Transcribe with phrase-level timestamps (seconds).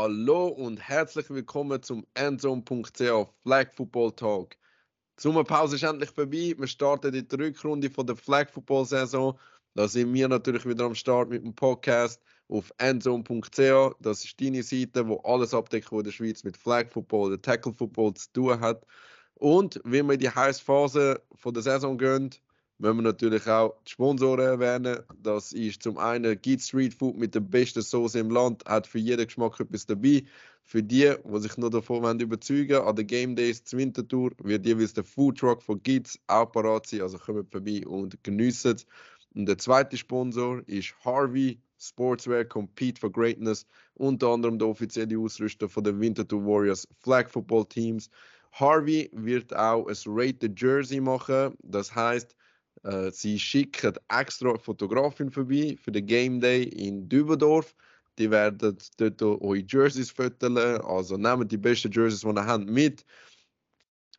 [0.00, 3.00] Hallo und herzlich willkommen zum Endzone.ch
[3.42, 4.50] Flag Football Talk.
[4.50, 6.54] Die Sommerpause ist endlich vorbei.
[6.56, 9.36] Wir starten die Rückrunde von der Flag Football Saison.
[9.74, 13.96] Da sind wir natürlich wieder am Start mit dem Podcast auf endzone.ch.
[13.98, 17.42] Das ist deine Seite, wo alles abdeckt, was in der Schweiz mit Flag Football oder
[17.42, 18.86] Tackle Football zu tun hat.
[19.34, 22.30] Und wenn wir in die heiße Phase von der Saison gehen,
[22.78, 25.00] müssen wir natürlich auch die Sponsoren erwähnen.
[25.20, 28.98] Das ist zum einen Git Street Food mit der besten Soße im Land, hat für
[28.98, 30.24] jeden Geschmack etwas dabei.
[30.62, 34.66] Für die, die sich nur davon wollen überzeugen an den Game Days zur Wintertour, wird
[34.66, 37.02] jeweils der Food Truck von Gits auch parat sein.
[37.02, 38.86] Also kommt vorbei und geniessen es.
[39.34, 45.68] Und der zweite Sponsor ist Harvey Sportswear Compete for Greatness, unter anderem der offizielle Ausrüster
[45.68, 48.10] von den Winterthur Warriors Flag Football Teams.
[48.52, 51.54] Harvey wird auch ein Rated Jersey machen.
[51.62, 52.34] Das heißt,
[52.84, 57.74] äh, sie schicken extra Fotografin vorbei für den Game Day in Dübendorf.
[58.18, 60.80] Die werden dort eure Jerseys fotografieren.
[60.82, 63.04] Also nehmt die besten Jerseys, die ihr habt, mit.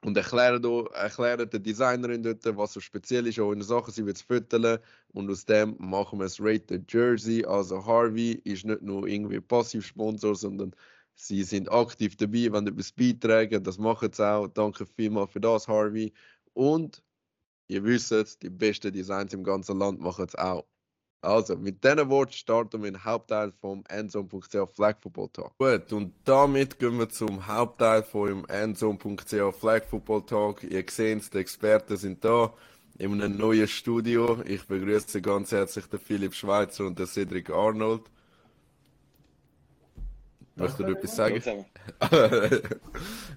[0.02, 3.92] Und erklären, erklären der Designerin dort, was so speziell ist an Sachen.
[3.92, 4.80] Sie wird es.
[5.12, 7.44] Und aus dem machen wir ein Rated Jersey.
[7.44, 10.74] Also Harvey ist nicht nur irgendwie Passivsponsor, sondern
[11.16, 13.62] sie sind aktiv dabei, wenn etwas beitragen.
[13.62, 14.48] Das machen sie auch.
[14.48, 16.14] Danke vielmals für das, Harvey.
[16.54, 17.04] Und
[17.70, 20.66] Ihr wisst es, die besten Designs im ganzen Land machen es auch.
[21.22, 25.58] Also, mit diesen Worten starten wir den Hauptteil vom Endzone.ch Flag Football Talk.
[25.60, 30.64] Gut, und damit gehen wir zum Hauptteil vom Endzone.ch Flag Football Talk.
[30.64, 32.54] Ihr seht, die Experten sind da
[32.98, 34.42] in einem neuen Studio.
[34.46, 38.02] Ich begrüße ganz herzlich den Philipp Schweitzer und den Cedric Arnold.
[40.56, 41.66] Möchtest du etwas sagen?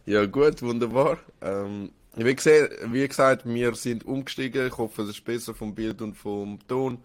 [0.07, 1.19] ja, gut, wunderbar.
[1.41, 4.67] Ähm, wie, gesehen, wie gesagt, wir sind umgestiegen.
[4.67, 6.99] Ich hoffe, es ist besser vom Bild und vom Ton.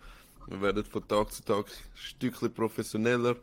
[0.47, 3.35] Wir werden von Tag zu Tag ein Stückchen professioneller.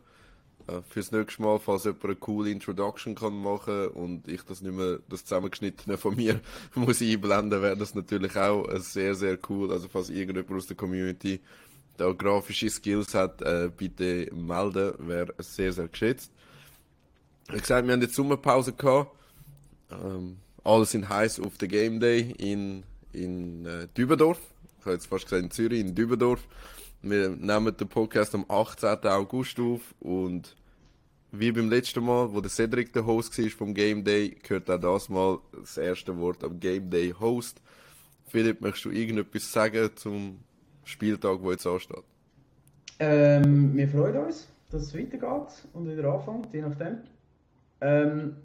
[0.67, 4.75] Äh, fürs nächste Mal, falls jemand eine coole Introduction kann machen und ich das nicht
[4.75, 6.39] mehr, das zusammengeschnittene von mir
[6.75, 9.71] muss einblenden, wäre das natürlich auch sehr, sehr cool.
[9.71, 11.39] Also falls irgendjemand aus der Community
[11.97, 16.31] da grafische Skills hat, äh, bitte melden, wäre sehr, sehr geschätzt.
[17.49, 19.11] Wie gesagt, wir haben jetzt Sommerpause gehabt.
[19.91, 22.83] Ähm, alle sind heiß auf den Game Day in,
[23.13, 24.39] in äh, Dübendorf.
[24.79, 26.45] Ich habe jetzt fast gesagt in Zürich, in Dübendorf.
[27.01, 28.97] Wir nehmen den Podcast am 18.
[29.03, 30.55] August auf und
[31.31, 34.79] wie beim letzten Mal, wo der Cedric der Host war vom Game Day, gehört auch
[34.79, 37.61] das Mal das erste Wort am Game Day Host.
[38.27, 40.39] Philipp, möchtest du irgendetwas sagen zum
[40.83, 42.03] Spieltag, der jetzt ansteht?
[42.97, 46.97] Ähm, wir freuen uns, dass es weitergeht und wieder anfängt, je nachdem.
[47.81, 48.37] Ähm,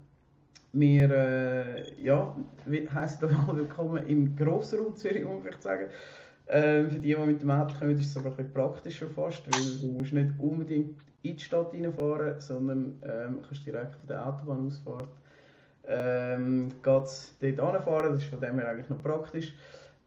[0.73, 2.35] wir, äh, ja,
[2.93, 5.87] heisst euch alle willkommen im Grossraum Zürich, muss ich sagen.
[6.45, 9.79] Äh, für die, die mit dem Auto kommen, ist es sogar ein praktischer fast, weil
[9.81, 15.09] du musst nicht unbedingt in die Stadt reinfahren, sondern ähm, kannst direkt von der Autobahnausfahrt
[15.87, 17.09] ähm, dort
[17.39, 18.13] hinfahren.
[18.13, 19.53] Das ist von dem her eigentlich noch praktisch.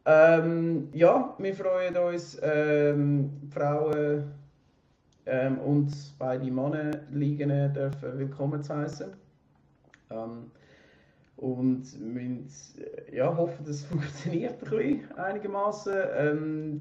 [0.07, 4.33] Ähm, ja, wir freuen uns, ähm, Frauen
[5.27, 9.24] ähm, und beide Männer liegen dürfen willkommen zu heißen.
[10.11, 10.51] Ähm,
[11.37, 12.49] und müssen
[12.79, 15.95] äh, ja, hoffen, dass es funktioniert ein einigermaßen.
[16.17, 16.81] Ähm,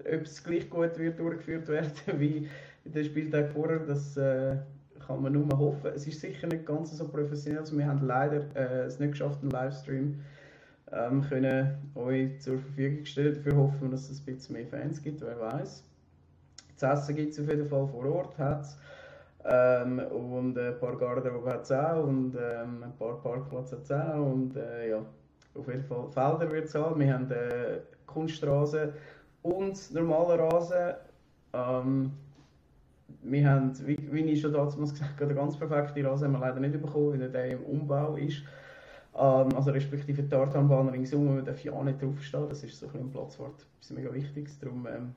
[0.00, 2.48] ob es gleich gut wird durchgeführt werden wie
[2.84, 4.56] der Spieltag vorher, das äh,
[5.06, 5.92] kann man nur hoffen.
[5.94, 7.60] Es ist sicher nicht ganz so professionell.
[7.60, 10.20] Also wir haben leider äh, es nicht geschafft, einen Livestream
[10.92, 13.34] ähm, können euch zur Verfügung stellen.
[13.34, 15.84] Dafür hoffen wir, dass es ein bisschen mehr Fans gibt, wer weiß.
[16.78, 18.38] Das Essen gibt es auf jeden Fall vor Ort.
[18.38, 18.76] Hat's.
[19.44, 24.26] Ähm, und ein paar Garderobe hat es auch und ähm, ein paar Parkplätze hat auch.
[24.26, 25.04] Und äh, ja,
[25.54, 27.00] auf jeden Fall Felder wird es haben.
[27.00, 28.92] Wir haben äh, Kunststraßen
[29.42, 30.94] und normale Rasen.
[31.52, 32.12] Ähm,
[33.22, 36.40] wir haben, wie, wie ich schon damals gesagt habe, den ganz perfekten Rasen haben wir
[36.40, 38.42] leider nicht bekommen, weil der im Umbau ist.
[39.14, 43.10] Ähm, also respektive die Tartanbahn ringsum, man ja nicht draufstehen Das ist so ein, ein
[43.10, 44.48] Platzwort, das ist mega wichtig.
[44.60, 45.14] Darum ähm,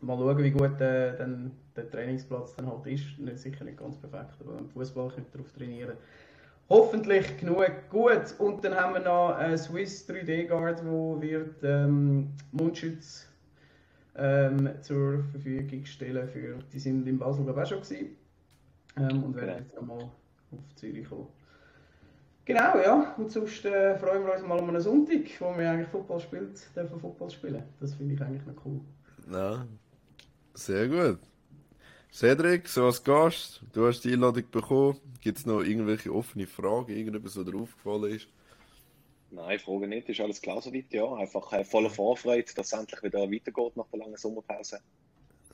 [0.00, 1.50] mal schauen, wie gut äh, dann
[1.82, 3.18] der Trainingsplatz dann halt ist.
[3.18, 5.96] Nicht, sicher nicht ganz perfekt, aber im Fußball könnt ihr darauf trainieren.
[6.68, 8.34] Hoffentlich genug gut.
[8.38, 13.26] Und dann haben wir noch einen Swiss 3D Guard, wo wird ähm, Mundschutz
[14.16, 16.28] ähm, zur Verfügung stellen.
[16.28, 18.16] Für, die sind in Basel glaube ich auch schon gewesen,
[18.96, 21.28] ähm, und werden jetzt nochmal auf Zürich kommen.
[22.44, 23.14] Genau, ja.
[23.16, 26.74] Und sonst äh, freuen wir uns mal um einen Sonntag, wo wir eigentlich Football spielt,
[26.74, 27.62] dürfen Football spielen.
[27.78, 28.80] Das finde ich eigentlich noch cool.
[29.30, 29.66] Ja,
[30.54, 31.29] sehr gut.
[32.12, 34.98] Cedric, so als Gast, du hast die Einladung bekommen.
[35.20, 38.28] Gibt es noch irgendwelche offene Fragen, irgendetwas, was dir aufgefallen ist?
[39.30, 41.12] Nein, Frage nicht, ist alles klar soweit, ja.
[41.14, 44.80] Einfach äh, voller Vorfreude, dass es endlich wieder weitergeht nach der langen Sommerpause.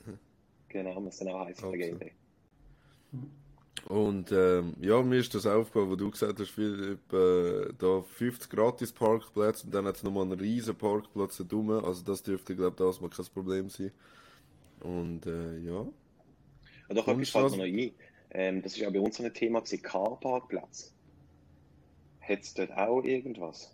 [0.69, 2.11] Genau, was dann auch der Game Day.
[3.85, 8.49] Und ähm, ja, mir ist das aufgefallen, wo du gesagt hast, Philipp, äh, da 50
[8.49, 11.85] gratis Parkplätze und dann hat es nochmal einen riesen Parkplatz da.
[11.85, 13.91] Also das dürfte, glaube ich, das mal kein Problem sein.
[14.81, 15.85] Und äh, ja.
[16.89, 17.91] Ja, doch, etwas fällt mir noch ein.
[18.31, 20.93] Ähm, das ist ja bei uns ein Thema, gewesen, Carparkplatz.
[22.21, 23.73] Hat es dort auch irgendwas?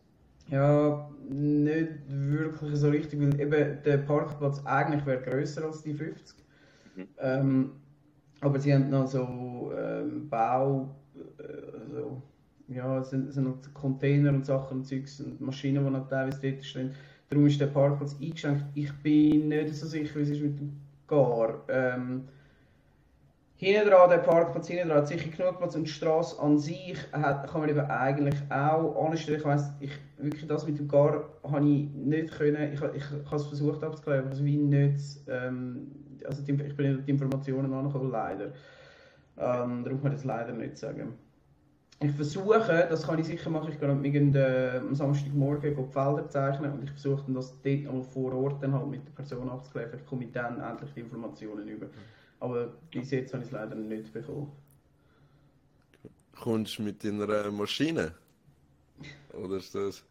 [0.49, 6.37] Ja, nicht wirklich so richtig, weil eben der Parkplatz eigentlich wäre grösser als die 50.
[6.95, 7.07] Mhm.
[7.19, 7.71] Ähm,
[8.41, 10.93] aber sie haben noch so ähm, Bau,
[11.39, 12.21] äh, so,
[12.67, 16.09] ja, es sind, es sind noch Container und Sachen und Zeugs und Maschinen, die noch
[16.09, 16.93] teilweise dort stehen.
[17.29, 18.65] Darum ist der Parkplatz eingeschränkt.
[18.75, 20.73] Ich bin nicht so sicher, wie es ist mit dem
[21.07, 21.63] Gar.
[21.69, 22.27] Ähm,
[23.63, 26.97] Hinten dran, der Parkplatz hinten dran hat sicher genug Platz und die Straße an sich
[27.13, 29.39] hat, kann man eben eigentlich auch anstellen.
[29.39, 33.25] Ich weiss, ich, wirklich das mit dem Gar habe ich nicht können, ich, ich, ich
[33.25, 34.99] habe es versucht abzuklären, es wie nicht,
[35.29, 35.91] ähm,
[36.25, 38.47] also die, ich bin nicht die Informationen angekommen, leider.
[39.37, 41.13] Ähm, darum kann ich das leider nicht sagen.
[42.01, 46.73] Ich versuche, das kann ich sicher machen, ich gehe äh, am Samstagmorgen die Felder zeichnen
[46.73, 50.05] und ich versuche dann das dort vor Ort dann halt mit der Person abzuklären, vielleicht
[50.05, 51.85] komme ich dann endlich die Informationen über.
[52.43, 54.51] Aber bis jetzt habe ich es leider nicht bekommen.
[56.35, 58.15] Kommst du mit deiner Maschine?
[59.31, 60.03] Oder ist das.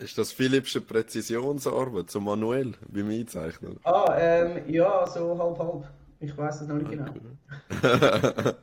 [0.00, 3.78] Ist das Philippsche Präzisionsarbeit, so manuell beim Einzeichnen?
[3.84, 5.88] Ah, ähm, ja, so halb halb.
[6.18, 7.14] Ich weiß es noch nicht genau.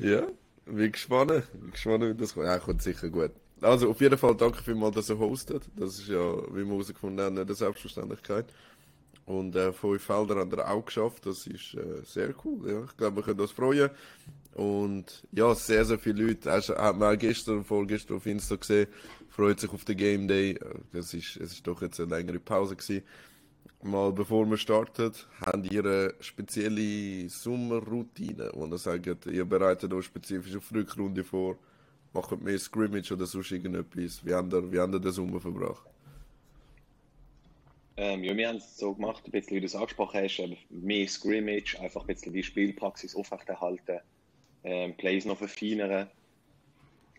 [0.00, 0.26] Ja,
[0.66, 1.44] bin gespannt.
[1.52, 2.46] Bin gespannt, wie das kommt.
[2.46, 3.30] Ja, kommt sicher gut.
[3.62, 5.62] Also, auf jeden Fall danke vielmals, dass ihr hostet.
[5.76, 6.18] Das ist ja,
[6.54, 8.46] wie wir herausgefunden haben, nicht eine Selbstverständlichkeit.
[9.26, 11.26] Und äh, fünf Felder hat er auch geschafft.
[11.26, 12.70] Das ist äh, sehr cool.
[12.70, 12.84] Ja.
[12.84, 13.90] Ich glaube, wir können uns freuen.
[14.54, 16.50] Und ja, sehr, sehr viele Leute.
[16.50, 18.88] Hast, hat man auch gestern, vorgestern auf Insta gesehen,
[19.28, 20.58] freut sich auf den Game Day.
[20.92, 23.04] Das ist, es ist doch jetzt eine längere Pause gewesen.
[23.82, 30.04] Mal bevor wir starten, habt ihr eine spezielle Sommerroutine, wo ihr sagt, ihr bereitet euch
[30.04, 31.56] spezifisch auf die Rückrunde vor,
[32.12, 34.22] macht mehr Scrimmage oder sonst irgendetwas.
[34.22, 35.82] Wie habt ihr, wie habt ihr den Sommer verbracht?
[37.96, 41.08] Ähm, ja, wir haben es so gemacht, ein bisschen wie du es angesprochen hast, mehr
[41.08, 44.00] Scrimmage, einfach ein bisschen die Spielpraxis aufrechterhalten,
[44.64, 46.10] ähm, Plays noch verfeinern.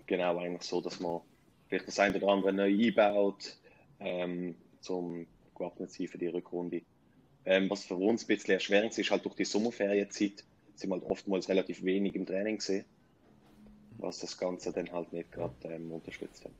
[0.07, 1.21] Genau, eigentlich so, dass man
[1.67, 3.57] vielleicht das eine oder andere neu einbaut,
[3.99, 6.81] ähm, zum gewappnet sein für die Rückrunde.
[7.45, 10.43] Ähm, was für uns ein bisschen erschwerend ist, ist halt durch die Sommerferienzeit,
[10.75, 12.85] sind wir halt oftmals relativ wenig im Training gesehen,
[13.97, 16.51] was das Ganze dann halt nicht gerade ähm, unterstützt hat.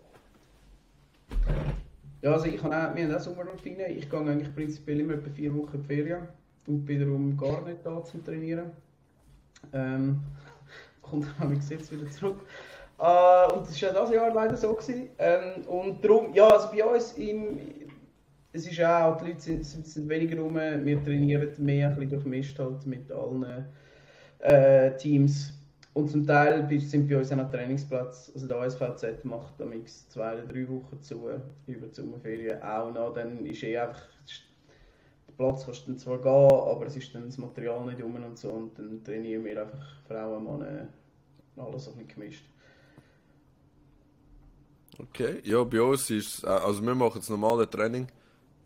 [2.22, 3.88] Ja, also ich habe auch, wir haben auch Sommerroutine.
[3.88, 6.28] Ich gehe eigentlich prinzipiell immer etwa vier Wochen in die Ferien
[6.68, 8.72] und bin darum gar nicht da zum Trainieren.
[9.74, 10.20] Ähm,
[11.02, 12.42] kommt dann ich jetzt wieder zurück.
[13.00, 14.74] Äh, und das war ja das Jahr leider so.
[14.74, 15.10] Gewesen.
[15.18, 17.60] Ähm, und darum, ja, also bei uns im,
[18.54, 22.12] es ist auch, die Leute sind, sind, sind weniger rum, wir trainieren mehr, ein bisschen
[22.12, 23.66] durchmischt halt mit allen
[24.40, 25.54] äh, Teams.
[25.94, 30.34] Und zum Teil sind bei uns auch noch Trainingsplatz, also der ASVZ macht am zwei
[30.34, 31.30] oder drei Wochen zu,
[31.68, 34.08] über die Sommerferien auch noch, dann ist eh einfach,
[35.28, 38.16] der Platz kannst du dann zwar gehen, aber es ist dann das Material nicht rum
[38.16, 40.88] und so und dann trainieren wir einfach Frauen, Männer,
[41.58, 42.46] alles ein bisschen gemischt.
[44.98, 48.08] Okay, ja, bei uns ist also wir machen das normale Training.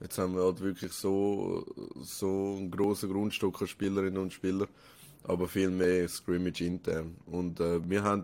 [0.01, 1.65] Jetzt haben wir halt wirklich so,
[2.01, 4.67] so einen grossen Grundstock an Spielerinnen und Spieler,
[5.27, 7.15] aber viel mehr Scrimmage intern.
[7.25, 8.23] Und äh, wir haben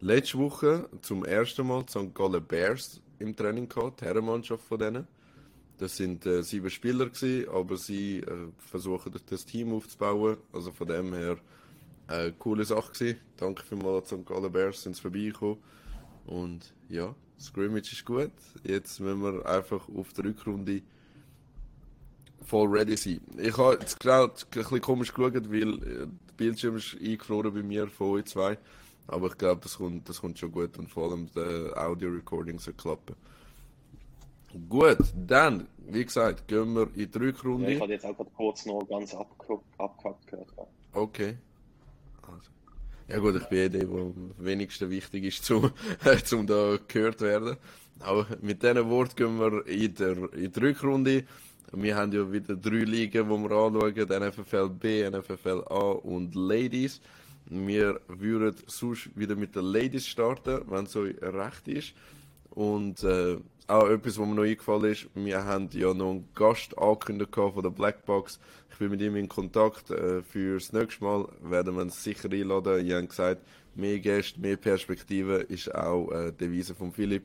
[0.00, 2.14] letzte Woche zum ersten Mal die St.
[2.14, 5.06] Gallen Bears im Training gehabt, die Herrenmannschaft von denen.
[5.78, 10.36] Das sind äh, sieben Spieler gewesen, aber sie äh, versuchen das Team aufzubauen.
[10.52, 11.38] Also von dem her
[12.08, 13.18] äh, coole Sache gewesen.
[13.36, 14.26] Danke vielmals an St.
[14.26, 15.56] Gallen Bears, sind bisschen
[16.26, 18.30] und ja, Scrimmage ist gut.
[18.62, 20.82] Jetzt müssen wir einfach auf die Rückrunde
[22.44, 23.20] voll ready sein.
[23.38, 27.62] Ich habe jetzt gerade ein bisschen komisch geschaut, weil äh, der Bildschirm ist eingefroren bei
[27.62, 28.58] mir von euch zwei.
[29.08, 32.74] Aber ich glaube, das kommt, das kommt schon gut und vor allem der Audio-Recording soll
[32.74, 33.16] klappen.
[34.68, 37.72] Gut, dann, wie gesagt, gehen wir in die Ja, Rückrunde.
[37.72, 40.48] ich hatte jetzt auch gerade kurz noch ganz abgehackt gehört.
[40.92, 41.36] Okay.
[42.22, 42.50] Also.
[43.08, 45.70] Ja gut, ich bin eh der, der am wenigsten wichtig ist, zum,
[46.24, 47.56] zum da gehört werden.
[48.00, 51.24] Aber mit diesen Worten gehen wir in, der, in die Rückrunde.
[51.70, 54.28] Wir haben ja wieder drei Ligen, die wir anschauen.
[54.28, 57.00] NFFL B, NFFL A und Ladies.
[57.46, 61.94] Wir würden sonst wieder mit den Ladies starten, wenn es euch recht ist.
[62.50, 66.76] Und äh, auch etwas, was mir noch eingefallen ist, wir haben ja noch einen Gast
[66.76, 68.38] angekündigt von der Blackbox.
[68.70, 69.90] Ich bin mit ihm in Kontakt.
[69.90, 72.86] Äh, für das nächste Mal werden wir ihn sicher einladen.
[72.86, 73.42] Ich habe gesagt,
[73.74, 77.24] mehr Gäste, mehr Perspektive ist auch äh, die Devise von Philipp.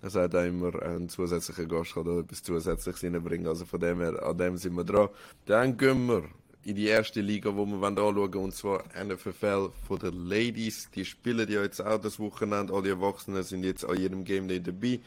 [0.00, 3.48] Er sagt auch immer, ein zusätzlicher Gast kann da etwas Zusätzliches reinbringen.
[3.48, 5.08] Also von dem her, an dem sind wir dran.
[5.46, 6.24] Dann gehen wir
[6.64, 10.88] in die erste Liga, wo wir anschauen wollen, und zwar NFL von der Ladies.
[10.94, 12.72] Die spielen ja jetzt auch das Wochenende.
[12.72, 15.00] Alle Erwachsenen sind jetzt an jedem Game Day dabei.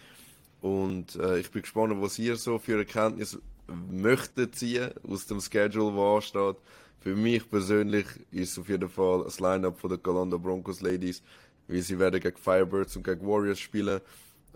[0.60, 3.42] Und äh, ich bin gespannt, was ihr so für Erkenntnisse
[3.90, 6.58] möchtet ziehen aus dem Schedule, wo ansteht.
[7.00, 11.24] Für mich persönlich ist auf jeden Fall das Lineup der Galanda Broncos Ladies,
[11.68, 14.02] weil sie werden gegen Firebirds und gegen Warriors spielen.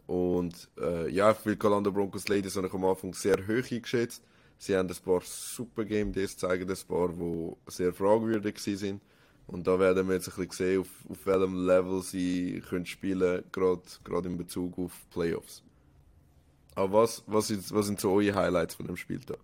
[0.07, 4.23] Und äh, ja, für die Galanda Broncos Ladies habe ich am Anfang sehr hoch eingeschätzt.
[4.57, 9.01] Sie haben ein paar super Game Days zeigen, ein paar, die sehr fragwürdig sind.
[9.47, 13.43] Und da werden wir jetzt ein bisschen sehen, auf, auf welchem Level sie können spielen
[13.51, 15.63] können, gerade in Bezug auf Playoffs.
[16.73, 19.39] Aber was, was, ist, was sind so eure Highlights von dem Spieltag?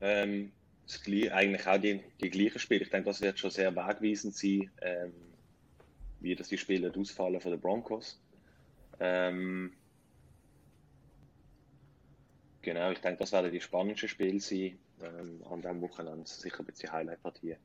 [0.00, 0.52] Ähm,
[0.86, 1.00] das,
[1.32, 2.82] eigentlich auch die, die gleichen Spiele.
[2.82, 5.12] Ich denke, das wird schon sehr wegweisend sein, ähm,
[6.20, 8.20] wie das die Spiele ausfallen von den Broncos.
[9.00, 9.72] Ähm,
[12.64, 16.26] genau, ich denke, das werden die spannendsten Spiele sein ähm, an diesem Wochenende.
[16.26, 17.56] Sicher ein bisschen Highlight-Partie.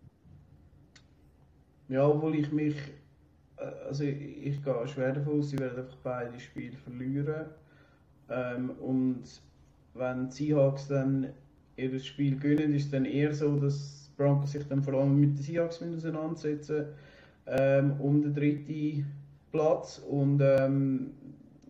[1.87, 2.75] Ja, obwohl ich mich.
[3.57, 7.45] Äh, also, ich, ich gehe schwer davon aus, sie werden einfach beide Spiele verlieren.
[8.29, 9.23] Ähm, und
[9.93, 11.33] wenn die Seahawks dann
[11.77, 15.37] ihr Spiel gewinnen, ist es dann eher so, dass Broncos sich dann vor allem mit
[15.37, 16.87] den Seahawks auseinandersetzen
[17.47, 19.05] ähm, um den dritten
[19.51, 19.99] Platz.
[19.99, 21.11] Und ähm,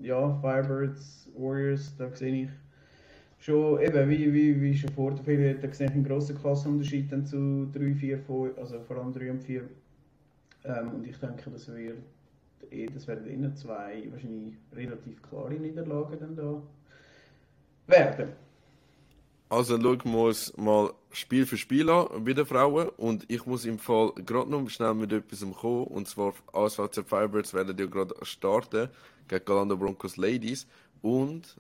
[0.02, 2.50] ja, Firebirds, Warriors, da sehe ich
[3.40, 7.12] schon, eben, wie, wie, wie schon vor der Ferien, da sehe ich einen grossen Klassenunterschied
[7.12, 9.64] dann zu 3, 4, 5, also vor allem 3 und 4.
[10.66, 11.98] Ähm, und ich denke, das wird
[12.72, 16.62] eh, das werden innen zwei wahrscheinlich relativ klare Niederlagen dann da
[17.88, 18.30] werden.
[19.50, 23.66] Also schauen wir uns mal Spiel für Spiel an bei den Frauen und ich muss
[23.66, 28.14] im Fall gerade noch schnell mit etwas kommen und zwar ASVC Firebirds werden ja gerade
[28.22, 28.90] starten
[29.28, 30.68] gegen Galanda Broncos Ladies
[31.02, 31.58] und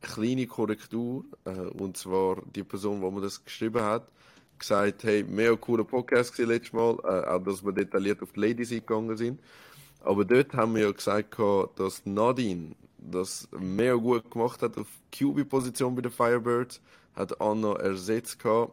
[0.00, 4.08] kleine Korrektur äh, und zwar die Person, die mir das geschrieben hat,
[4.58, 8.72] gesagt, hey, mega cooler Podcast letztes Mal, äh, auch dass wir detailliert auf die Ladies
[8.72, 9.40] eingegangen sind.
[10.02, 11.36] Aber dort haben wir ja gesagt,
[11.76, 16.80] dass Nadine das mega gut gemacht hat auf QB-Position bei den Firebirds,
[17.14, 18.72] hat Anna ersetzt gehabt.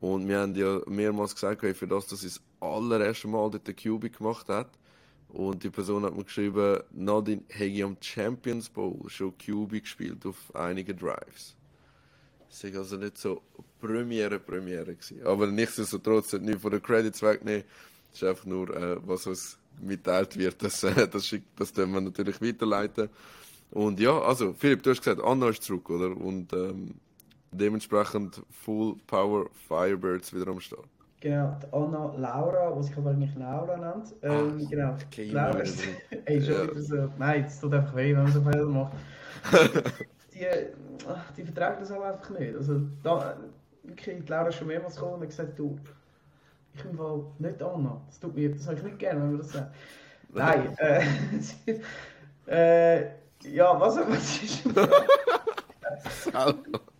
[0.00, 3.76] Und wir haben ja mehrmals gesagt, für das, dass sie das allererste Mal dort den
[3.76, 4.68] QB gemacht hat.
[5.34, 10.54] Und die Person hat mir geschrieben, Nadine hätte am Champions Bowl schon QB gespielt auf
[10.54, 11.56] einigen Drives.
[12.48, 13.42] Das war also nicht so
[13.80, 15.26] Premiere, Premiere gewesen.
[15.26, 17.64] Aber nichtsdestotrotz, nicht von den Credits wegnehmen.
[18.12, 21.86] Das ist einfach nur, äh, was uns mitteilt wird, das, äh, das, schickt, das wir
[21.86, 23.08] natürlich weiterleiten.
[23.72, 26.16] Und ja, also Philipp, du hast gesagt, Anna ist zurück, oder?
[26.16, 26.94] Und ähm,
[27.50, 30.86] dementsprechend Full Power Firebirds wieder am Start.
[31.24, 34.14] Genau, die Anna Laura, die sich aber eigentlich Laura nennt.
[34.20, 35.82] Ähm, Ach, genau, okay, Laura ist,
[36.26, 38.92] ey, schon wieder so, nein, es tut einfach weh, wenn man so Fehler macht.
[40.34, 40.46] die,
[41.34, 42.54] die verträgt das aber einfach nicht.
[42.54, 43.38] Also, da,
[43.84, 45.78] wirklich, die Laura ist schon mehrmals gekommen und gesagt, du,
[46.74, 48.02] ich bin wohl nicht Anna.
[48.06, 49.74] Das tut mir, das habe ich nicht gerne, wenn man das sagt.
[50.28, 51.04] Nein, äh,
[53.00, 53.10] äh,
[53.44, 54.62] ja, was, was ist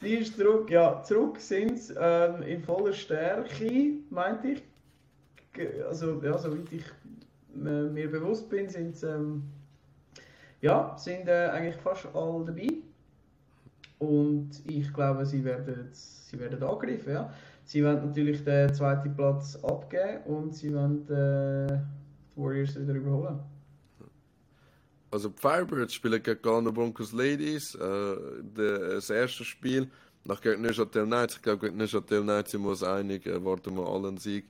[0.00, 4.62] Sie ist zurück, ja, zurück sind sie ähm, in voller Stärke, meinte ich.
[5.86, 6.84] Also, ja, soweit ich
[7.54, 9.42] äh, mir bewusst bin, sind sie, ähm,
[10.62, 12.68] ja, sind äh, eigentlich fast alle dabei.
[13.98, 17.12] Und ich glaube, sie werden, sie werden angegriffen.
[17.12, 17.30] Ja.
[17.64, 21.78] Sie werden natürlich den zweiten Platz abgeben und sie werden äh,
[22.34, 23.40] die Warriors wieder überholen.
[25.10, 27.74] Also Firebirds spielen gegen Galanda Broncos Ladies.
[27.74, 28.16] Äh,
[28.54, 29.90] das erste Spiel
[30.24, 31.36] nach gegen Neuchâtel Knights.
[31.36, 33.26] Ich glaube, gegen Neuchâtel Knights sind wir uns einig.
[33.26, 34.46] Erwarten wir allen Sieg.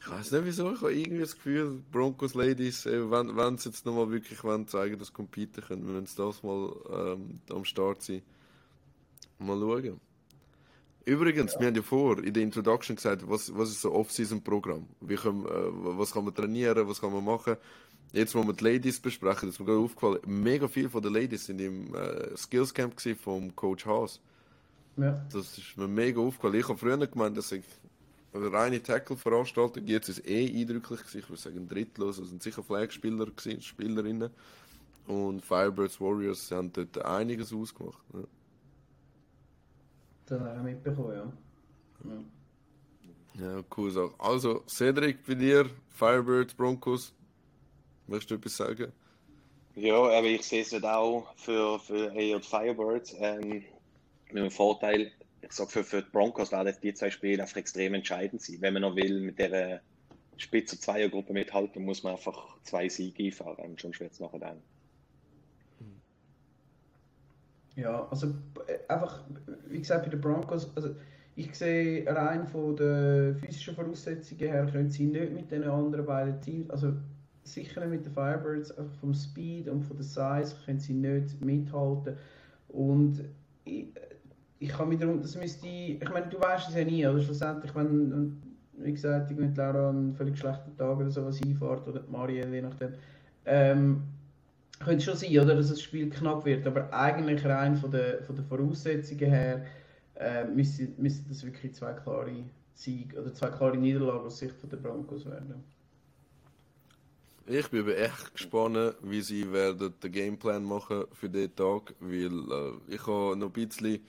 [0.00, 3.70] Ich weiß nicht wieso, ich habe irgendwie das Gefühl, Broncos Ladies, äh, wenn, wenn sie
[3.70, 7.64] jetzt nochmal wirklich wollen, zeigen, dass sie competen können, wenn sie das mal ähm, am
[7.64, 8.22] Start sind.
[9.38, 10.00] Mal schauen.
[11.06, 11.60] Übrigens, ja.
[11.60, 14.86] wir haben ja vor in der Introduction gesagt, was, was ist so Off-Season-Programm?
[15.08, 17.56] Äh, was kann man trainieren, was kann man machen?
[18.14, 21.46] Jetzt, wo wir die Ladies besprechen, ist mir gerade aufgefallen, mega viele von den Ladies
[21.46, 24.20] sind im äh, Skills Camp vom Coach Haas.
[24.96, 25.20] Ja.
[25.32, 26.54] Das ist mir mega aufgefallen.
[26.54, 27.64] Ich habe früher gemeint, dass ich
[28.32, 31.18] eine reine Tackle-Veranstaltung, jetzt ist es eh eindrücklich gewesen.
[31.18, 34.30] Ich würde sagen, drittlos, es sind sicher Flagspieler gewesen, Spielerinnen.
[35.08, 37.98] Und Firebirds Warriors haben dort einiges ausgemacht.
[38.12, 38.20] Ja.
[40.26, 41.32] Das habe ich mitbekommen, ja.
[43.40, 44.14] Ja, ja cool Sache.
[44.18, 47.12] Also, Cedric, bei dir, Firebirds, Broncos,
[48.06, 48.92] möchtest du etwas sagen?
[49.76, 53.14] Ja, aber ich sehe es nicht auch für, für die Firebirds.
[53.18, 53.64] Ähm,
[54.32, 55.10] mit dem Vorteil,
[55.42, 58.58] ich sage, für, für die Broncos werden die zwei Spiele einfach extrem entscheidend sein.
[58.60, 59.80] Wenn man noch will, mit der
[60.36, 64.62] Spitze Zweiergruppe mithalten, muss man einfach zwei Siege einfahren und schon es nachher dann.
[67.76, 68.32] Ja, also
[68.88, 69.24] einfach,
[69.68, 70.94] wie gesagt, bei den Broncos, also
[71.34, 76.40] ich sehe rein von den physischen Voraussetzungen her, können sie nicht mit den anderen beiden
[76.40, 76.94] Teams, also
[77.44, 82.16] sicher mit den Firebirds, einfach vom Speed und von der Size können sie nicht mithalten.
[82.68, 83.24] Und
[83.64, 83.86] ich,
[84.58, 88.42] ich kann darum, das müsste, ich meine, du weißt es ja nie, oder schlussendlich, wenn,
[88.78, 92.62] wie gesagt, ich mit Laura einen völlig schlechten Tag oder sowas einfährt, oder Marielle, je
[92.62, 92.94] nachdem,
[93.44, 94.02] ähm,
[94.80, 98.34] könnte schon sein, oder, dass das Spiel knapp wird, aber eigentlich rein von den, von
[98.36, 99.64] den Voraussetzungen her
[100.16, 100.88] äh, müsste
[101.28, 105.62] das wirklich zwei klare Siege oder zwei klare Niederlagen aus Sicht der Broncos werden.
[107.46, 112.94] Ich bin echt gespannt, wie sie werden den Gameplan machen für den Tag, weil äh,
[112.94, 114.00] ich habe noch ein bisschen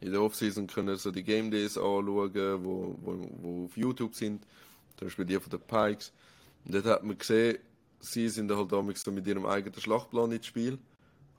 [0.00, 4.46] in der Offseason können so die Game Days anschauen, wo, wo, wo auf YouTube sind,
[4.98, 6.12] zum Beispiel die von den Pikes.
[6.66, 7.56] Und dort hat man gesehen,
[8.00, 10.78] sie sind halt damals so mit ihrem eigenen Schlachtplan ins Spiel,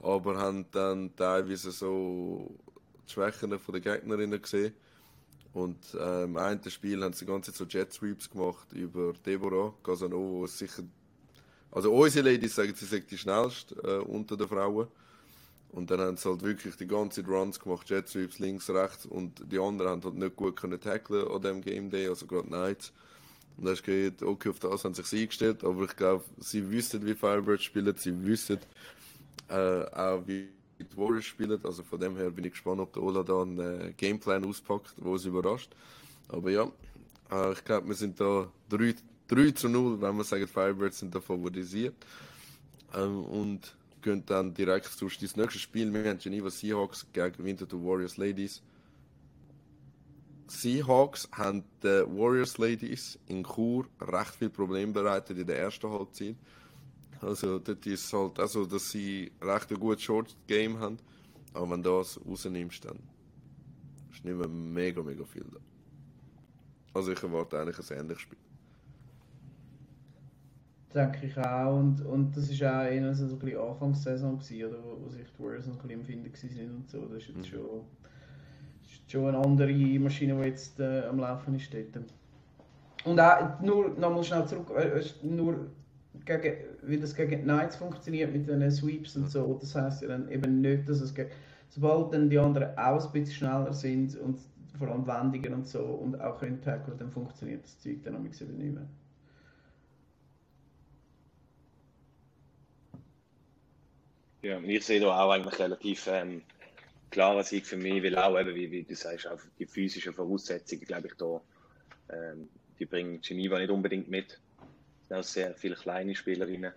[0.02, 2.58] aber haben dann teilweise so
[3.08, 4.74] die Schwächen von den Gegnerinnen gesehen.
[5.54, 9.14] Und äh, im einen Spiel haben sie die ganze Zeit so Jet Sweeps gemacht über
[9.24, 10.82] Deborah Casanova, sicher.
[11.76, 14.88] Also unsere Ladies sagen, sie sind die schnellste äh, unter den Frauen.
[15.74, 19.06] Und dann haben sie halt wirklich die ganze Zeit Runs gemacht, Jet Sweeps links, rechts.
[19.06, 22.48] Und die anderen haben halt nicht gut können tacklen an dem Game Day, also gerade
[22.48, 22.94] Knights.
[23.58, 26.24] Und da hast du gehört, okay, auf das haben sie sich eingestellt, aber ich glaube,
[26.40, 28.60] sie wissen, wie Firebirds spielen, sie wissen
[29.50, 30.48] äh, auch, wie
[30.80, 31.60] die Warriors spielen.
[31.66, 34.94] Also von dem her bin ich gespannt, ob der Ola da einen äh, Gameplan auspackt,
[34.96, 35.76] wo es überrascht.
[36.30, 36.72] Aber ja,
[37.30, 38.96] äh, ich glaube, wir sind da 3,
[39.28, 41.96] 3 zu 0, wenn wir sagen, Firebirds sind da favorisiert.
[42.94, 45.92] Ähm, und gehen dann direkt zu das nächste Spiel.
[45.92, 48.62] Wir haben Geneva Seahawks gegen Winterthur Warriors Ladies.
[50.48, 56.36] Seahawks haben den Warriors Ladies in Chur recht viel Probleme bereitet in der ersten Halbzeit.
[57.20, 61.00] Also dort ist halt also, dass sie recht ein gutes Short Game haben.
[61.54, 63.00] Aber wenn du das rausnimmst, dann
[64.12, 65.60] ist nicht mehr mega, mega viel da.
[66.94, 68.38] Also ich erwarte eigentlich ein ähnliches Spiel.
[70.96, 71.78] Denke ich auch.
[71.78, 75.28] Und, und das war auch eher so ein bisschen Anfangssaison, gewesen, oder, wo, wo sich
[75.38, 77.02] die Warriors ein bisschen empfinden waren und so.
[77.06, 77.44] Das ist jetzt mhm.
[77.44, 77.82] schon,
[78.82, 82.06] ist schon eine andere Maschine, die jetzt äh, am Laufen ist dort.
[83.04, 85.68] Und auch, nur nochmal schnell zurück, äh, nur
[86.24, 86.54] gegen,
[86.84, 89.58] wie das gegen die Knights funktioniert mit den Sweeps und so.
[89.60, 91.30] Das heisst ja dann eben nicht, dass es gegen,
[91.68, 94.40] sobald dann die anderen auch ein bisschen schneller sind und
[94.80, 98.30] vor allem wendiger und so und auch können tackeln, dann funktioniert das Zeug dann eben
[98.30, 98.88] nicht mehr.
[104.46, 106.44] Ja, ich sehe da auch eigentlich relativ ähm,
[107.10, 110.86] klarer Sieg für mich, weil auch eben, wie, wie du sagst, auch die physischen Voraussetzungen,
[110.86, 111.42] glaube ich, da,
[112.10, 114.40] ähm, die bringen Geneva nicht unbedingt mit
[115.08, 116.74] sind auch sehr viele kleine Spielerinnen.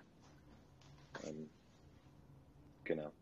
[1.24, 1.50] Ähm,
[2.84, 3.12] genau.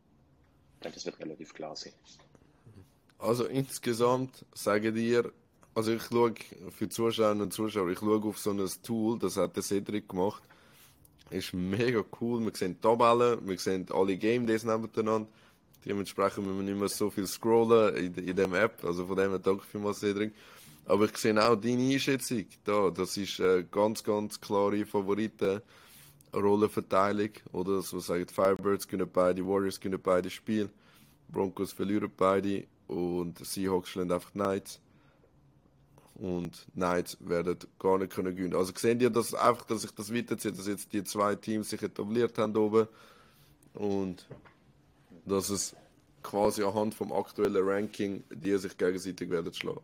[0.75, 1.93] Ich denke, das wird relativ klar sein.
[3.19, 5.33] Also insgesamt sage dir,
[5.75, 6.35] also ich schaue
[6.71, 10.43] für Zuschauerinnen und Zuschauer, ich schaue auf so ein Tool, das hat der Cedric gemacht.
[11.31, 12.45] Ist mega cool.
[12.45, 15.29] Wir sehen die Tabellen, wir sehen alle Game Days nebeneinander.
[15.85, 18.85] Dementsprechend müssen wir nicht mehr so viel scrollen in, in dem App.
[18.85, 20.33] Also von dem her danke vielmals, Cedric.
[20.85, 22.91] Aber ich sehe auch deine Einschätzung da.
[22.91, 27.31] Das ist eine ganz, ganz klare Favoriten-Rollenverteilung.
[27.53, 30.71] Oder so sagen, Firebirds gewinnen beide, Warriors gewinnen beide Spiele,
[31.29, 34.81] Broncos verlieren beide und Seahawks schlagen einfach Knights.
[36.19, 38.57] Und Knights werden gar nicht können gewinnen.
[38.57, 41.83] Also sehen ihr das einfach, dass ich das weiterziehe, dass jetzt die zwei Teams sich
[41.83, 42.89] etabliert haben oben
[43.75, 44.27] und
[45.27, 45.77] dass es
[46.23, 49.81] quasi anhand vom aktuellen Ranking die sich gegenseitig werden schlagen.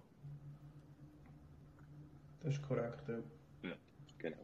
[2.43, 3.19] Das ist korrekt, ja.
[3.69, 3.77] ja
[4.19, 4.37] genau.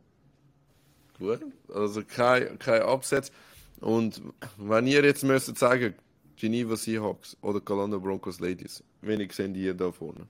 [1.19, 1.41] Gut,
[1.75, 3.33] also kein, kein Absatz.
[3.81, 4.23] Und
[4.59, 5.95] wenn ihr jetzt müsstet sagen,
[6.37, 10.29] Geneva Seahawks oder Colorado Broncos Ladies, wenig sehen die da vorne?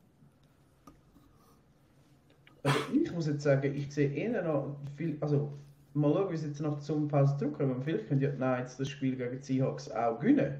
[2.68, 5.52] Also ich muss jetzt sagen, ich sehe eher noch viel, also
[5.94, 7.82] mal schauen, wie sie jetzt nach der Sommerpause zurückkommen.
[7.82, 10.54] Vielleicht können die Knights das Spiel gegen die Seahawks auch gewinnen.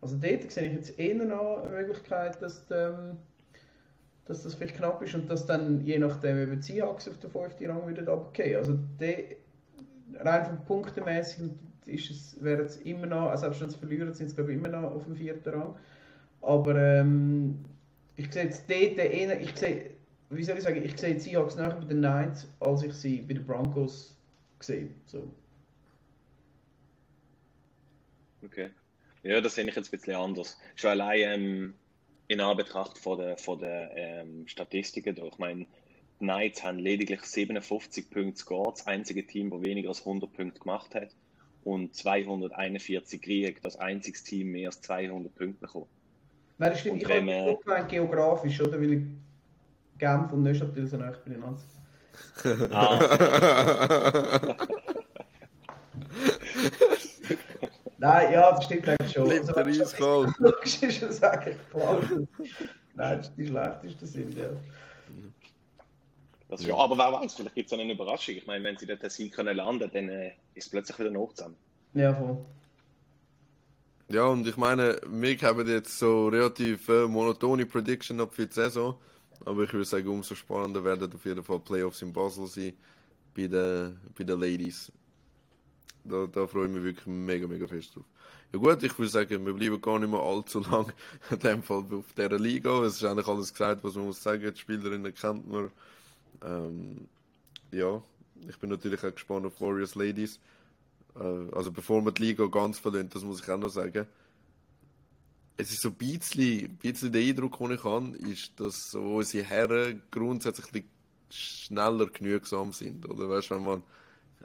[0.00, 3.16] Also dort sehe ich jetzt eher noch eine Möglichkeit, dass ähm,
[4.26, 7.30] dass das vielleicht knapp ist und dass dann je nachdem eben die Seahawks auf den
[7.30, 8.56] fünften Rang wieder runtergehen.
[8.56, 9.36] Also die,
[10.18, 11.50] rein vom Punktemäßig
[11.86, 14.68] es, wäre es immer noch, also selbst wenn sie verlieren, sind sie glaube ich immer
[14.68, 15.76] noch auf dem vierten Rang.
[16.42, 17.64] Aber ähm,
[18.16, 19.56] ich sehe jetzt dort eher, ich
[20.30, 23.18] wie soll ich sagen, ich sehe die Seahawks nachher bei den Knights, als ich sie
[23.18, 24.16] bei den Broncos
[24.60, 24.88] sehe.
[25.06, 25.30] So.
[28.44, 28.70] Okay.
[29.22, 30.58] Ja, das sehe ich jetzt ein bisschen anders.
[30.74, 31.74] Schon allein ähm,
[32.28, 35.16] in Anbetracht von der, von der ähm, Statistiken.
[35.16, 35.66] Ich meine,
[36.20, 40.60] die Knights haben lediglich 57 Punkte scored, das einzige Team, das weniger als 100 Punkte
[40.60, 41.14] gemacht hat.
[41.64, 45.86] und 241 kriegt das einziges Team mehr als 200 Punkte bekommen.
[46.58, 47.04] Nein, das stimmt.
[47.04, 48.80] Und Ich habe geografisch, oder?
[48.80, 49.06] Weil
[49.98, 52.72] Genf und Neuchâtel so nah beieinander sind.
[52.72, 52.98] Ah,
[57.98, 59.28] Nein, ja, das stimmt eigentlich schon.
[59.28, 60.38] Bleibt der Also, eiskalt.
[60.38, 62.00] Logisch ist es eigentlich klar.
[62.94, 64.48] Nein, das ist die schlechtesten sind, ja.
[66.48, 68.34] das, ja, aber wer weiß, vielleicht gibt es eine Überraschung.
[68.36, 71.32] Ich meine, wenn sie dort Sieg können landen, dann äh, ist es plötzlich wieder noch
[71.34, 71.56] zusammen.
[71.94, 72.38] Ja, voll.
[74.08, 78.54] Ja, und ich meine, wir haben jetzt so relativ äh, monotone Prediction ab für die
[78.54, 78.96] Saison.
[79.44, 82.72] Aber ich würde sagen, umso spannender werden auf jeden Fall Playoffs in Basel sein
[83.34, 84.90] bei den, bei den Ladies.
[86.04, 88.04] Da, da freue ich mich wirklich mega, mega fest drauf.
[88.52, 90.92] Ja gut, ich würde sagen, wir bleiben gar nicht mehr allzu lang
[91.30, 92.82] in dem Fall auf dieser Liga.
[92.84, 94.52] Es ist eigentlich alles gesagt, was man muss sagen.
[94.52, 95.70] Die Spielerinnen kennt man.
[96.44, 97.08] Ähm,
[97.72, 98.00] ja,
[98.48, 100.38] ich bin natürlich auch gespannt auf Warriors Ladies.
[101.16, 104.06] Äh, also bevor man die Liga ganz verliert, das muss ich auch noch sagen.
[105.56, 109.16] Es ist so ein bisschen, ein bisschen der Eindruck, den ich habe, ist, dass so
[109.16, 110.84] unsere Herren grundsätzlich
[111.30, 113.08] schneller genügsam sind.
[113.08, 113.82] Oder weißt wenn man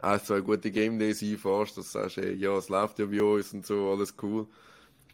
[0.02, 3.22] ein, zwei gute Game Days einfährst, dass du sagst, ey, ja, es läuft ja bei
[3.22, 4.48] uns und so, alles cool.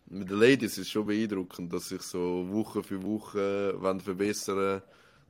[0.10, 4.82] Mit den Ladies ist es schon beeindruckend, dass sich so Woche für Woche wollen verbessern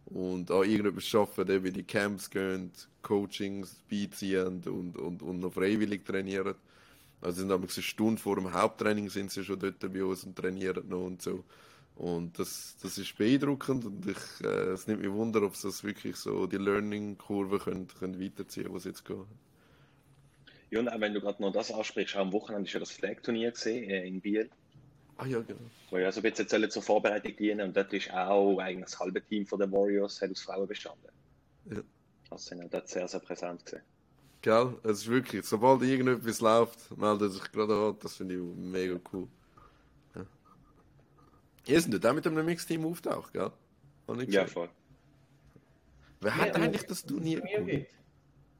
[0.06, 6.06] und auch irgendetwas eben in die Camps gehen, Coachings beiziehen und, und, und noch freiwillig
[6.06, 6.56] trainieren.
[7.22, 10.36] Also sind aber eine Stunde vor dem Haupttraining sind sie schon dort bei uns und
[10.36, 11.44] trainieren noch und so.
[11.96, 15.84] Und das, das ist beeindruckend und ich, äh, es nimmt mich wunder, ob sie das
[15.84, 19.26] wirklich so die Learning-Kurve können, können weiterziehen, wo sie jetzt gehen.
[20.70, 23.52] Ja, und auch wenn du gerade noch das ansprichst, am Wochenende ist ja das Flag-Turnier
[23.52, 24.50] gesehen äh, in Biel,
[25.18, 25.60] Ah ja, genau.
[25.90, 29.00] wo ja so ein bisschen sollen zur Vorbereitung dienen und dort ist auch eigentlich das
[29.00, 31.10] halbe Team von den Warriors hat aus Frauen bestanden.
[31.72, 31.82] Ja.
[32.30, 33.84] Also sind ja dort sehr, sehr präsent gewesen.
[34.48, 34.78] Gell?
[34.84, 37.98] Es ist wirklich, sobald irgendetwas läuft, meldet sich gerade an.
[38.00, 39.28] Das finde ich mega cool.
[40.16, 40.22] Ja.
[41.66, 43.52] Ihr seid auch mit einem Mixteam auftaucht, gell?
[44.30, 44.70] Ja, voll.
[46.22, 47.68] Wer Ja, hat aber eigentlich das Turnier gewonnen?
[47.68, 47.92] gibt.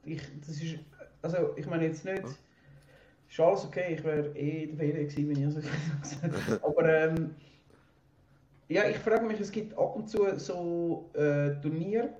[0.04, 0.78] Ich, das ist,
[1.22, 2.22] also ich meine jetzt nicht,
[3.30, 5.60] ist alles okay, ich wäre eh in der Ferien gewesen, wenn ich so
[6.02, 6.64] gesagt habe.
[6.64, 7.34] Aber ähm,
[8.68, 12.10] ja, ich frage mich, es gibt ab und zu so äh, Turniere,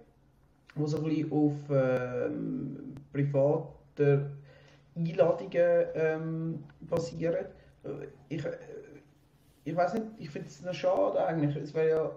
[0.74, 4.30] wo so ein bisschen auf ähm, private
[4.96, 7.46] Einladungen ähm, basieren.
[8.28, 8.50] Ich, äh,
[9.64, 11.56] ich weiß nicht, ich finde es noch schade eigentlich.
[11.56, 12.10] Es ja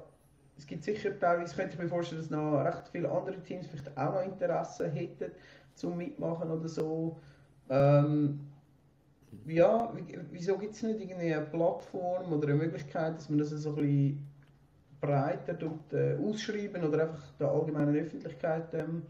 [0.58, 3.98] es gibt sicher teilweise, könnte ich mir vorstellen, dass noch recht viele andere Teams vielleicht
[3.98, 5.32] auch noch Interesse hätten
[5.74, 7.18] zum Mitmachen oder so.
[7.70, 8.40] Ähm,
[9.46, 13.50] ja, wie- wieso gibt es nicht irgendwie eine Plattform oder eine Möglichkeit, dass man das
[13.50, 14.28] so ein bisschen
[15.02, 19.04] breiter tut, äh, ausschreiben oder einfach der allgemeinen Öffentlichkeit ähm,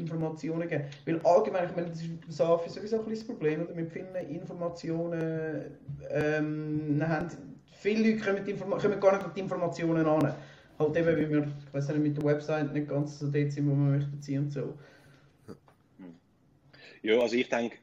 [0.00, 0.84] Informationen geben?
[1.04, 3.74] Weil allgemein, ich meine, das ist SAF ist sowieso ein das Problem, oder?
[3.74, 5.64] Mit vielen Informationen
[6.10, 7.28] ähm, haben,
[7.80, 10.34] viele Leute kommen, kommen gar nicht an die Informationen an.
[10.78, 13.66] Halt eben, weil wir, ich weiß nicht, mit der Website nicht ganz so dort sind,
[13.66, 14.74] wo wir möchten sein und so.
[17.02, 17.76] Ja, also ich denke,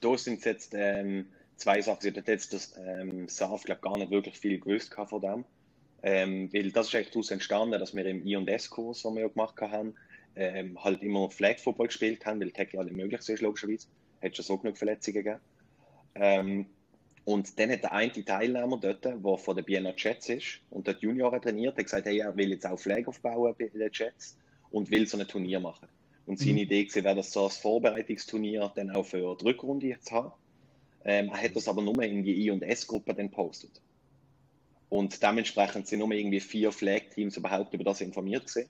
[0.00, 1.26] da sind jetzt ähm,
[1.56, 2.02] zwei Sachen.
[2.02, 5.44] Sie hat jetzt das ähm, SAF glaub, gar nicht wirklich viel gewusst von dem.
[6.02, 9.60] Ähm, weil das ist eigentlich daraus entstanden, dass wir im I&S-Kurs, den wir ja gemacht
[9.60, 9.94] haben,
[10.36, 13.88] ähm, halt immer Flag Football gespielt haben, weil Tackle alle möglich ist, logischerweise.
[14.22, 15.40] Hat schon so genug Verletzungen gegeben.
[16.14, 16.66] Ähm,
[17.24, 21.02] und dann hat der eine Teilnehmer dort, der von den Vienna Jets ist und dort
[21.02, 24.38] Junioren trainiert, hat gesagt, hey, er will jetzt auch Flag aufbauen bei den Jets
[24.70, 25.88] und will so ein Turnier machen.
[26.26, 26.58] Und seine Mhm.
[26.58, 30.32] Idee gewesen, wäre das so als Vorbereitungsturnier dann auch für die Rückrunde zu haben.
[31.04, 33.80] Ähm, er hat das aber nur in die I&S-Gruppe dann postet.
[34.88, 38.68] Und dementsprechend sind nur irgendwie vier Flag-Teams überhaupt über das informiert gewesen.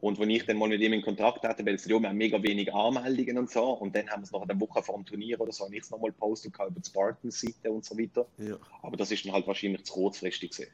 [0.00, 2.72] Und wenn ich dann mal mit ihm in Kontakt hatte, weil es ja mega wenig
[2.72, 5.50] Anmeldungen und so, und dann haben wir es noch eine Woche vor dem Turnier oder
[5.50, 8.26] so, und ich es nochmal postet gehabt über die Spartans-Seite und so weiter.
[8.38, 8.56] Ja.
[8.82, 10.70] Aber das ist dann halt wahrscheinlich zu kurzfristig gewesen.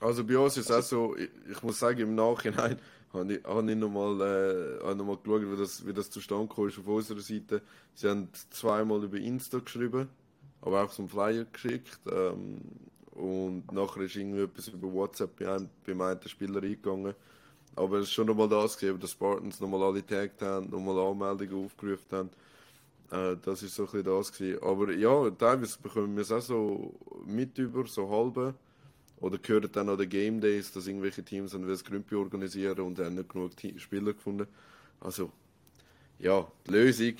[0.00, 2.78] Also bei uns ist es auch so, ich, ich muss sagen, im Nachhinein
[3.12, 6.48] habe ich, habe ich nochmal äh, habe noch mal geschaut, wie das, wie das zustande
[6.48, 7.60] gekommen ist auf unserer Seite.
[7.94, 10.08] Sie haben zweimal über Insta geschrieben,
[10.62, 12.00] aber auch so einen Flyer geschickt.
[12.10, 12.62] Ähm,
[13.20, 17.14] und nachher ist irgendwie etwas über WhatsApp bei einem, Spieler eingegangen.
[17.76, 21.64] Aber es ist schon nochmal das gewesen, dass Spartans nochmal alle getaggt haben, nochmal Anmeldungen
[21.64, 22.30] aufgerufen haben.
[23.10, 24.62] Äh, das ist so ein bisschen das gewesen.
[24.62, 26.94] Aber ja, teilweise bekommen wir es auch so
[27.26, 28.54] mit über, so halbe.
[29.20, 33.16] Oder gehört dann an den Game Days, dass irgendwelche Teams ein Grümpi organisieren und haben
[33.16, 34.46] nicht genug Spieler gefunden.
[34.98, 35.30] Also,
[36.18, 37.14] ja, die Lösung,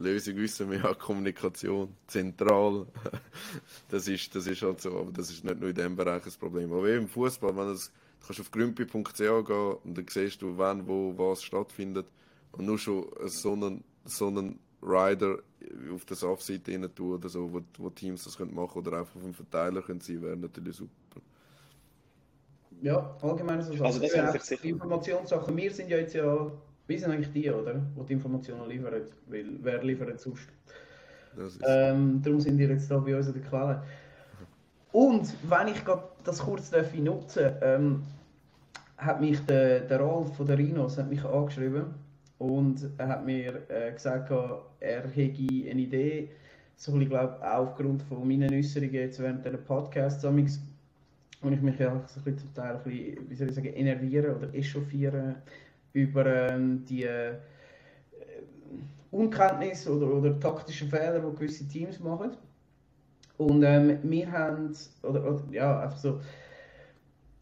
[0.00, 2.86] Lösung wissen wir ja, Kommunikation, zentral.
[3.88, 6.32] das, ist, das ist halt so, aber das ist nicht nur in diesem Bereich ein
[6.38, 6.72] Problem.
[6.72, 10.56] Aber eben im Fußball, wenn es, du kannst auf grümpi.ch gehen und dann siehst du,
[10.56, 12.06] wann, wo, was stattfindet.
[12.52, 15.38] Und nur schon so einen, so einen Rider
[15.92, 19.16] auf der Softseite rein tun oder so, wo, wo Teams das können machen oder einfach
[19.16, 21.20] auf dem Verteiler können sein, wäre natürlich super.
[22.82, 23.84] Ja, allgemein so Sachen.
[23.84, 26.50] Also das Ja, wäre Informationssachen, wir sind ja jetzt ja,
[26.90, 27.74] wir sind eigentlich die, oder?
[27.74, 30.48] Die die Informationen liefern, weil wer liefert sonst?
[31.36, 33.82] Das ist, Ähm, darum sind wir jetzt da bei uns an der Quelle.
[34.92, 35.80] Und wenn ich
[36.24, 38.02] das kurz darf nutzen ähm,
[38.98, 41.94] hat mich der, der Ralf von der Rhinos hat mich angeschrieben
[42.38, 44.30] und er hat mir äh, gesagt,
[44.80, 46.28] er hätte eine Idee,
[46.76, 51.62] so ein bisschen, glaub, auch aufgrund von meinen Äußerungen jetzt während dieser Podcasts, wo ich
[51.62, 54.52] mich ja so ein bisschen zum Teil ein bisschen, wie soll ich sagen, enerviere oder
[54.52, 55.36] echauffiere
[55.92, 57.34] über ähm, die äh,
[59.10, 62.32] Unkenntnis oder, oder taktische Fehler, die gewisse Teams machen.
[63.38, 66.20] Und ähm, wir haben, oder, oder ja, einfach so,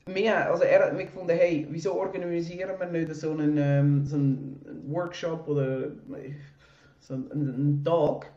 [0.07, 4.17] wir, also er hat mir gefunden, hey, wieso organisieren wir nicht so einen, ähm, so
[4.17, 5.91] einen Workshop oder
[7.01, 8.31] so einen, einen Tag,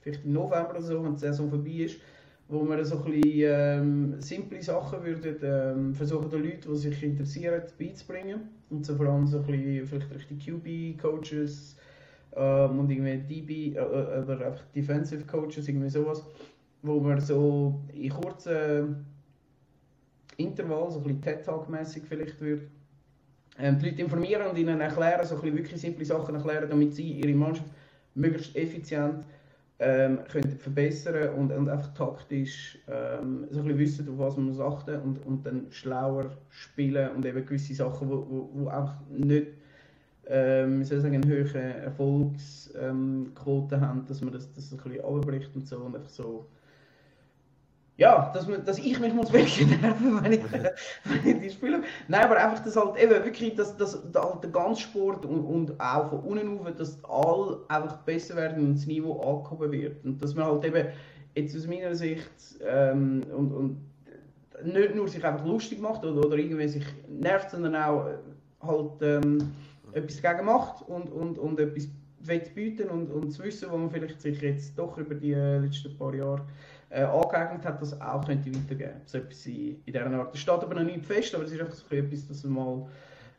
[0.00, 2.00] vielleicht im November oder so, wenn die Saison vorbei ist,
[2.48, 7.02] wo wir so ein bisschen ähm, simple Sachen würden ähm, versuchen, den Leuten, die sich
[7.02, 8.40] interessieren, beizubringen.
[8.70, 11.76] Und so vor allem so ein bisschen vielleicht richtig QB-Coaches
[12.36, 16.22] ähm, und irgendwie DB äh, äh, oder einfach Defensive Coaches, irgendwie sowas,
[16.82, 19.06] wo wir so in kurzen
[20.36, 22.68] Intervall, so ein bisschen TED-Talk-mäßig vielleicht würde,
[23.58, 26.94] ähm, die Leute informieren und ihnen erklären, so ein bisschen wirklich simple Sachen erklären, damit
[26.94, 27.70] sie ihre Mannschaft
[28.14, 29.24] möglichst effizient
[29.78, 34.46] ähm, können verbessern und, und einfach taktisch ähm, so ein bisschen wissen, auf was man
[34.46, 39.00] muss achten und, und dann schlauer spielen und eben gewisse Sachen, wo, wo, wo einfach
[39.10, 39.48] nicht
[40.26, 45.54] ähm, ich sagen, eine höhere Erfolgsquote ähm, haben, dass man das, das ein bisschen runterbricht
[45.54, 46.46] und so und einfach so
[47.96, 50.40] ja, dass, man, dass ich mich muss wegnerven, wenn ich,
[51.04, 51.82] wenn ich die spiele.
[52.08, 55.80] Nein, aber einfach, dass halt eben wirklich, dass, dass halt der ganze Sport und, und
[55.80, 60.04] auch von unten auf, dass alle einfach besser werden und das Niveau angehoben wird.
[60.04, 60.88] Und dass man halt eben
[61.36, 62.30] jetzt aus meiner Sicht
[62.66, 63.76] ähm, und, und
[64.64, 68.16] nicht nur sich einfach lustig macht oder, oder irgendwie sich nervt, sondern auch äh,
[68.60, 69.52] halt ähm,
[69.92, 71.88] etwas dagegen macht und, und, und etwas
[72.20, 75.58] wett bieten und, und zu wissen, wo man vielleicht sich jetzt doch über die äh,
[75.58, 76.44] letzten paar Jahre
[76.94, 79.00] äh, angeeignet hat, das auch könnte weitergeben.
[79.04, 80.32] So etwas in, in dieser Art.
[80.32, 82.86] Das steht aber noch nicht fest, aber es ist einfach so etwas, dass es mal,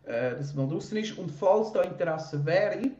[0.05, 1.17] äh, es mal draußen ist.
[1.17, 2.91] Und falls da Interesse wäre,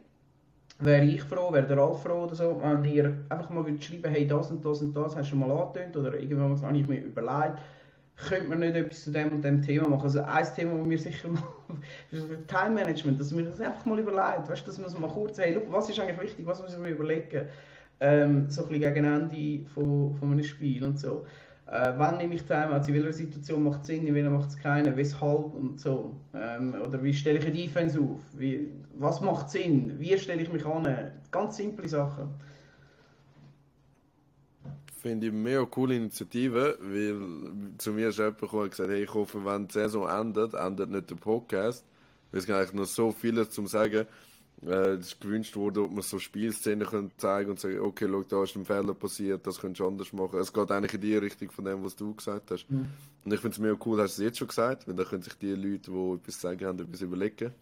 [0.78, 4.10] wäre ich froh, wäre der Ralf froh oder so, wenn ihr einfach mal würdet schreiben,
[4.10, 6.86] hey, das und das und das hast du mal angetönt oder irgendwann mal habe ich
[6.86, 7.58] mir überlegt,
[8.16, 10.04] könnte man nicht etwas zu dem und dem Thema machen.
[10.04, 11.42] Also ein Thema, das wir sicher mal,
[12.46, 15.52] Time Management, dass wir das einfach mal überlegt, weißt dass man so mal kurz, hey,
[15.52, 17.46] look, was ist eigentlich wichtig, was muss ich mir überlegen,
[18.00, 21.26] ähm, so ein bisschen gegen Ende von, von einem Spiel und so.
[21.66, 24.56] Äh, wann nehme ich Timeouts, in welcher Situation macht es Sinn, in welcher macht es
[24.56, 26.14] keinen, weshalb und so.
[26.32, 30.52] Ähm, oder wie stelle ich eine Defense auf, wie, was macht Sinn, wie stelle ich
[30.52, 32.28] mich an, ganz simple Sachen.
[35.02, 37.16] Finde ich mega coole Initiative, weil
[37.78, 40.90] zu mir ist jemand gekommen und gesagt, hey, ich hoffe, wenn die Saison endet, endet
[40.90, 41.84] nicht der Podcast.
[42.30, 44.06] Weil es gibt eigentlich noch so vieles zum sagen.
[44.64, 48.22] Äh, es ist gewünscht worden, ob man so Spielszenen können zeigen und sagen, okay, schau,
[48.22, 50.38] da ist ein Fehler passiert, das könntest du anders machen.
[50.38, 52.70] Es geht eigentlich in die Richtung von dem, was du gesagt hast.
[52.70, 52.86] Mhm.
[53.24, 55.22] Und ich finde es mega cool, hast du es jetzt schon gesagt, weil da können
[55.22, 57.52] sich die Leute, die etwas sagen haben, etwas überlegen.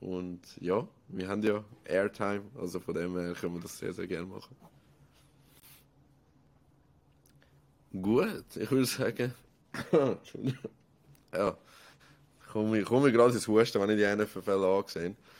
[0.00, 4.06] Und ja, wir haben ja Airtime, also von dem her können wir das sehr, sehr
[4.06, 4.56] gerne machen.
[8.00, 9.34] Gut, ich würde sagen,
[11.32, 11.56] ja,
[12.40, 15.37] ich komme, ich komme gerade ins Husten, wenn ich die NFL angesehen habe.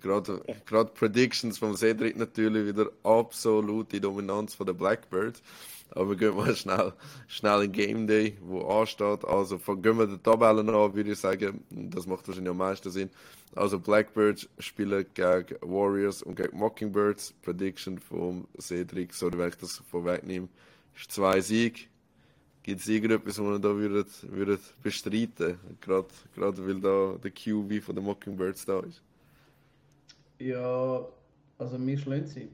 [0.00, 5.42] Gerade, gerade Predictions von Cedric natürlich wieder absolute Dominanz von den Blackbirds.
[5.90, 6.92] Aber wir gehen mal schnell,
[7.28, 9.24] schnell in Game Day, wo ansteht.
[9.24, 11.62] Also von, gehen wir die Tabellen an, würde ich sagen.
[11.70, 13.10] Das macht wahrscheinlich am meisten Sinn.
[13.54, 17.34] Also Blackbirds spielen gegen Warriors und gegen Mockingbirds.
[17.42, 20.48] Prediction von Cedric, sorry, wenn ich das vorwegnehme,
[20.96, 21.82] ist zwei Siege.
[22.64, 27.84] Gibt es irgendetwas, was man da würdet, würdet bestreiten Gerade, gerade weil da der QB
[27.84, 29.02] von den Mockingbirds da ist.
[30.38, 31.06] Ja,
[31.58, 32.48] also mir schlagen sie.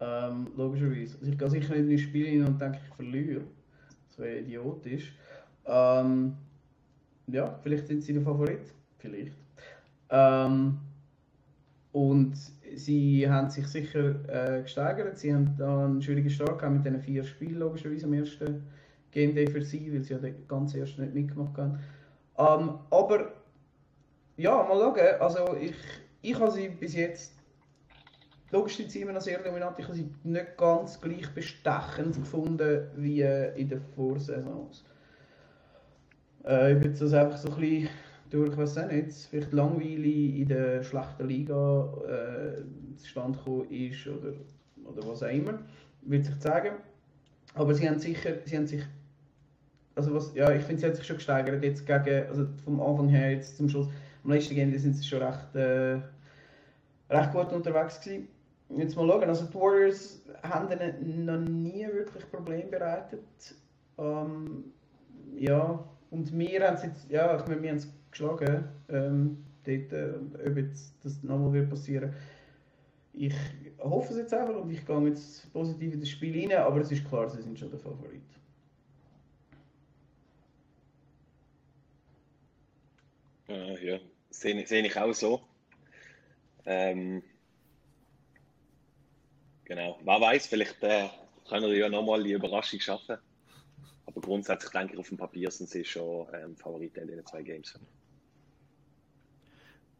[0.00, 1.18] Ähm, logischerweise.
[1.18, 3.42] Also ich gehe sicher nicht in ein Spiel rein und denke, ich verliere.
[4.08, 5.12] Das wäre idiotisch.
[5.66, 6.34] Ähm,
[7.26, 8.72] ja, vielleicht sind sie der Favorit.
[8.98, 9.36] Vielleicht.
[10.10, 10.78] Ähm,
[11.92, 12.36] und
[12.74, 15.18] sie haben sich sicher äh, gesteigert.
[15.18, 18.62] Sie haben da einen schwierigen Start mit diesen vier Spielen, logischerweise am ersten
[19.10, 21.78] Game Day für sie, weil sie ja den ganz ersten nicht mitgemacht haben.
[22.38, 23.32] Ähm, aber
[24.36, 25.20] ja, mal schauen.
[25.20, 25.74] Also ich,
[26.22, 27.38] ich habe sie bis jetzt
[28.50, 29.78] logisch sind sie immer noch sehr dominant.
[29.78, 34.84] Ich habe sie nicht ganz gleich bestechend gefunden wie äh, in den Vorsaisons.
[36.44, 37.88] Äh, ob jetzt das einfach so ein bisschen
[38.30, 44.34] durch, was auch nicht, vielleicht langweilig in der schlechten Liga äh, zustande gekommen ist oder,
[44.84, 45.58] oder was auch immer,
[46.02, 46.76] würde sich zeigen.
[47.54, 48.82] Aber sie haben sicher, sie haben sich,
[49.94, 53.08] also was, ja, ich finde, sie hat sich schon gesteigert jetzt gegen, also vom Anfang
[53.08, 53.88] her jetzt zum Schluss.
[54.28, 56.02] Am letzten Game sind sie schon recht, äh,
[57.08, 58.28] recht gut unterwegs gewesen.
[58.76, 63.24] Jetzt mal schauen, also die Warriors haben ihnen noch nie wirklich Probleme bereitet.
[63.96, 64.64] Ähm,
[65.34, 69.92] ja, und wir haben es jetzt, ja, ich meine, wir haben es geschlagen, ähm, dort,
[69.94, 72.12] äh, ob jetzt das nochmal wird passieren.
[73.14, 73.34] Ich
[73.78, 76.92] hoffe es jetzt einfach und ich gehe jetzt positiv in das Spiel rein, aber es
[76.92, 78.20] ist klar, sie sind schon der Favorit.
[83.48, 83.98] Äh, ja,
[84.30, 85.42] sehe seh ich auch so.
[86.66, 87.22] Ähm,
[89.64, 89.98] genau.
[90.02, 91.08] Wer weiß, vielleicht äh,
[91.48, 93.18] können wir ja nochmal die Überraschung schaffen.
[94.06, 97.42] Aber grundsätzlich denke ich, auf dem Papier sind sie schon ähm, Favoriten in den zwei
[97.42, 97.78] Games.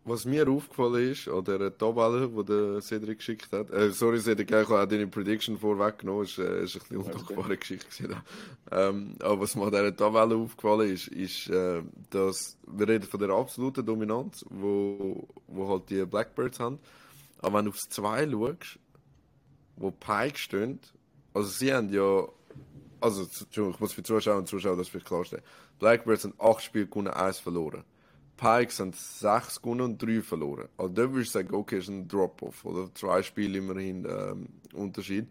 [0.08, 4.50] Was mir aufgefallen ist, an der Tabelle, die der Cedric geschickt hat, äh, sorry Cedric,
[4.50, 8.22] ich habe auch deine Prediction vorweggenommen, es äh, ist, eine undankbare Geschichte.
[8.70, 13.20] Ähm, aber was mir an dieser Tabelle aufgefallen ist, ist, äh, dass wir reden von
[13.20, 16.78] der absoluten Dominanz, wo, wo halt die Blackbirds haben.
[17.40, 18.78] Aber wenn du aufs 2 schaust,
[19.76, 20.80] wo Pike stehen,
[21.34, 22.26] also sie haben ja,
[23.00, 25.44] also ich muss für Zuschauer und Zuschauer das vielleicht klarstellen.
[25.78, 27.84] Blackbirds haben 8 Spiele gewonnen, 1 verloren.
[28.38, 30.68] Pikes haben 6 gewonnen und 3 verloren.
[30.78, 32.64] Also da würde ich sagen, okay, ist ein Drop-off.
[32.64, 35.26] Oder zwei Spiele immerhin ähm, Unterschied.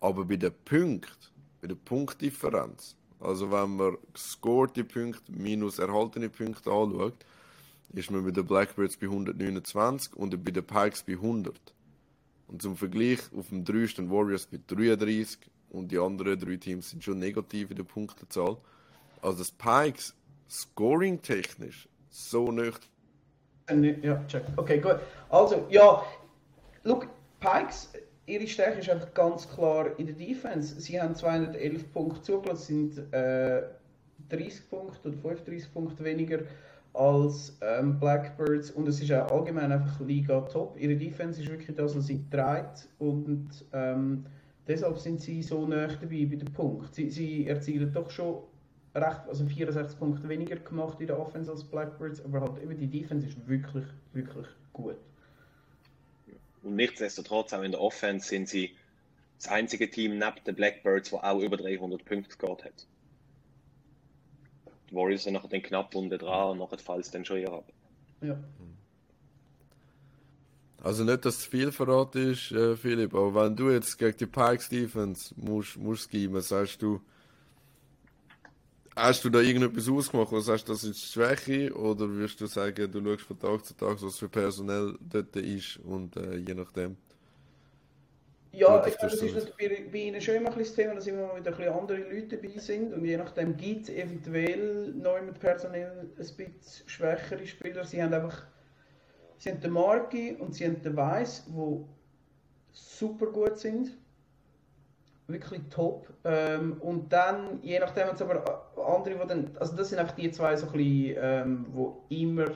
[0.00, 1.12] Aber bei den Punkten,
[1.60, 7.26] bei der Punktdifferenz, also wenn man gescorte Punkte minus erhaltene Punkte anschaut,
[7.92, 11.54] ist man bei den Blackbirds bei 129 und bei den Pikes bei 100.
[12.46, 15.38] Und zum Vergleich, auf dem 3 stehen Warriors bei 33
[15.70, 18.56] und die anderen drei Teams sind schon negativ in der Punktezahl.
[19.20, 20.14] Also das Pikes
[20.48, 22.80] scoring-technisch so nicht.
[24.02, 24.44] Ja, check.
[24.56, 24.98] Okay, gut.
[25.28, 26.02] Also, ja,
[26.84, 27.06] look,
[27.40, 27.92] Pikes,
[28.26, 30.80] ihre Stärke ist einfach ganz klar in der Defense.
[30.80, 33.62] Sie haben 211 Punkte zugelassen, sind äh,
[34.28, 36.40] 30 Punkte oder 35 Punkte weniger
[36.94, 40.76] als ähm, Blackbirds und es ist auch allgemein einfach Liga top.
[40.78, 44.24] Ihre Defense ist wirklich das, was sie treibt und ähm,
[44.66, 46.94] deshalb sind sie so nah dabei bei dem Punkt.
[46.94, 48.38] Sie, sie erzielen doch schon
[49.00, 52.86] recht, also 64 Punkte weniger gemacht in der Offense als Blackbirds, aber halt eben die
[52.86, 54.96] Defense ist wirklich, wirklich gut.
[56.62, 58.74] Und nichtsdestotrotz, auch in der Offense sind sie
[59.38, 62.86] das einzige Team neben den Blackbirds, das auch über 300 Punkte gescored hat.
[64.90, 67.52] Die Warriors sind nachher den knapp unten dran und nachher fällt es dann schon eher
[67.52, 67.72] ab.
[68.20, 68.38] Ja.
[70.82, 74.26] Also nicht, dass es viel verrat ist, äh, Philipp, aber wenn du jetzt gegen die
[74.26, 77.00] Pikes Defense musst, musst geben, sagst du,
[79.00, 81.72] Hast du da irgendetwas ausgemacht, was sagst, das ist Schwäche?
[81.72, 85.76] Oder wirst du sagen, du schaust von Tag zu Tag, was für personell dort ist
[85.84, 86.96] und äh, je nachdem?
[88.50, 91.36] Ja, ich glaube, das ist bei, bei Ihnen schon immer ein das Thema, dass immer
[91.36, 96.00] wieder ein andere Leute dabei sind und je nachdem gibt es eventuell neu mit personell
[96.00, 96.42] ein bisschen
[96.86, 97.84] schwächere Spieler.
[97.84, 98.46] Sie haben einfach,
[99.36, 101.84] sie haben den Marki und sie haben den Weiss, die
[102.72, 103.96] super gut sind
[105.28, 106.08] wirklich top.
[106.24, 110.30] Ähm, und dann, je nachdem, es aber andere, die dann, also das sind einfach die
[110.30, 112.46] zwei so ein bisschen, ähm, wo immer,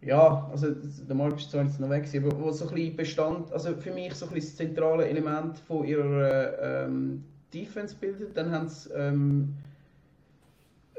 [0.00, 3.52] ja, also der Markt ist zwar jetzt noch weg, aber wo so ein bisschen Bestand,
[3.52, 8.36] also für mich so ein bisschen das zentrale Element von ihrer ähm, Defense bildet.
[8.36, 9.54] Dann haben sie ähm,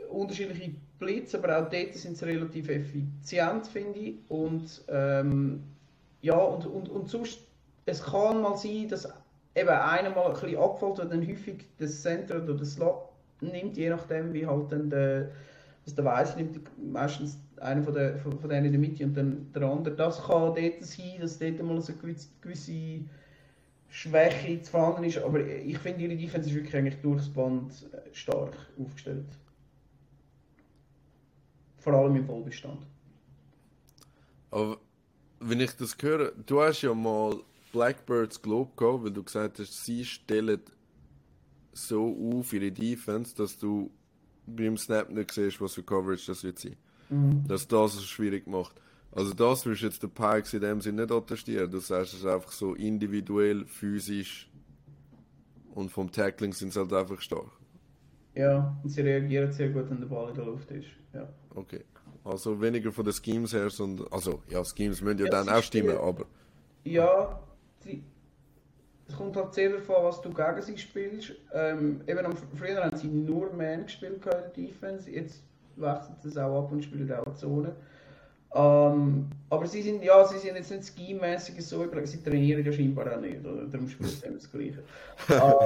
[0.09, 4.15] unterschiedliche Blitz, aber auch dort sind sie relativ effizient, finde ich.
[4.29, 5.63] Und ähm,
[6.21, 7.39] ja, und, und, und sonst,
[7.85, 9.09] es kann mal sein, dass
[9.55, 13.09] eben einer mal ein bisschen abgefällt und dann häufig das Center oder das Slot
[13.41, 15.31] nimmt, je nachdem wie halt dann der,
[15.85, 16.59] also der Weiß nimmt
[16.91, 19.95] meistens einer von, der, von, von denen in der Mitte und dann der andere.
[19.95, 23.01] Das kann dort sein, dass dort mal so eine gewisse
[23.89, 27.71] Schwäche zu vorhanden ist, aber ich finde ihre Defense ist wirklich eigentlich durchs Band
[28.11, 29.27] stark aufgestellt.
[31.77, 32.87] Vor allem im Vollbestand.
[34.49, 34.77] Aber
[35.39, 37.39] wenn ich das höre, du hast ja mal
[37.73, 40.61] Blackbirds Globe gehabt, weil du gesagt hast, sie stellen
[41.73, 43.91] so auf ihre Defense, dass du
[44.45, 46.77] beim Snap nicht siehst, was für Coverage das wird sein.
[47.09, 47.45] Mhm.
[47.47, 48.79] Dass das es schwierig macht.
[49.11, 51.69] Also das wirst jetzt der Pikes in dem Sinne nicht attestieren.
[51.69, 54.49] Du sagst es ist einfach so individuell, physisch
[55.73, 57.51] und vom Tackling sind sie halt einfach stark.
[58.35, 60.87] Ja, und sie reagieren sehr gut, wenn der Ball in der Luft ist.
[61.13, 61.27] Ja.
[61.53, 61.83] Okay.
[62.23, 65.61] Also weniger von den Schemes her, sondern, also ja, Schemes müssen ja, ja dann auch
[65.61, 66.25] stimmen, aber...
[66.83, 67.39] Ja,
[69.07, 71.33] es kommt halt sehr davon, was du gegen sie spielst.
[71.53, 75.43] Ähm, eben am, früher haben sie nur Man gespielt in der Defense, jetzt
[75.75, 77.75] wechselt das auch ab und spielt auch Zone.
[78.55, 82.71] Ähm, aber sie sind, ja, sie sind jetzt nicht scheme-mäßig so überlegt, sie trainieren ja
[82.71, 83.65] scheinbar auch nicht, oder?
[83.65, 84.83] Darum spielen sie immer das Gleiche.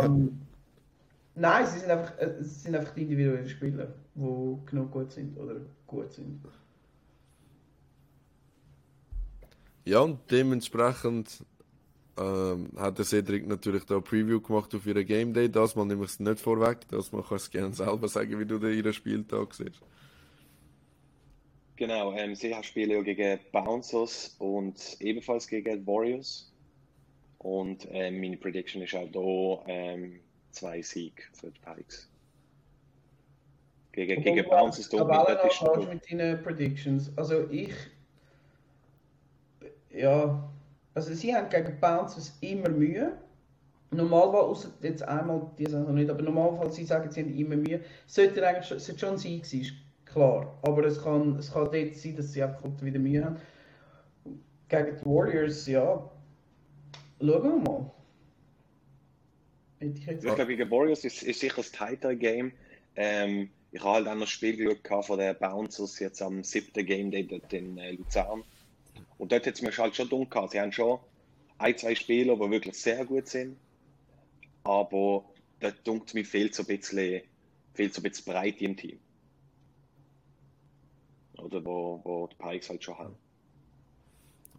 [0.03, 0.39] ähm,
[1.35, 5.55] nein, sie sind einfach, äh, sie sind einfach individuelle Spieler, die genug gut sind, oder
[5.85, 6.39] gut sind.
[9.83, 11.43] Ja, und dementsprechend
[12.17, 15.49] ähm, hat der Cedric natürlich da Preview gemacht auf ihren Game Day.
[15.49, 18.45] Das mal nehme ich es nicht vorweg, das mal kannst du gerne selber sagen, wie
[18.45, 19.81] du da ihren Spieltag siehst.
[21.75, 26.51] Genau, ähm, sie spielen ja gegen Bouncers und ebenfalls gegen Warriors.
[27.37, 30.19] Und ähm, meine Prediction ist auch da ähm,
[30.51, 32.09] zwei Sieg für die Pikes.
[33.91, 35.03] Gegen, gegen Bouncers da
[35.77, 37.11] mit, mit deinen Predictions.
[37.15, 37.73] Also ich
[39.97, 40.49] ja,
[40.97, 43.15] also sie haben gegen Bouncers immer Mühe.
[43.91, 47.81] Normalerweise, außer jetzt einmal die Saison nicht, aber normalerweise sie sagen, sie haben immer Mühe.
[48.07, 49.73] Sollte eigentlich sollte schon sein, ist
[50.05, 50.57] klar.
[50.63, 53.37] Aber es kann, es kann dort sein, dass sie einfach wieder Mühe haben.
[54.69, 56.09] Gegen die Warriors, ja,
[57.19, 57.91] schauen wir mal.
[59.79, 62.51] Ich, ich glaube, gegen Warriors ist, ist sicher das tighter Game.
[62.95, 66.83] Ähm, ich habe halt auch noch das Spiel geschaut von den Bouncers jetzt am siebten
[66.87, 68.43] Game dort in äh, Luzern.
[69.17, 70.51] Und dort hat es mir halt schon dumm gehabt.
[70.51, 70.99] Sie haben schon
[71.57, 73.57] ein, zwei Spieler, die wirklich sehr gut sind.
[74.63, 75.25] Aber
[75.59, 77.21] da dunkt mir fehlt so ein bisschen,
[77.73, 78.99] fehlt so ein bisschen Breite im Team.
[81.37, 83.15] Oder wo, wo die Pikes halt schon haben.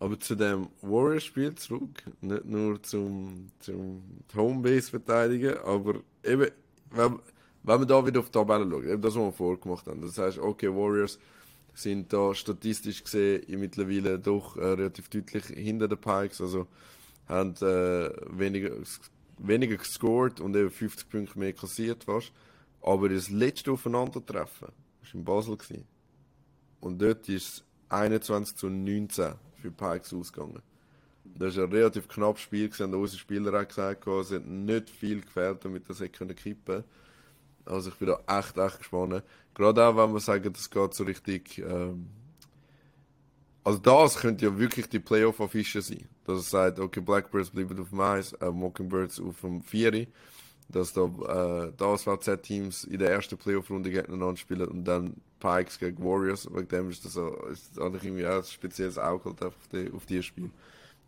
[0.00, 4.02] Aber zu dem Warriors-Spiel zurück, nicht nur zum, zum
[4.34, 6.50] Homebase verteidigen, aber eben,
[6.90, 7.18] wenn,
[7.64, 10.16] wenn wir da wieder auf die Tabelle schauen, eben das, was wir vorgemacht haben, das
[10.16, 11.18] heißt, okay, Warriors
[11.78, 16.40] sind da statistisch gesehen mittlerweile doch äh, relativ deutlich hinter den Pikes.
[16.40, 16.66] Also
[17.26, 18.72] haben äh, weniger,
[19.38, 22.32] weniger gescored und eben 50 Punkte mehr kassiert fast.
[22.82, 25.56] Aber das letzte Aufeinandertreffen war in Basel.
[25.56, 25.86] Gewesen.
[26.80, 30.62] Und dort ist es 21 zu 19 für die Pikes ausgegangen.
[31.24, 34.90] Das war ein relativ knappes Spiel, gewesen, haben unsere Spieler auch gesagt, es hat nicht
[34.90, 36.84] viel gefehlt, damit das hätte kippen können.
[37.68, 39.22] Also ich bin da echt, echt gespannt.
[39.54, 41.58] Gerade auch, wenn wir sagen, das geht so richtig.
[41.58, 42.08] Ähm
[43.64, 46.08] also das könnte ja wirklich die Playoff-Affische sein.
[46.24, 50.08] Dass es sagt, okay, Blackbirds bleiben auf dem Eis, äh, Mockingbirds auf dem Vieri.
[50.70, 56.02] Dass da äh, die ASVZ-Teams in der ersten Playoff-Runde gegeneinander spielen und dann Pikes gegen
[56.02, 56.48] Warriors.
[56.50, 59.90] Wegen dem ist das, so, ist eigentlich irgendwie auch ein spezielles Auge halt auf, die,
[59.92, 60.50] auf dieses Spiel.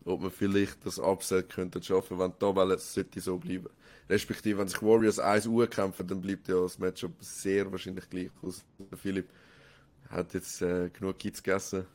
[0.03, 3.69] Ob man vielleicht das Upset könnte schaffen, wenn die Tabelle sollte so bleiben.
[4.09, 8.31] Respektive, wenn sich Warriors 1 Uhr kämpfen, dann bleibt ja das Matchup sehr wahrscheinlich gleich
[8.41, 8.65] aus.
[9.01, 9.29] Philipp
[10.09, 11.85] hat jetzt äh, genug Kids gegessen.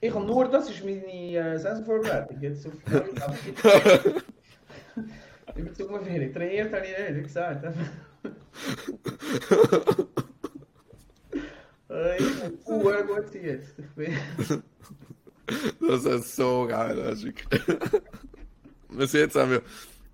[0.00, 2.40] Ich habe nur, das ist meine äh, Saisonvorbereitung.
[2.40, 2.72] Jetzt auf
[5.56, 6.32] In Bezug auf Ferien.
[6.32, 7.64] Trainiert habe ich nicht, wie gesagt.
[11.90, 13.78] äh, ich bin gut jetzt.
[13.78, 14.16] Ich bin...
[15.80, 17.62] das ist so geil, wirklich.
[18.90, 19.62] Bis jetzt haben wir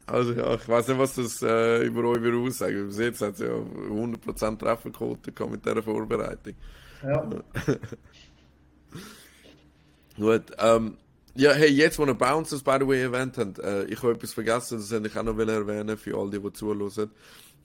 [0.07, 2.87] also ja, ich weiß nicht, was das äh, über euch wieder aussagen.
[2.87, 6.55] Bis jetzt hat es ja 100% Trefferquote mit dieser Vorbereitung.
[7.03, 7.28] Ja.
[10.16, 10.97] Gut, ähm,
[11.34, 14.32] ja, hey, jetzt, wo ihr Bouncers, by the way, erwähnt habt, äh, ich habe etwas
[14.32, 17.11] vergessen, das hätte ich auch noch erwähnen für all die, die zuhören.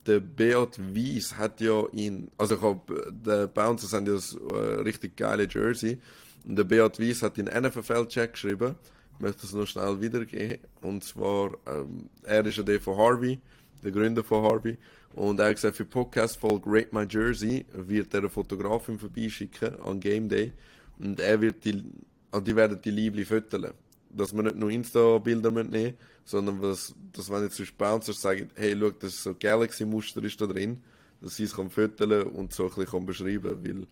[0.07, 4.55] Der Beat Weiss hat ja in, also ich hab, die Bouncers haben ja das äh,
[4.82, 6.01] richtig geile Jersey.
[6.46, 8.76] Und der Beat Weiss hat in NFL-Check geschrieben,
[9.20, 10.60] möchte es noch schnell wiedergeben.
[10.82, 13.39] Und zwar, ähm, er ist ja der von Harvey,
[13.84, 14.78] der Gründer von Harvey.
[15.14, 20.00] Und er hat gesagt, für Podcast-Folge Rate My Jersey wird er eine Fotografin vorbeischicken an
[20.00, 20.54] Game Day.
[21.00, 21.84] Und er wird die,
[22.32, 23.74] also die werden die Liebli füttern.
[24.10, 28.76] Dass man nicht nur Insta-Bilder nehmen sondern was, dass wenn jetzt zum Bouncers sagen, hey,
[28.80, 30.82] schau, das ist so Galaxy-Muster ist da drin,
[31.22, 33.88] dass sie es füttern und so ein bisschen beschreiben kann.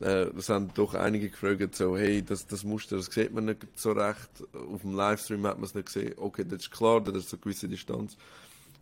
[0.00, 3.66] Äh, das haben doch einige gefragt, so, hey, das, das Muster, das sieht man nicht
[3.74, 4.30] so recht.
[4.52, 6.14] Auf dem Livestream hat man es nicht gesehen.
[6.16, 8.16] Okay, das ist klar, das ist eine gewisse Distanz.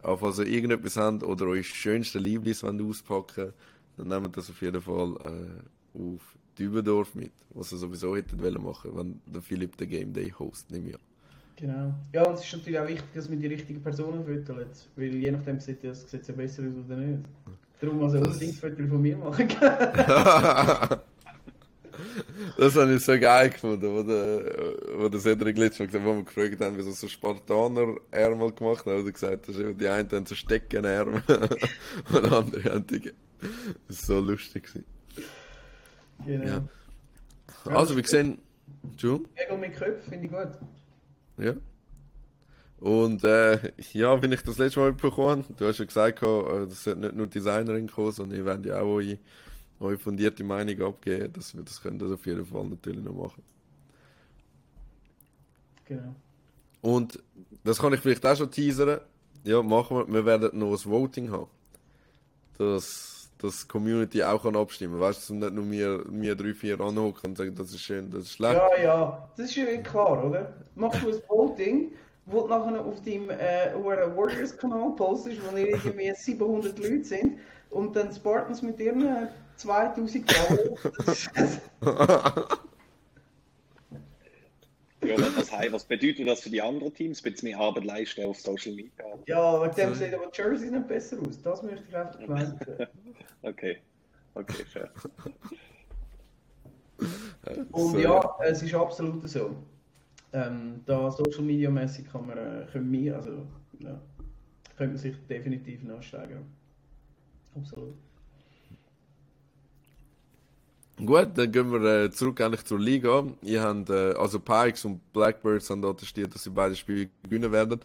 [0.03, 3.53] Aber falls ihr irgendetwas habt oder euch schönste Lieblis auspacken
[3.97, 8.63] dann nehmt das auf jeden Fall äh, auf Dübendorf mit, was ihr sowieso hättet wollen
[8.63, 11.01] machen, wenn der Philipp den Game Day host, nehme ich an.
[11.57, 11.95] Genau.
[12.13, 15.31] Ja, und es ist natürlich auch wichtig, dass man die richtigen Personen füttert, weil je
[15.31, 17.25] nachdem sieht das sieht ja besser aus oder nicht.
[17.81, 19.49] Darum muss er unbedingt Fotos von mir machen.
[22.59, 26.15] das habe ich so geil gefunden, wo der, wo der Cedric letztes Mal gesagt wo
[26.15, 30.11] wir gefragt haben, wie so, Spartaner Ärmel gemacht haben, hat er gesagt, dass die einen
[30.11, 31.23] haben so Steckenärmel
[32.13, 33.13] und andere haben die.
[33.89, 34.69] Das war so lustig.
[36.25, 36.47] Genau.
[36.47, 36.67] Ja.
[37.67, 38.39] Also, wir sehen.
[38.83, 39.29] Entschuldigung?
[39.35, 40.49] Ego mit Köpfen, finde ich gut.
[41.39, 41.55] Ja.
[42.81, 46.85] Und äh, ja, wenn ich das letzte Mal bekommen du hast ja gesagt, äh, das
[46.85, 49.19] sollte nicht nur Designerin kommen, sondern ihr werdet ja auch eure
[49.81, 51.33] eure fundierte Meinung abgeben.
[51.33, 53.43] Das, das könnt ihr auf jeden Fall natürlich noch machen.
[55.87, 56.15] Genau.
[56.81, 57.23] Und
[57.65, 59.01] das kann ich vielleicht auch schon teasern.
[59.45, 60.13] Ja, machen wir.
[60.13, 61.49] Wir werden noch ein Voting haben.
[62.59, 65.03] Dass die Community auch kann abstimmen kann.
[65.03, 68.23] Weißt du, nicht nur wir, wir drei, vier anhocken und sagen, das ist schön, das
[68.23, 68.55] ist schlecht.
[68.55, 70.55] Ja, ja, das ist ja klar, oder?
[70.75, 71.93] Machst du ein Voting,
[72.27, 77.39] wo du nachher auf deinem äh, Warriors-Kanal postest, wo irgendwie 700 Leute sind
[77.71, 80.31] und dann Spartans mit ihren 2000
[81.81, 82.49] Dollar.
[85.05, 87.21] Ja, was, heißt, was bedeutet das für die anderen Teams?
[87.21, 89.05] Ein bisschen mehr Arbeit leisten auf Social Media?
[89.27, 91.41] Ja, wegen dem sehen aber Jerseys nicht besser aus.
[91.43, 92.57] Das möchte ich einfach gemeint
[93.43, 93.79] Okay,
[94.35, 94.91] okay, fair.
[97.71, 99.55] Und ja, es ist absolut so.
[100.37, 103.47] Ähm, da Social Media mäßig kann man, äh, können also
[103.79, 103.99] ja,
[104.77, 106.45] könnte man sich definitiv nachsteigen.
[107.55, 107.95] Absolut.
[110.99, 113.25] Gut, dann gehen wir äh, zurück eigentlich zur Liga.
[113.41, 117.81] Ihr habt, äh, also Pikes und Blackbirds haben attestiert, dass sie beide Spiele gewinnen werden.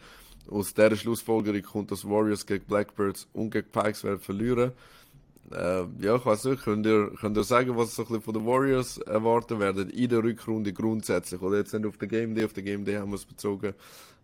[0.49, 4.73] Aus dieser Schlussfolgerung kommt, dass Warriors gegen Blackbirds und gegen Pikes werden verlieren.
[5.53, 8.33] Äh, ja, ich weiß nicht, könnt ihr, könnt ihr sagen, was so ein bisschen von
[8.33, 11.41] den Warriors erwarten werden in der Rückrunde grundsätzlich?
[11.41, 13.73] Oder jetzt nicht auf der Game Day, auf der Game Day haben wir es bezogen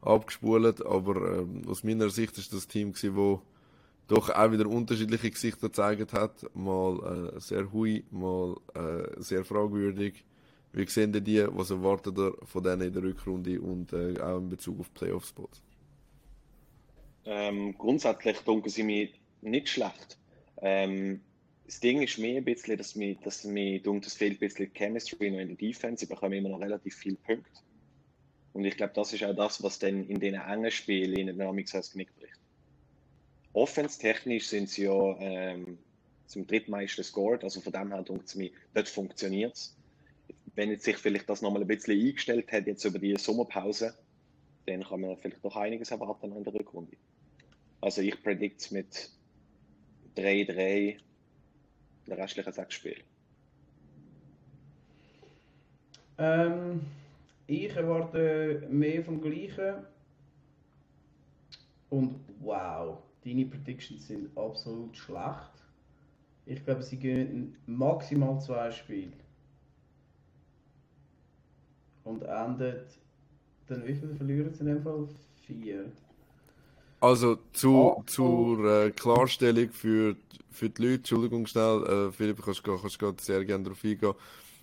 [0.01, 3.41] abgespult, aber äh, aus meiner Sicht ist das Team gewesen, wo
[4.07, 6.45] doch auch wieder unterschiedliche Gesichter gezeigt hat.
[6.55, 10.23] Mal äh, sehr hui, mal äh, sehr fragwürdig.
[10.73, 14.37] Wie sehen denn die, was erwartet ihr von denen in der Rückrunde und äh, auch
[14.37, 15.61] in Bezug auf Playoff-Spots?
[17.25, 19.09] Ähm, grundsätzlich denken sie mir
[19.41, 20.17] nicht schlecht.
[20.61, 21.21] Ähm,
[21.65, 25.29] das Ding ist mehr ein bisschen, dass mir, dass mir es fehlt ein bisschen Chemistry
[25.29, 26.05] noch in der Defense.
[26.05, 27.61] Sie bekommen immer noch relativ viele Punkte.
[28.53, 31.71] Und ich glaube, das ist auch das, was dann in den engen Spielen der Dynamics
[31.71, 32.39] das Knick bricht.
[33.53, 35.77] Offense-technisch sind sie ja ähm,
[36.25, 39.75] zum drittmeisten scored, also von dem her denkt es mir, dort funktioniert es.
[40.55, 43.93] Wenn jetzt sich vielleicht das nochmal ein bisschen eingestellt hat, jetzt über die Sommerpause,
[44.65, 46.97] dann kann man vielleicht noch einiges erwarten in der Rückrunde.
[47.81, 49.11] Also ich predict mit
[50.17, 50.97] 3-3
[52.07, 53.03] der restlichen sechs Spiele.
[56.17, 56.81] Ähm,
[57.45, 59.85] ich erwarte mehr vom Gleichen.
[61.89, 65.51] Und wow, deine Predictions sind absolut schlecht.
[66.45, 69.13] Ich glaube, sie gehen maximal zwei Spiele.
[72.03, 72.97] Und endet
[73.67, 75.07] dann wie viel verlieren sie in dem Fall?
[75.45, 75.91] Vier.
[76.99, 80.15] Also zu, oh, zur äh, Klarstellung für,
[80.51, 84.13] für die Leute, Entschuldigung schnell, äh, Philipp, kannst du kannst sehr gerne darauf eingehen.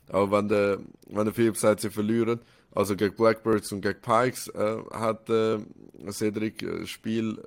[0.08, 0.78] Aber wenn der,
[1.08, 2.40] wenn der Philipp sagt, sie verlieren,
[2.72, 5.58] also gegen Blackbirds und gegen Pikes, äh, hat äh,
[6.10, 7.40] Cedric äh, Spiel,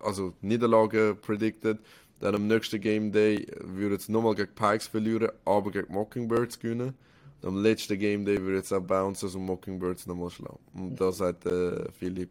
[0.00, 1.78] also Niederlage predicted.
[2.20, 6.94] Dann am nächsten Game Day würde es nochmal gegen Pikes verlieren, aber gegen Mockingbirds gewinnen.
[7.42, 10.58] Am letzten Game Day würde es auch Bouncers und Mockingbirds nochmal schlagen.
[10.74, 12.30] Und da sagt äh, Philipp,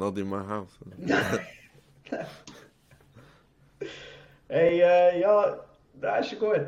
[0.00, 0.76] not in my house.
[4.48, 5.60] hey, äh, ja,
[6.00, 6.66] das ist gut.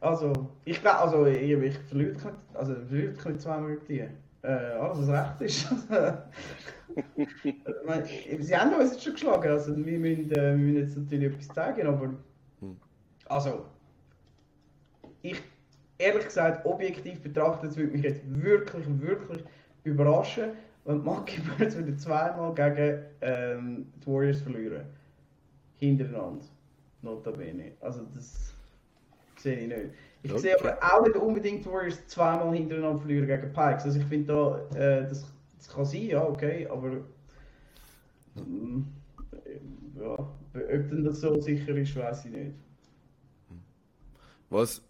[0.00, 0.32] Also,
[0.64, 2.16] ich glaube, also, ich, ich verliere
[2.54, 4.08] also, verliere zweimal gegen die.
[4.46, 5.66] Äh, alles, was recht ist.
[8.46, 11.48] Sie haben uns jetzt schon geschlagen, also wir müssen, äh, wir müssen jetzt natürlich etwas
[11.48, 12.14] zeigen, aber.
[13.28, 13.66] Also,
[15.22, 15.42] ich
[15.98, 19.44] ehrlich gesagt, objektiv betrachtet, würde mich jetzt wirklich, wirklich
[19.84, 20.50] überraschen,
[20.94, 24.86] die Monkey Birds wieder zweimal gegen ähm, die Warriors verlieren.
[25.76, 26.44] Hintereinander.
[27.02, 27.72] Notabene.
[27.80, 28.54] Also das
[29.36, 29.90] sehe ich nicht.
[30.22, 30.40] Ich okay.
[30.40, 33.84] sehe aber auch nicht unbedingt die Warriors zweimal hintereinander verlieren gegen Pikes.
[33.84, 35.26] Also ich finde da, äh, das,
[35.56, 37.04] das kann sein, ja, okay, aber
[38.34, 38.82] mm,
[39.98, 42.54] ja, ob denn das so sicher ist, weiß ich nicht.
[44.48, 44.85] Was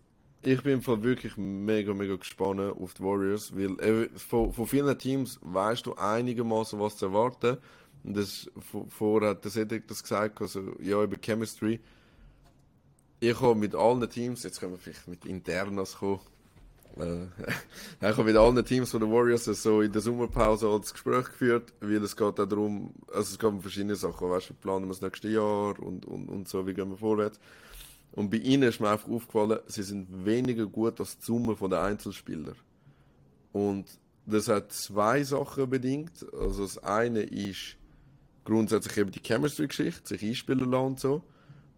[0.47, 4.97] ich bin voll wirklich mega, mega gespannt auf die Warriors, weil äh, von, von vielen
[4.97, 7.59] Teams weißt du einigermaßen, was zu erwarten.
[8.05, 8.49] Und das,
[8.88, 11.80] vorher hat der Cedric das gesagt, also ja, über Chemistry.
[13.18, 16.20] Ich habe mit allen Teams, jetzt können wir vielleicht mit Internas kommen,
[16.97, 17.24] äh,
[18.01, 21.72] ich habe mit allen Teams von den Warriors so in der Sommerpause als Gespräch geführt,
[21.80, 24.90] weil es geht auch darum, also es geht um verschiedene Sachen, weißt du, planen wir
[24.90, 27.40] das nächste Jahr und, und, und so, wie gehen wir vorwärts.
[28.12, 31.82] Und bei ihnen ist mir einfach aufgefallen, sie sind weniger gut als die Summe der
[31.82, 32.54] Einzelspieler.
[33.52, 33.86] Und
[34.24, 36.26] das hat zwei Sachen bedingt.
[36.32, 37.76] Also das eine ist
[38.44, 41.22] grundsätzlich eben die Chemistry-Geschichte, sich einspielen lassen und so.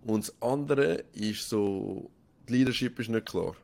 [0.05, 2.11] Und das andere ist so,
[2.49, 3.55] die Leadership ist nicht klar.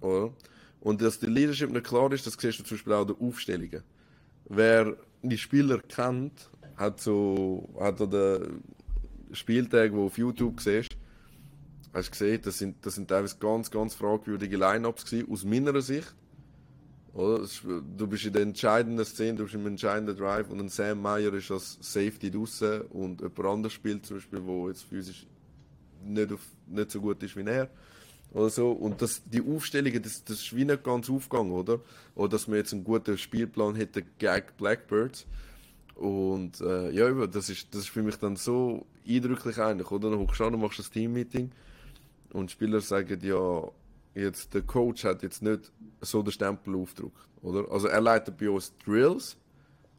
[0.00, 0.32] Oder?
[0.80, 3.28] Und dass die Leadership nicht klar ist, das siehst du zum Beispiel auch in den
[3.28, 3.82] Aufstellungen.
[4.48, 8.62] Wer die Spieler kennt, hat so, hat an den
[9.32, 10.87] Spieltagen, wo auf YouTube siehst,
[11.98, 15.80] Hast du gesehen, das sind, das sind teilweise ganz, ganz fragwürdige Lineups gewesen, aus meiner
[15.80, 16.14] Sicht.
[17.12, 17.44] Oder?
[17.96, 21.34] Du bist in der entscheidenden Szene, du bist im entscheidenden Drive und ein Sam Meyer
[21.34, 25.26] ist als Safety draußen und jemand anderes spielt zum Beispiel, wo jetzt physisch
[26.04, 27.68] nicht, auf, nicht so gut ist wie er.
[28.32, 28.70] Oder so.
[28.70, 31.80] Und das, die Aufstellungen, das, das ist wie nicht ganz aufgegangen, oder?
[32.14, 35.26] Oder dass wir jetzt einen guten Spielplan hätten gegen Blackbirds.
[35.96, 40.10] Und äh, ja, das ist, das ist für mich dann so eindrücklich eigentlich, oder?
[40.10, 41.50] Dann hockst du an und machst ein Teammeeting
[42.32, 43.62] und Spieler sagen, ja,
[44.14, 47.70] jetzt der Coach hat jetzt nicht so den Stempel aufgedruckt, oder?
[47.70, 49.36] Also er leitet bei uns Drills,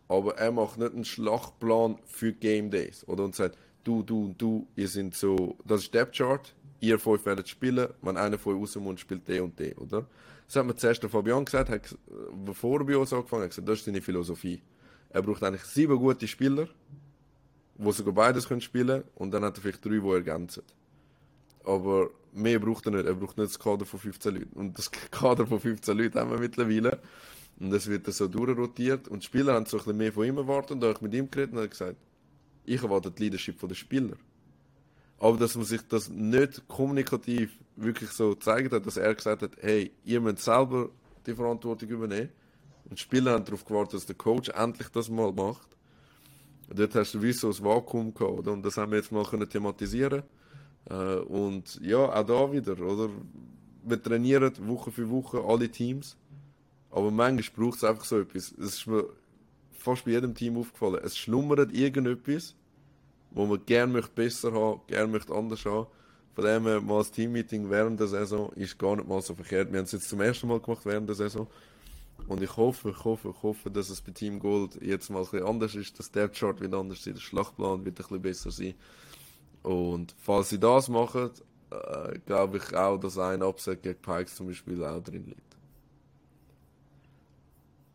[0.08, 3.24] aber er macht nicht einen Schlachtplan für Game Days, oder?
[3.24, 7.26] Und sagt, du, du und du, ihr sind so, das ist Depth Chart, ihr fünf
[7.26, 10.06] werdet spielen, wenn einer von euch raus muss, spielt der und der, oder?
[10.48, 11.98] Das hat mir zuerst der Fabian gesagt, hat,
[12.44, 14.62] bevor er bei uns angefangen hat, gesagt, das ist seine Philosophie.
[15.10, 16.68] Er braucht eigentlich sieben gute Spieler,
[17.78, 20.64] die sogar beides können spielen und dann hat er vielleicht drei, die ergänzen.
[21.64, 23.06] Aber mehr braucht er nicht.
[23.06, 24.60] Er braucht nicht das Kader von 15 Leuten.
[24.60, 27.00] Und das Kader von 15 Leuten haben wir mittlerweile.
[27.60, 29.08] Und das wird so durchrotiert.
[29.08, 30.72] Und die Spieler haben so ein bisschen mehr von ihm erwartet.
[30.72, 31.98] Und da habe ich mit ihm geredet und gesagt,
[32.66, 34.16] ich erwarte die Leadership der Spieler.
[35.18, 39.52] Aber dass man sich das nicht kommunikativ wirklich so gezeigt hat, dass er gesagt hat,
[39.60, 40.90] hey, ihr müsst selber
[41.26, 42.30] die Verantwortung übernehmen.
[42.86, 45.68] Und die Spieler haben darauf gewartet, dass der Coach endlich das mal macht.
[46.70, 48.48] Und dort hast du wie so ein Vakuum gehabt?
[48.48, 50.39] Und das haben wir jetzt mal können thematisieren äh,
[50.90, 53.10] Und ja, auch da wieder, oder?
[53.84, 56.18] Wir trainieren Woche für Woche alle Teams.
[56.92, 58.52] Aber manchmal braucht es einfach so etwas.
[58.52, 59.06] Es ist mir
[59.72, 61.00] fast bei jedem Team aufgefallen.
[61.04, 62.56] Es schlummert irgendetwas,
[63.32, 65.88] wo man gerne möchte besser haben, gerne möchte anders haben.
[66.34, 69.72] Von dem her mal das Teammeeting während der Saison ist gar nicht mal so verkehrt.
[69.72, 71.48] Wir haben es jetzt zum ersten Mal gemacht während der Saison.
[72.28, 75.26] Und ich hoffe, ich hoffe, ich hoffe, dass es bei Team Gold jetzt mal ein
[75.26, 78.52] bisschen anders ist, dass der Chart wieder anders sein, der Schlachtplan wird ein bisschen besser
[78.52, 78.74] sein.
[79.64, 81.32] Und falls sie das machen,
[81.72, 85.58] äh, glaube ich auch, dass ein Upset gegen Pikes zum Beispiel auch drin liegt.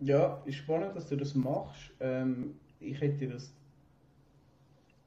[0.00, 1.90] Ja, ist spannend, dass du das machst.
[2.00, 3.52] Ähm, ich hätte das,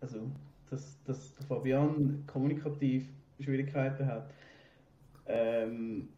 [0.02, 0.32] also,
[0.70, 3.08] dass, dass Fabian kommunikativ
[3.40, 4.32] Schwierigkeiten hat.
[5.28, 6.10] Ähm,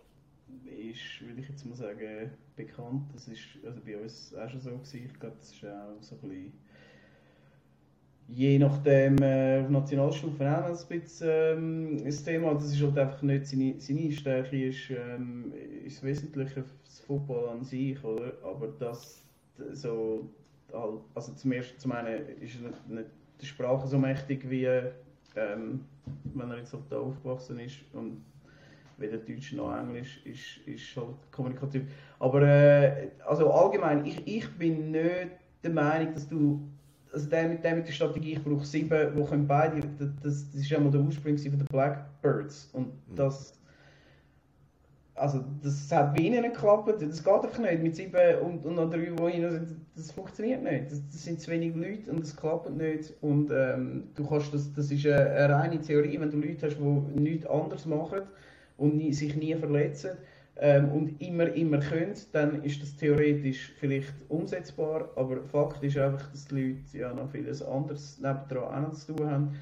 [0.66, 3.04] ist, würde ich jetzt mal sagen, bekannt.
[3.14, 5.06] Das ist also bei uns auch schon so gewesen.
[5.06, 6.54] Ich glaube, das ist auch so ein bisschen
[8.32, 12.54] je nachdem äh, auf Nationalstufe auch ein bisschen ähm, das Thema.
[12.54, 15.54] Das ist halt einfach nicht seine, seine Stärke, ist, ähm,
[15.86, 18.34] ist das Wesentliche das Football an sich, oder?
[18.44, 19.24] Aber das
[19.74, 20.30] so,
[21.16, 23.10] also zum ersten, zum einen ist nicht, nicht
[23.42, 24.68] die Sprache so mächtig wie
[25.36, 25.86] ähm,
[26.34, 28.24] wenn er jetzt halt da aufgewachsen ist und
[28.98, 31.84] weder Deutsch noch Englisch ist, ist halt kommunikativ.
[32.20, 35.30] Aber äh, also allgemein, ich, ich bin nicht
[35.64, 36.60] der Meinung, dass du
[37.12, 40.54] also der mit, der mit der Strategie, ich brauche sieben, wo können beide, das, das
[40.54, 42.70] ist ja mal der Ursprung von den Blackbirds.
[42.74, 43.16] Und mhm.
[43.16, 43.60] das
[45.20, 47.84] also das hat bei ihnen geklappt, das geht einfach nicht.
[47.84, 51.42] Mit sieben und, und noch drei, die hin sind, das funktioniert nicht, das, das, sind
[51.42, 53.14] zu wenig Leute und das klappt nicht.
[53.22, 56.78] Und ähm, du kannst das, das ist eine, eine reine Theorie, wenn du Leute hast,
[56.78, 58.22] die nichts anderes machen
[58.78, 60.12] und nie, sich nie verletzen
[60.62, 66.30] ähm, und immer, immer können, dann ist das theoretisch vielleicht umsetzbar, aber Fakt ist einfach,
[66.32, 69.56] dass die Leute ja noch vieles anderes nebendran auch noch zu tun haben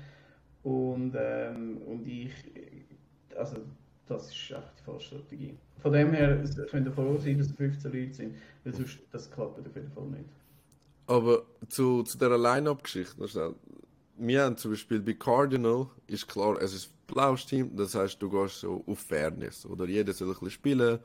[0.63, 2.33] und, ähm, und ich,
[3.35, 3.57] also
[4.07, 5.57] das ist einfach die falsche Strategie.
[5.79, 9.29] Von dem her können wir froh sein, dass es 15 Leute sind, weil sonst das
[9.29, 10.29] klappt auf jeden Fall nicht.
[11.05, 13.15] Aber zu, zu dieser Line-Up-Geschichte,
[14.17, 18.29] wir haben zum Beispiel bei Cardinal, ist klar, es ist blaues Team, das heißt, du
[18.29, 19.65] gehst so auf Fairness.
[19.65, 20.99] Oder jeder soll ein bisschen spielen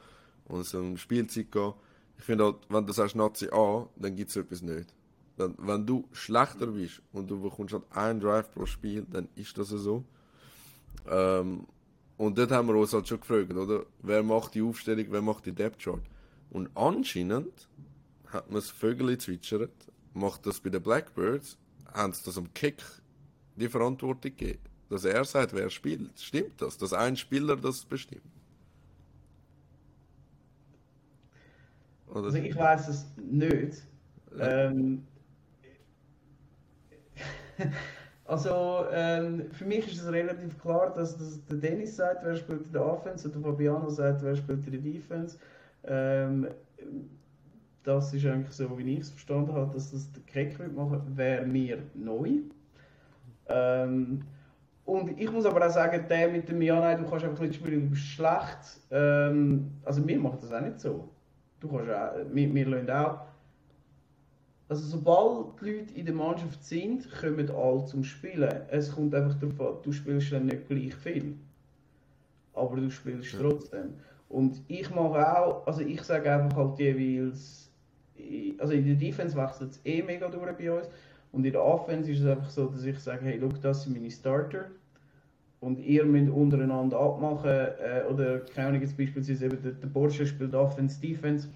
[0.47, 1.75] und so eine Spielzeit gehen.
[2.19, 4.95] Ich finde halt, wenn du sagst Nazi A, dann gibt es etwas nicht.
[5.37, 9.57] Dann, wenn du schlechter bist und du bekommst halt einen Drive pro Spiel, dann ist
[9.57, 10.05] das so.
[11.07, 11.67] Ähm,
[12.17, 13.87] und dort haben wir uns halt schon gefragt, oder?
[14.03, 16.03] Wer macht die Aufstellung, wer macht die Depth Chart?
[16.51, 17.69] Und anscheinend
[18.29, 19.73] hat man das Vögel zwitschert,
[20.13, 21.59] macht das bei den Blackbirds,
[21.93, 22.83] haben sie das am Kick
[23.63, 26.21] die Verantwortung gegeben dass er sagt, wer spielt.
[26.21, 28.23] Stimmt das, dass ein Spieler das bestimmt?
[32.09, 33.83] Oder also ich weiß es nicht.
[34.39, 35.07] Ähm,
[38.27, 42.67] also ähm, für mich ist es relativ klar, dass, dass der Dennis sagt, wer spielt
[42.67, 45.39] in der Offense und der Fabiano sagt, wer spielt in der Defense.
[45.85, 46.49] Ähm,
[47.83, 51.47] das ist eigentlich so, wie ich es verstanden habe, dass das der Craig machen wäre
[51.47, 52.43] mir neu.
[53.49, 54.25] Ähm,
[54.85, 57.55] und ich muss aber auch sagen, der mit dem Ja, nein, du kannst einfach nicht
[57.57, 58.81] spielen, du bist schlecht.
[58.91, 61.09] Ähm, also wir machen das auch nicht so.
[61.61, 63.21] Du kannst auch, wir, wir lassen auch.
[64.69, 68.63] Also sobald die Leute in der Mannschaft sind, kommen alle zum Spielen.
[68.69, 71.37] Es kommt einfach darauf an, du spielst dann nicht gleich viel.
[72.55, 73.95] aber du spielst trotzdem.
[74.29, 77.71] Und ich mache auch, also ich sage einfach halt jeweils,
[78.59, 80.89] also in der Defense wechselt es eh mega durch bei uns
[81.33, 83.95] und in der Offense ist es einfach so, dass ich sage, hey, look, das sind
[83.95, 84.67] meine Starter
[85.61, 90.27] und ihr müsst untereinander abmachen äh, oder keine Ahnung, jetzt beispielsweise eben der, der Porsche
[90.27, 91.49] spielt Offense, Defense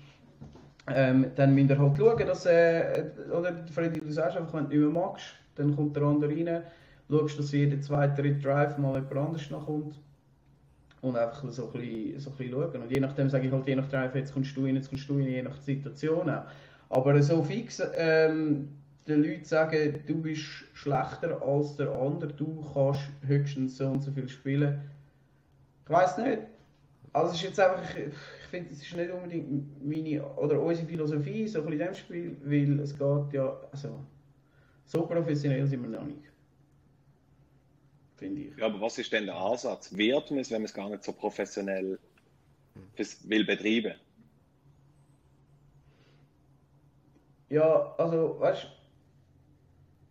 [0.88, 3.04] ähm, dann müsst ihr halt schauen, dass, äh,
[3.36, 6.62] oder Freddy, du sagst einfach, wenn du nicht mehr magst, dann kommt der andere rein,
[7.10, 10.00] schaust, dass jeder zweite, Drive mal jemand anders nachkommt
[11.00, 12.82] und einfach so ein, bisschen, so ein bisschen schauen.
[12.82, 15.08] Und je nachdem sage ich halt, je nach Drive, jetzt kommst du rein, jetzt kommst
[15.08, 16.44] du rein, je nach Situation auch.
[16.88, 18.68] Aber so fix, ähm,
[19.06, 20.44] den Leuten sagen, du bist
[20.74, 24.90] schlechter als der andere, du kannst höchstens so und so viel spielen.
[25.84, 26.42] Ich weiß nicht.
[27.12, 30.86] Also es ist jetzt einfach, ich, ich finde, es ist nicht unbedingt meine oder unsere
[30.86, 34.00] Philosophie so ein in dem Spiel, weil es geht ja, also
[34.84, 36.22] so professionell sind wir noch nicht.
[38.16, 38.56] Finde ich.
[38.56, 39.94] Ja, aber was ist denn der Ansatz?
[39.96, 41.98] Wird man es, wenn man es gar nicht so professionell
[43.24, 43.94] will betreiben?
[47.48, 48.68] Ja, also, weißt du,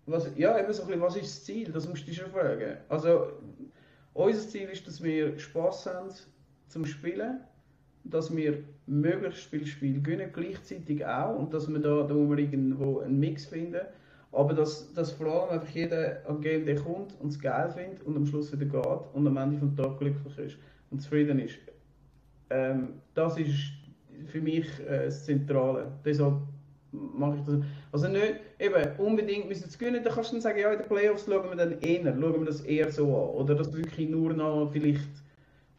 [0.08, 1.72] was, ja, eben so ein bisschen, was ist das Ziel?
[1.72, 2.78] Das musst du dich schon fragen.
[2.90, 3.32] Also,
[4.14, 6.10] unser Ziel ist, dass wir Spaß haben
[6.68, 7.42] zum Spielen,
[8.04, 13.00] dass wir möglichst viel Spiel gewinnen, gleichzeitig auch, und dass wir da, da wir irgendwo
[13.00, 13.82] einen Mix finden.
[14.32, 18.04] Aber dass, dass vor allem einfach jeder am Game Day kommt und es geil findet
[18.04, 20.58] und am Schluss wieder geht und am Ende des Tages glücklich ist
[20.92, 21.58] und zufrieden ist.
[22.50, 23.72] Ähm, das ist
[24.28, 25.92] für mich äh, das Zentrale.
[26.04, 26.36] Deshalb
[27.14, 27.56] mache ich das.
[27.92, 30.88] Also nicht eben unbedingt müssen es gewinnen, dann kannst du dann sagen, ja, in den
[30.88, 33.42] Playoffs schauen wir dann eher, schauen wir das eher so an.
[33.42, 35.10] Oder dass wirklich nur noch vielleicht,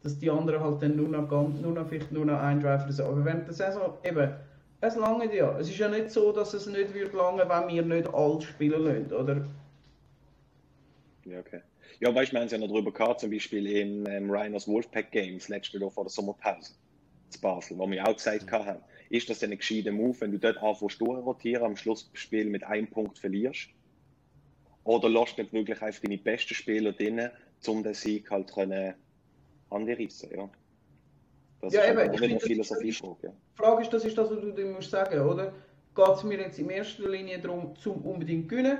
[0.03, 2.93] dass die anderen halt dann nur noch, nur noch vielleicht nur noch ein Drive oder
[2.93, 3.03] so.
[3.03, 4.33] Aber während der Saison eben,
[4.81, 5.57] es lange ja.
[5.59, 8.83] Es ist ja nicht so, dass es nicht wird lange, wenn wir nicht alt spielen
[8.83, 9.45] lassen, oder?
[11.25, 11.61] Ja, okay.
[11.99, 14.67] Ja, weißt du, wir haben es ja noch darüber gehabt, zum Beispiel im ähm, Rhinos
[14.67, 16.73] Wolfpack Games letzte Woche vor der Sommerpause
[17.29, 18.79] zu Basel, wo wir auch gesagt haben,
[19.09, 23.17] ist das ein gescheiter Move, wenn du dort anfängst rotieren, am Schlussspiel mit einem Punkt
[23.17, 23.69] verlierst?
[24.83, 27.29] Oder lässt du nicht wirklich einfach deine besten Spieler drin,
[27.67, 28.93] um den Sieg halt können
[29.69, 30.49] anreißen, ja?
[31.59, 33.17] Das ja, ist eben, ich eine Philosophiefrage.
[33.23, 33.29] Ja.
[33.29, 35.53] Die Frage ist, das ist das, was du dir musst sagen, oder?
[35.95, 38.79] Geht es mir jetzt in erster Linie darum, zum unbedingt gewinnen,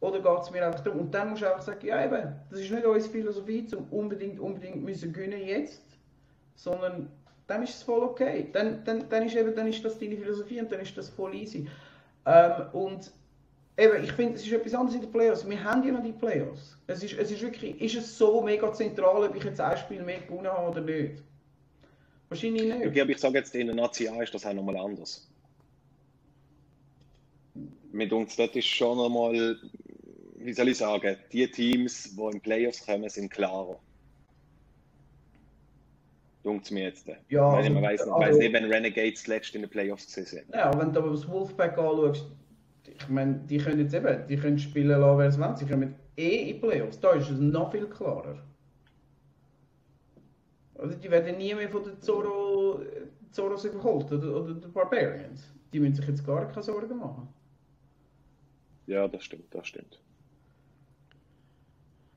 [0.00, 2.60] oder geht es mir einfach darum, und dann musst du einfach sagen, ja eben, das
[2.60, 5.82] ist nicht unsere Philosophie, zum unbedingt, unbedingt müssen gewinnen jetzt,
[6.54, 7.10] sondern
[7.46, 8.48] dann ist es voll okay.
[8.52, 11.34] Dann, dann, dann, ist eben, dann ist das deine Philosophie und dann ist das voll
[11.34, 11.66] easy.
[12.26, 13.10] Ähm, und
[13.76, 15.48] eben, ich finde, es ist etwas anderes in den Playoffs.
[15.48, 16.78] Wir haben ja noch die Playoffs.
[16.86, 20.02] Es ist, es ist wirklich, ist es so mega zentral, ob ich jetzt ein Spiel
[20.02, 21.22] mehr gewonnen habe oder nicht?
[22.28, 22.86] Wahrscheinlich nicht.
[22.86, 25.28] Okay, aber ich sage jetzt, in der Nazi A ist das auch nochmal anders.
[27.92, 29.56] Mit uns, das ist schon nochmal,
[30.38, 33.78] wie soll ich sagen, die Teams, die in Playoffs kommen, sind klarer.
[36.44, 37.08] Dunkt mir jetzt.
[37.30, 40.44] Ja, also, man weiß, also, nicht, wenn Renegades letzte in den Playoffs sind.
[40.52, 42.30] Ja, wenn du aber das Wolfpack anschaust,
[42.86, 45.56] ich meine, die können jetzt eben, die können spielen lassen, wer es will.
[45.56, 47.00] Sie kommen eh in Playoffs.
[47.00, 48.44] Da ist es noch viel klarer.
[50.74, 52.82] Also die werden nie mehr von den Zoro,
[53.30, 55.50] Zoros überholt oder, oder den Barbarians.
[55.72, 57.26] Die müssen sich jetzt gar keine Sorgen machen.
[58.86, 59.98] Ja, das stimmt, das stimmt.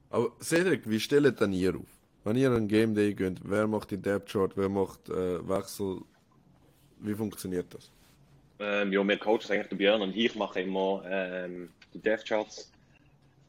[0.09, 1.96] Aber Cedric, wie stellt dann ihr auf?
[2.27, 6.01] Wenn ihr einen Game Day geht, wer macht die Depth Chart, wer macht äh, Wechsel?
[6.99, 7.89] Wie funktioniert das?
[8.59, 12.69] Ähm, ja, wir coachen eigentlich der Björn und ich mache immer ähm, die Depth Charts.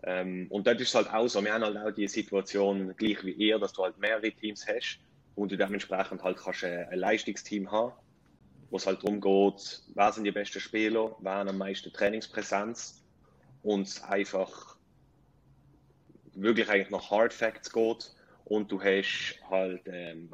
[0.05, 3.25] Ähm, und dort ist es halt auch so, wir haben halt auch die Situation gleich
[3.25, 5.01] wie ihr, dass du halt mehrere Teams hast
[5.35, 7.95] und du dementsprechend halt kannst ein Leistungsteam haben,
[8.71, 13.03] wo es halt darum geht, wer sind die besten Spieler, wer haben am meisten Trainingspräsenz
[13.65, 14.77] und einfach
[16.35, 18.13] wirklich eigentlich nach Hard Facts geht
[18.49, 20.31] und du hast halt ähm,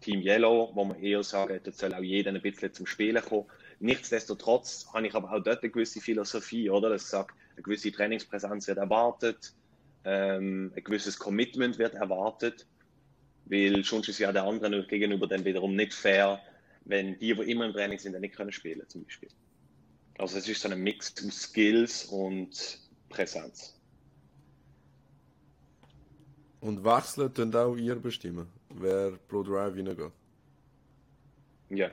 [0.00, 3.46] Team Yellow, wo man eher sagt, da soll auch jeder ein bisschen zum Spielen kommen.
[3.80, 6.90] Nichtsdestotrotz habe ich aber auch dort eine gewisse Philosophie, oder?
[6.90, 9.54] Das sagt, eine gewisse Trainingspräsenz wird erwartet,
[10.04, 12.66] ähm, ein gewisses Commitment wird erwartet,
[13.46, 16.40] weil sonst ist ja der anderen gegenüber dann wiederum nicht fair,
[16.84, 19.30] wenn die, die immer im Training sind, dann nicht können spielen zum Beispiel.
[20.18, 22.78] Also es ist so ein Mix aus Skills und
[23.08, 23.81] Präsenz.
[26.62, 30.12] Und wechseln dann auch ihr bestimmen, wer pro Drive reingeht?
[31.70, 31.90] Ja.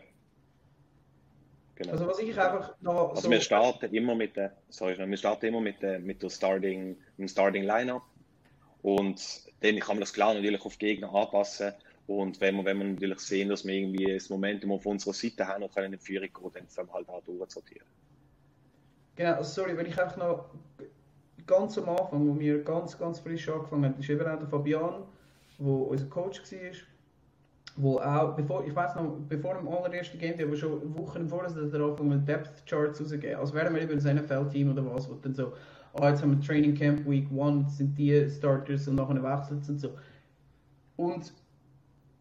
[1.73, 1.91] Genau.
[1.93, 5.47] Also was ich einfach noch Also so wir starten immer mit der, sorry, wir starten
[5.47, 8.03] immer mit der, mit der Starting, mit dem Starting Lineup
[8.83, 9.19] und
[9.61, 11.73] dann kann man das klar natürlich auf Gegner anpassen
[12.05, 15.47] und wenn wir, wenn wir natürlich sehen, dass wir irgendwie das Momentum auf unserer Seite
[15.47, 17.87] haben und können in Führung gehen, dann können wir halt auch durchsortieren.
[19.15, 20.49] Genau, also sorry, wenn ich einfach noch
[21.49, 25.03] ganz am Anfang, wo wir ganz, ganz frisch angefangen haben, ist eben auch der Fabian
[25.59, 26.71] wo unser Coach war,
[27.75, 31.73] wo auch, bevor, ich weiß noch, bevor dem allerersten Game, der schon Wochen Voraus, dass
[31.73, 35.33] er anfangen Depth Charts rausgegeben, als wären wir über das NFL-Team oder was, wo dann
[35.33, 35.53] so,
[35.93, 39.79] ah, jetzt haben wir Training Camp Week 1, sind die Starters und nachher wechselt und
[39.79, 39.89] so.
[40.97, 41.33] Und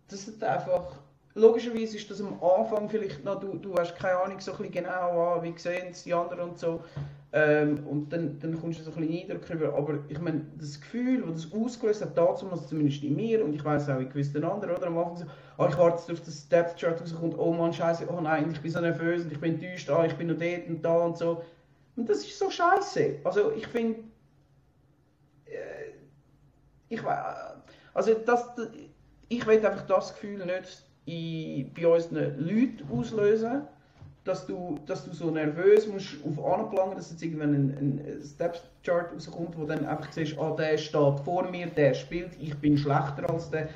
[0.08, 0.98] das ist einfach,
[1.34, 4.84] logischerweise ist das am Anfang vielleicht noch, du, du hast keine Ahnung so ein bisschen
[4.84, 6.82] genau an, wie sehen es die anderen und so.
[7.30, 9.74] Ähm, und dann, dann kommst du so ein bisschen Eindruck über.
[9.74, 13.62] Aber ich meine, das Gefühl, das das ausgelöst hat, dazu zumindest in mir und ich
[13.62, 14.86] weiß auch in gewissen anderen, oder?
[14.86, 15.24] Am Anfang so,
[15.58, 18.60] oh, ich warte jetzt auf das Depth Chart rauskommt, oh Mann, Scheiße, oh nein, ich
[18.60, 21.18] bin so nervös und ich bin enttäuscht, ah, ich bin noch dort und da und
[21.18, 21.42] so.
[21.96, 23.16] Und das ist so scheiße.
[23.24, 23.98] Also ich finde,
[25.44, 25.90] äh,
[26.88, 27.56] ich weiß,
[27.92, 28.48] also das,
[29.28, 33.62] ich will einfach das Gefühl nicht in, bei unseren Leuten auslösen
[34.24, 39.12] dass du, dass du so nervös musst auf anplanen, dass jetzt irgendwann ein, ein Step-Chart
[39.12, 43.30] rauskommt, wo dann einfach siehst, ah, der steht vor mir, der spielt, ich bin schlechter
[43.30, 43.68] als der.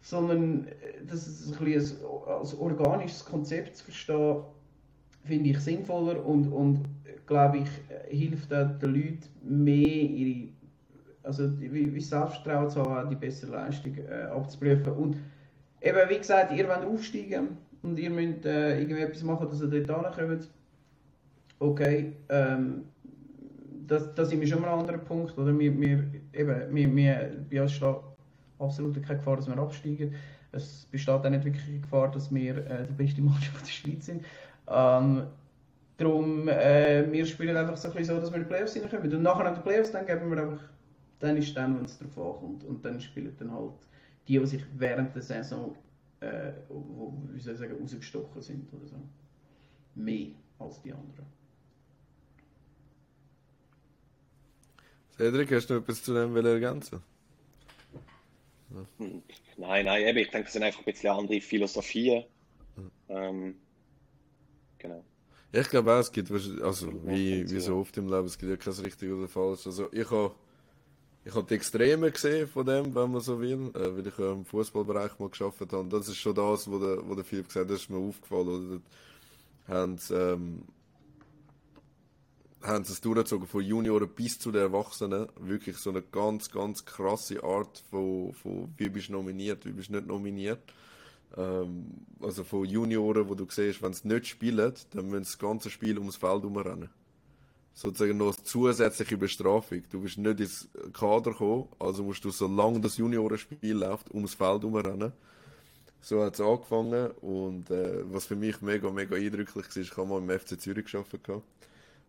[0.00, 4.42] Sondern, äh, das ist ein bisschen als organisches Konzept zu verstehen,
[5.24, 6.84] finde ich sinnvoller und, und
[7.26, 7.68] glaube ich,
[8.08, 10.48] hilft den Leuten mehr ihre,
[11.24, 14.92] also wie, wie Selbstvertrauen zu haben, die bessere Leistung äh, abzuprüfen.
[14.92, 15.16] Und
[15.80, 20.18] eben, wie gesagt, ihr wollt aufsteigen, und ihr müsst äh, irgendetwas machen, dass ihr dort
[20.18, 20.48] ankommt,
[21.58, 22.84] okay, ähm,
[23.86, 25.36] das, das ist schon mal ein anderer Punkt.
[25.38, 25.56] Oder?
[25.58, 27.96] Wir, wir, eben, wir, wir, bei uns steht
[28.58, 30.14] absolut keine Gefahr, dass wir absteigen.
[30.52, 34.06] Es besteht auch nicht wirklich eine Gefahr, dass wir äh, die beste Mannschaft der Schweiz
[34.06, 34.24] sind.
[34.68, 35.24] Ähm,
[35.96, 39.12] darum, äh, wir spielen einfach so, ein bisschen so, dass wir in die Playoffs hineinkommen.
[39.12, 40.64] Und nachher an die Playoffs, dann geben wir einfach,
[41.20, 42.64] dann ist dann, wenn es darauf ankommt.
[42.64, 43.72] Und dann spielen dann halt
[44.26, 45.74] die, die sich während der Saison
[46.20, 48.96] äh, wo, wie soll ich sagen, rausgestochen sind oder so.
[49.94, 51.26] Mehr als die anderen.
[55.16, 57.00] Cedric, hast du noch etwas zu dem ergänzen?
[58.70, 59.06] Ja.
[59.56, 62.24] Nein, nein, eben, ich denke, das sind einfach ein bisschen andere Philosophien.
[62.76, 62.90] Mhm.
[63.08, 63.54] Ähm,
[64.78, 65.04] genau.
[65.52, 68.56] Ich glaube auch, es gibt, also wie, wie so oft im Leben, es gibt ja
[68.56, 69.66] kein richtig oder falsch.
[69.66, 70.34] Also ich habe
[71.26, 74.32] ich habe die Extreme gesehen von dem, wenn man so will, äh, weil ich ja
[74.32, 75.88] im Fußballbereich mal geschafft habe.
[75.88, 78.48] Das ist schon das, wo der, wo der Philipp gesagt hat, das ist mir aufgefallen.
[78.48, 78.80] Oder?
[79.66, 80.62] Haben, ähm,
[82.62, 85.26] haben sie es durchgezogen, von Junioren bis zu den Erwachsenen.
[85.40, 89.88] Wirklich so eine ganz, ganz krasse Art von, von wie bist du nominiert, wie bist
[89.88, 90.60] du nicht nominiert.
[91.36, 91.86] Ähm,
[92.20, 95.70] also von Junioren, wo du siehst, wenn sie nicht spielen, dann müssen sie das ganze
[95.70, 96.88] Spiel ums Feld herumrennen
[97.76, 99.82] sozusagen noch zusätzliche Bestrafung.
[99.90, 104.62] Du bist nicht ins Kader gekommen, also musst du, solange das Juniorenspiel läuft, ums Feld
[104.62, 105.12] herumrennen.
[106.00, 110.08] So hat es angefangen und äh, was für mich mega, mega eindrücklich war, ich habe
[110.08, 111.42] mal im FC Zürich gearbeitet.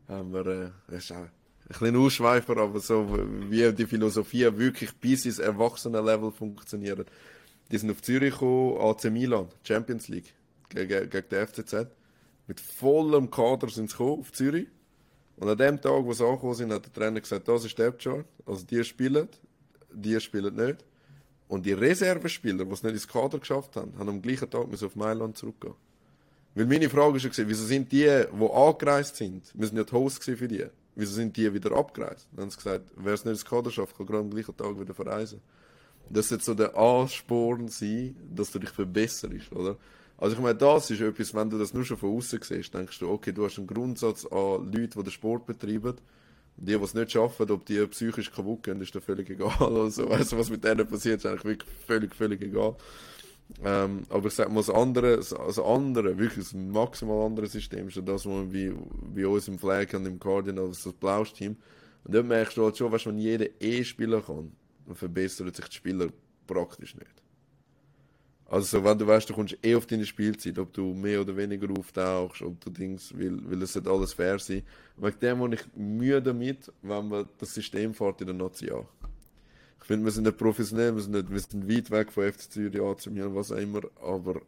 [0.08, 1.32] Haben wir, äh, das ist auch ein
[1.68, 3.06] bisschen Ausschweifer, aber so
[3.50, 7.10] wie die Philosophie wirklich bis ins Erwachsenenlevel funktioniert.
[7.72, 10.34] Die sind auf Zürich gekommen, AC Milan, Champions League,
[10.70, 11.88] gegen, gegen den FCZ.
[12.48, 14.68] Mit vollem Kader sind sie gekommen auf Zürich
[15.38, 17.92] und an dem Tag, wo sie angekommen sind, hat der Trainer gesagt, das ist der
[17.92, 18.26] Chart.
[18.46, 19.30] Also die spielen,
[19.94, 20.84] die spielen nicht.
[21.48, 24.96] Und die Reservespieler, die es nicht ins Kader geschafft haben, haben am gleichen Tag auf
[24.96, 25.76] Mailand zurückgehen.
[26.56, 30.24] Weil meine Frage war, wieso sind die, die angereist sind, wir sind ja die Host
[30.24, 30.66] für die,
[30.96, 32.28] wieso sind die wieder abgereist?
[32.32, 34.80] Dann haben sie gesagt, wer es nicht ins Kader schafft, kann gerade am gleichen Tag
[34.80, 35.40] wieder verreisen.
[36.10, 39.78] Das wird so der Ansporn sein, dass du dich verbesserst, oder?
[40.18, 43.00] Also ich meine, das ist etwas, wenn du das nur schon von außen siehst, denkst
[43.00, 45.96] du, okay, du hast einen Grundsatz an Leute, die den Sport betreiben.
[46.60, 49.54] Die, die es nicht schaffen, ob die psychisch kaputt gehen, ist dir völlig egal.
[49.60, 52.76] Also, weißt du, was mit denen passiert, ist eigentlich wirklich völlig, völlig egal.
[53.64, 57.98] Ähm, aber ich sag mal, das andere, das andere, wirklich das maximal andere System ist
[57.98, 58.74] das, was wie,
[59.14, 61.58] wie uns im Flag und im Cardinal, das Blausch-Team.
[62.04, 64.52] Und dort merkst du halt schon, weißt, wenn jeder eh spielen kann,
[64.88, 66.08] dann verbessert sich die Spieler
[66.48, 67.27] praktisch nicht.
[68.50, 71.68] Also wenn du weißt, du kommst eh auf deine Spielzeit, ob du mehr oder weniger
[71.78, 74.64] auftauchst, ob du Dings, weil, weil es sollte alles fair sein.
[74.96, 78.86] Wegen dem habe ich Mühe damit, wenn man das System fährt in der Nazi an.
[79.82, 82.52] Ich finde, wir sind nicht professionell, wir sind, nicht, wir sind weit weg von FC
[82.52, 84.42] Zürich, AC Milan, was auch immer, aber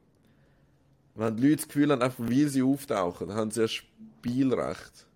[1.15, 5.07] wenn die Leute das Gefühl haben, einfach wie sie auftauchen, haben sie ein Spielrecht.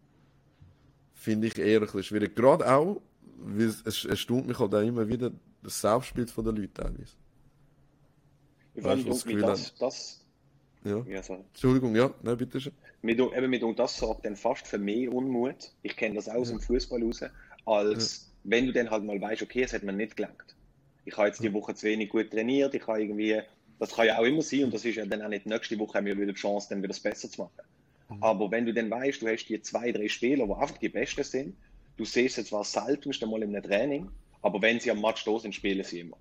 [1.14, 2.36] Finde ich eher ein bisschen schwierig.
[2.36, 3.02] Gerade auch,
[3.38, 5.32] weil es, es erstaunt mich halt auch immer wieder
[5.62, 7.16] das Selbstbild der Leute teilweise.
[8.76, 10.26] Ich weißt, was das, das,
[10.84, 11.04] ja.
[11.08, 12.74] ja Entschuldigung, ja, nein, bitte schön.
[13.02, 15.72] Mit, eben mit das sorgt dann fast für mehr Unmut.
[15.82, 17.22] Ich kenne das auch aus dem Fußball raus,
[17.66, 18.52] als ja.
[18.52, 20.56] wenn du dann halt mal weißt, okay, es hat mir nicht gelangt.
[21.06, 23.42] Ich habe jetzt die Woche zu wenig gut trainiert, ich habe irgendwie,
[23.80, 25.98] das kann ja auch immer sein und das ist ja dann auch nicht nächste Woche
[25.98, 27.62] haben wir wieder die Chance, dann wieder das besser zu machen.
[28.10, 28.24] Mhm.
[28.24, 31.24] Aber wenn du dann weißt, du hast die zwei, drei Spieler, die einfach die Besten
[31.24, 31.58] sind,
[31.98, 34.10] du siehst sie zwar selten mal in einem Training,
[34.42, 36.18] aber wenn sie am Match da sind, spielen sie immer.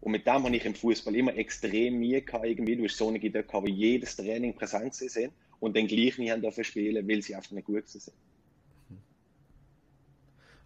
[0.00, 2.46] Und mit dem habe ich im Fußball immer extrem Mühe gehabt.
[2.46, 2.76] Irgendwie.
[2.76, 6.42] Du hast so eine gehabt, wo jedes Training präsent sind und dann gleich nicht haben
[6.42, 8.12] dafür spielen, weil sie einfach nicht gut sind.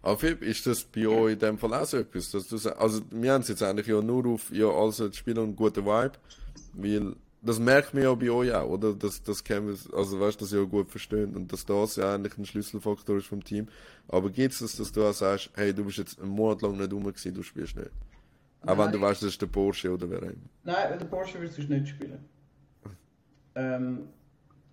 [0.03, 2.29] Aber Philipp, ist das bei euch in dem Fall auch so etwas?
[2.31, 5.39] Dass du, also, wir haben es jetzt eigentlich ja nur auf, ja, also, das Spiel
[5.39, 6.11] und einen guten Vibe,
[6.73, 8.93] weil, das merkt man ja bei euch auch, oder?
[8.93, 12.15] Dass, das wir, also, weißt du, dass ihr ja gut versteht und dass das ja
[12.15, 13.69] eigentlich ein Schlüsselfaktor ist vom Team.
[14.09, 16.77] Aber gibt es das, dass du auch sagst, hey, du bist jetzt einen Monat lang
[16.77, 17.91] nicht rum gewesen, du spielst nicht?
[18.65, 20.49] Auch wenn du weißt, das ist der Porsche oder wer immer.
[20.63, 22.23] Nein, der Porsche wirst du nicht spielen.
[23.55, 24.07] ähm,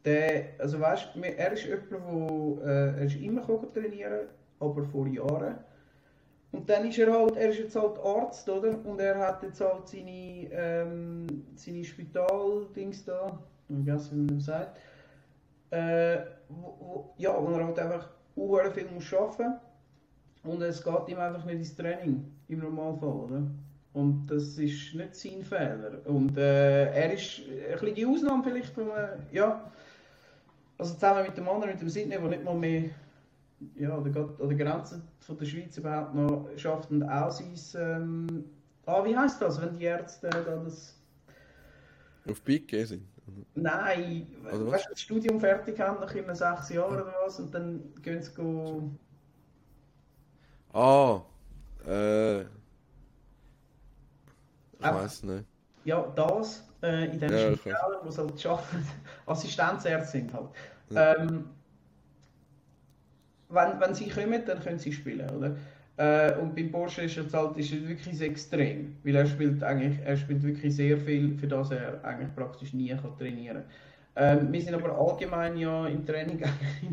[0.04, 4.28] der, also weißt, er ist jemand, der äh, er ist immer trainieren
[4.60, 5.56] aber vor Jahren.
[6.52, 8.84] Und dann ist er halt, er ist jetzt halt Arzt, oder?
[8.84, 13.38] Und er hat jetzt halt seine, ähm, seine Spitaldings da,
[13.68, 14.78] ich vergesse, wie man das sagt.
[15.70, 16.18] Äh,
[16.48, 19.60] wo, wo, ja, und er halt einfach sehr viel muss arbeiten
[20.42, 23.42] und es geht ihm einfach nicht ins Training, im Normalfall, oder?
[23.92, 26.00] Und das ist nicht sein Fehler.
[26.04, 29.70] Und äh, er ist ein bisschen die Ausnahme vielleicht, wo man, ja,
[30.78, 32.90] also zusammen mit dem anderen, mit dem Sydney, der nicht mal mehr
[33.76, 38.44] ja, oder an der Grenze von der Schweiz überhaupt noch schafft und auch sein, ähm,
[38.86, 40.96] ah, wie heisst das, wenn die Ärzte da das...
[42.28, 43.02] Auf Peak gehen sind?
[43.54, 47.54] Nein, also weißt du, das Studium fertig haben nach immer sechs Jahren oder was und
[47.54, 48.90] dann gehen sie go...
[50.72, 51.22] Ah,
[51.86, 52.44] äh...
[54.80, 55.44] Ich weiß nicht.
[55.84, 58.86] Ja, das äh, in den ja, Spitälern, wo sie halt arbeiten,
[59.26, 60.48] Assistenzärzte sind halt.
[60.90, 61.16] Ja.
[61.16, 61.44] Ähm,
[63.48, 65.56] wenn, wenn sie kommen, dann können sie spielen, oder?
[65.96, 70.16] Äh, und beim Porsche ist es halt ist wirklich extrem, weil er spielt eigentlich, er
[70.16, 73.64] spielt wirklich sehr viel, für das er eigentlich praktisch nie kann trainieren
[74.16, 76.42] ähm, wir sind aber allgemein ja im Training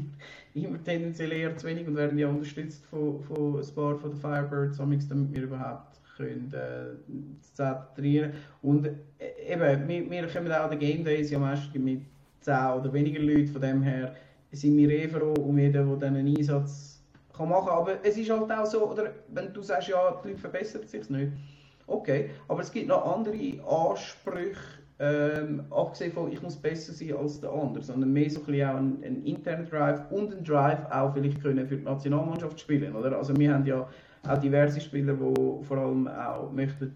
[0.54, 4.20] immer tendenziell eher zu wenig und werden ja unterstützt von, von ein paar von den
[4.20, 5.87] Firebirds, damit wir überhaupt
[6.18, 11.40] können, äh, trainieren Und äh, eben, wir, wir kommen auch an den Game Days ja
[11.40, 12.02] meistens mit
[12.42, 14.16] 10 oder weniger Leuten, von dem her
[14.52, 17.04] sind wir eh froh um jeden, der diesen Einsatz
[17.34, 17.78] kann machen kann.
[17.78, 21.10] Aber es ist halt auch so, oder wenn du sagst, ja, die Leute verbessern sich
[21.10, 21.32] nicht.
[21.86, 24.60] Okay, aber es gibt noch andere Ansprüche,
[25.00, 28.70] ähm, abgesehen von, ich muss besser sein als der andere, sondern mehr so ein bisschen
[28.70, 32.96] auch ein, ein interner Drive und ein Drive auch vielleicht können für die Nationalmannschaft spielen,
[32.96, 33.16] oder?
[33.16, 33.88] Also wir haben ja
[34.28, 36.96] auch diverse Spieler, die vor allem auch möchten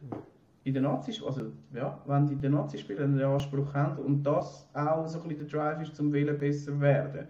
[0.63, 4.23] in der Nazi, also ja, wenn die in der Nazi spielen, den Anspruch haben und
[4.23, 7.27] das auch so ein bisschen der Drive ist, zum Willen besser werden.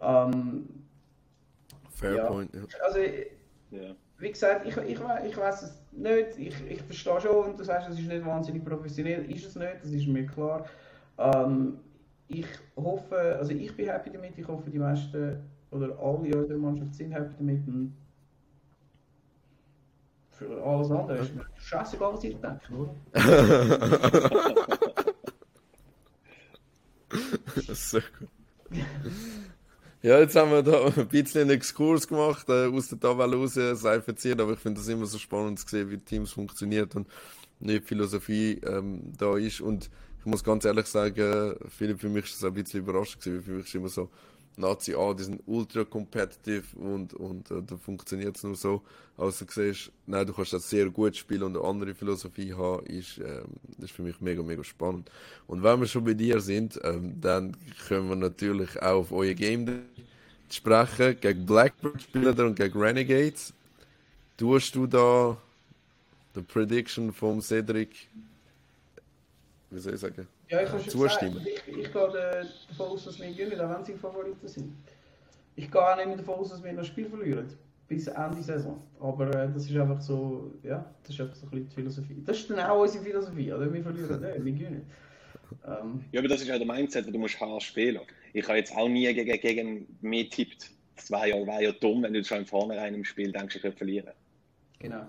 [0.00, 0.68] Ähm,
[1.90, 2.26] Fair ja.
[2.26, 2.62] point, ja.
[2.84, 2.98] Also,
[3.70, 3.94] ja.
[4.18, 7.88] wie gesagt, ich, ich, ich weiß es nicht, ich, ich verstehe schon und du sagst,
[7.88, 10.64] es ist nicht wahnsinnig professionell, ist es nicht, das ist mir klar.
[11.18, 11.78] Ähm,
[12.28, 12.46] ich
[12.76, 16.94] hoffe, also ich bin happy damit, ich hoffe die meisten oder alle in unserer Mannschaft
[16.94, 17.94] sind happy damit und
[20.38, 22.94] für alles andere ist mir scheißegal, was ich denke, oder?
[27.74, 28.28] Sehr gut.
[30.02, 33.54] Ja, jetzt haben wir da ein bisschen einen Exkurs gemacht, äh, aus der Tabelle raus,
[33.54, 37.08] sei verziert, aber ich finde das immer so spannend zu sehen, wie Teams funktioniert und
[37.60, 39.62] wie Philosophie ähm, da ist.
[39.62, 43.38] Und ich muss ganz ehrlich sagen, Philipp, für mich ist das ein bisschen überraschend gewesen,
[43.38, 44.10] weil für mich ist immer so,
[44.56, 48.82] Nazi A, die sind ultra competitive und, und äh, da funktioniert es nur so.
[49.16, 52.86] Also du siehst, nein, du kannst das sehr gut spielen und eine andere Philosophie haben,
[52.86, 53.44] ist, ähm,
[53.76, 55.10] das ist für mich mega, mega spannend.
[55.46, 57.56] Und wenn wir schon bei dir sind, ähm, dann
[57.88, 59.84] können wir natürlich auch auf euer Game
[60.50, 61.18] sprechen.
[61.20, 63.52] Gegen Blackbird spielen und gegen Renegades.
[64.36, 65.36] Tust du da
[66.34, 68.08] die Prediction vom Cedric,
[69.70, 71.34] wie soll ich sagen, ja, ich kann zustimmen.
[71.34, 74.72] Gesagt, ich, ich gehe davon aus, dass wir gewinnen, auch wenn sie Favoriten sind.
[75.56, 77.46] Ich gehe auch nicht davon aus, dass wir noch Spiel verlieren.
[77.86, 78.82] Bis Ende Saison.
[78.98, 82.22] Aber äh, das ist einfach so, ja, das ist einfach so ein bisschen die Philosophie.
[82.24, 83.72] Das ist dann auch unsere Philosophie, oder?
[83.72, 84.86] Wir verlieren nicht, wir gewinnen.
[85.66, 88.00] Ähm, ja, aber das ist auch der Mindset, wo du musst hart spielen.
[88.32, 90.70] Ich habe jetzt auch nie gegen, gegen mehr tippt.
[90.96, 93.62] Das war ja, war ja dumm, wenn du schon im Vornherein im Spiel denkst, ich
[93.62, 94.12] könnte verlieren.
[94.78, 95.06] Genau.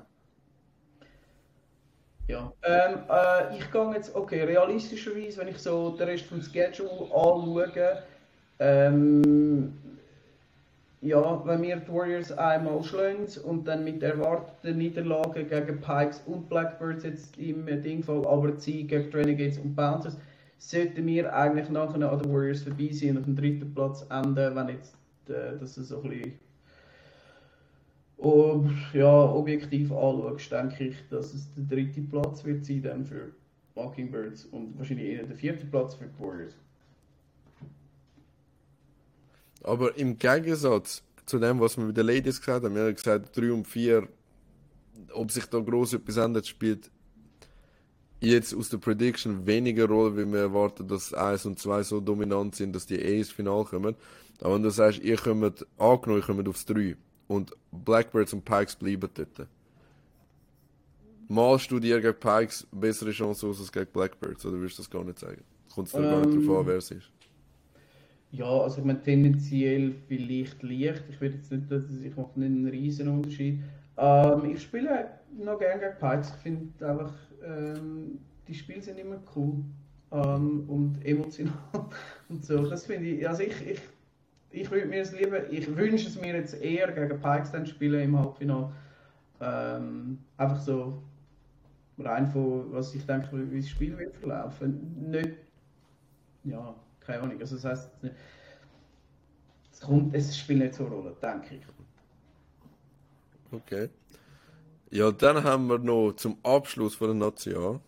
[2.28, 6.90] Ja, ähm, äh, ich gehe jetzt, okay, realistischerweise, wenn ich so den Rest vom Schedule
[7.14, 8.04] anschaue,
[8.58, 9.74] ähm,
[11.02, 16.50] ja, wenn wir die Warriors einmal schlagen und dann mit erwarteten Niederlagen gegen Pikes und
[16.50, 20.18] Blackbirds jetzt im Dingfall, aber Sieg gegen Renegades und Bouncers,
[20.58, 24.56] sollten wir eigentlich nachher an den Warriors vorbei sein und auf dem dritten Platz enden,
[24.56, 24.96] wenn jetzt
[25.30, 26.40] äh, das so ein bisschen
[28.18, 33.32] und ja, objektiv anschaust, denke ich, dass es der dritte Platz wird sein dann für
[33.76, 36.54] Mockingbirds und wahrscheinlich eher der vierte Platz für die Warriors.
[39.64, 43.36] Aber im Gegensatz zu dem, was wir mit den Ladies gesagt haben, wir haben gesagt,
[43.36, 44.08] 3 und 4,
[45.14, 46.92] ob sich da groß etwas ändert, spielt
[48.22, 52.56] jetzt aus der Prediction weniger Rolle, weil wir erwarten, dass 1 und 2 so dominant
[52.56, 53.96] sind, dass die eh ins Finale kommen.
[54.40, 56.96] Aber wenn du sagst, ihr kommt, angenommen, ihr kommt aufs 3
[57.28, 59.48] und Blackbirds und Pikes bleiben dort.
[61.28, 64.90] Malst du dir gegen Pikes bessere Chance aus als gegen Blackbirds, oder würdest du das
[64.90, 65.44] gar nicht sagen?
[65.74, 67.12] Kommt es dir gar nicht Ähm, drauf an, wer es ist?
[68.32, 71.04] Ja, also ich meine tendenziell vielleicht leicht.
[71.10, 73.62] Ich würde jetzt nicht, dass ich mache nicht einen riesen Unterschied.
[73.98, 76.30] Ähm, ich spiele noch gerne gegen Pikes.
[76.36, 77.14] Ich finde einfach,
[77.44, 79.64] ähm, die Spiele sind immer cool
[80.12, 81.54] ähm, und emotional
[82.30, 82.66] und so.
[82.68, 83.80] Das finde ich, also ich, ich,
[84.56, 88.02] ich würde mir es lieber, ich wünsche es mir jetzt eher gegen Pikes dann spielen
[88.02, 88.72] im Halbfinale.
[89.42, 91.04] Ähm, einfach so
[91.98, 95.10] rein von, was ich denke, wie das Spiel wird verlaufen.
[95.12, 95.32] Nicht,
[96.46, 97.40] ja, keine Ahnung.
[97.40, 97.92] Also das heißt,
[99.72, 101.62] es kommt, es spielt nicht so eine Rolle, denke ich.
[103.52, 103.90] Okay.
[104.90, 107.82] Ja, dann haben wir noch zum Abschluss von der Nation,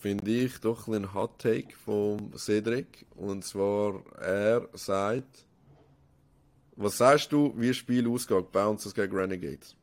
[0.00, 3.06] finde ich, doch ein Hot Take von Cedric.
[3.14, 5.46] Und zwar, er sagt,
[6.76, 9.76] was sagst du, wie das Spiel ausgeht, Bouncers gegen Renegades?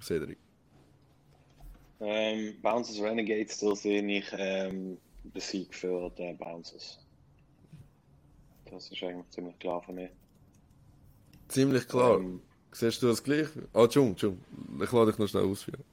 [0.00, 0.38] Cedric.
[2.00, 6.98] Ähm, Bouncers Renegades, da sehe ich ähm, den Sieg für die Bouncers.
[8.70, 10.10] Das ist eigentlich ziemlich klar für mich.
[11.48, 12.16] Ziemlich klar.
[12.16, 12.40] Ähm,
[12.72, 13.48] Siehst du das gleich?
[13.74, 14.82] Ah, Entschuldigung, Entschuldigung.
[14.82, 15.84] Ich lade dich noch schnell ausführen.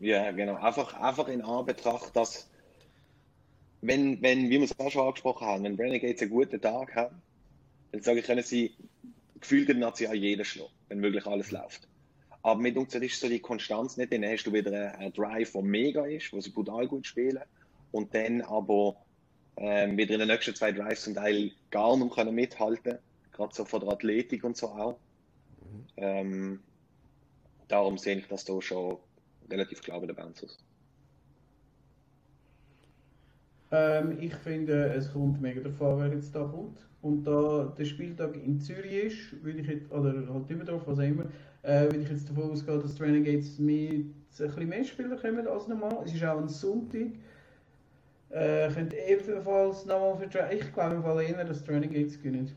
[0.00, 0.54] Ja, genau.
[0.54, 2.48] Einfach, einfach in Anbetracht, dass,
[3.82, 7.20] wenn, wenn, wie wir es auch schon angesprochen haben, wenn Renegades einen guten Tag haben,
[7.90, 8.74] dann sage ich, können sie
[9.40, 11.88] gefühlt in der Nation jeden schlagen, wenn wirklich alles läuft.
[12.42, 15.62] Aber mit uns ist so die Konstanz nicht, dann hast du wieder einen, Drive, der
[15.62, 17.42] mega ist, wo sie brutal gut spielen,
[17.90, 18.96] und dann aber
[19.56, 22.98] ähm, wieder in den nächsten zwei Drives zum Teil gar nicht können mithalten,
[23.32, 24.98] gerade so von der Athletik und so auch.
[25.96, 26.60] Ähm,
[27.68, 28.98] darum sehe ich das da schon
[29.50, 30.58] relativ klar bei den Bouncers.
[33.72, 36.78] Ähm, ich finde, es kommt mega davon, wer jetzt da kommt.
[37.00, 41.02] Und da der Spieltag in Zürich ist, würde ich jetzt, oder halt Dübendorf, was auch
[41.02, 41.24] immer,
[41.62, 45.46] äh, würde ich jetzt davon ausgehen, dass die Renegades mit ein bisschen mehr Spieler kommen
[45.48, 46.02] als normal.
[46.04, 47.12] Es ist auch ein Sonntag.
[48.28, 52.50] Äh, könnte ebenfalls nochmal die, ich glaube im Fall eher, dass die Renegades gewinnen.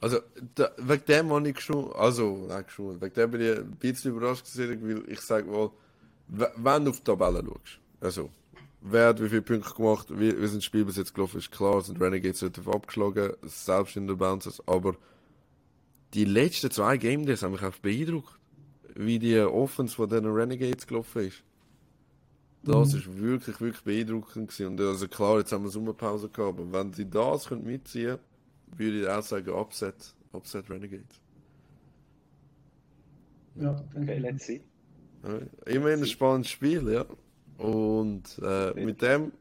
[0.00, 0.18] Also,
[0.54, 4.12] da, wegen dem habe ich schon, also, nein, schon, wegen dem bin ich ein bisschen
[4.12, 5.70] überrascht weil ich sage
[6.28, 8.30] wenn du auf die Tabelle schaust, also,
[8.84, 11.52] wer hat wie viele Punkte gemacht, wie, wie sind das Spiel bis jetzt gelaufen, ist
[11.52, 14.96] klar, sind Renegades relativ abgeschlagen, selbst in den Bouncers, aber
[16.14, 18.38] die letzten zwei Game Days haben mich einfach beeindruckt,
[18.94, 21.44] wie die Offense von den Renegades gelaufen ist.
[22.64, 22.94] Das Mhm.
[22.94, 24.66] ist wirklich, wirklich beeindruckend gewesen.
[24.72, 28.18] Und also klar, jetzt haben wir Sommerpause gehabt, aber wenn sie das können mitziehen
[28.76, 31.20] würde ich auch sagen, Upset, Upset Renegades.
[33.54, 34.22] Ja, Okay, ich.
[34.22, 34.64] let's see.
[35.66, 37.04] Immerhin ein spannendes Spiel, ja.
[37.58, 39.32] Und äh, mit dem,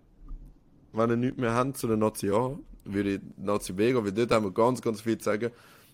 [0.92, 4.04] wenn ihr nichts mehr habt zu der Nazi A, würde ich die Nazi B gehen,
[4.04, 5.52] weil dort haben wir ganz, ganz viel zu sagen.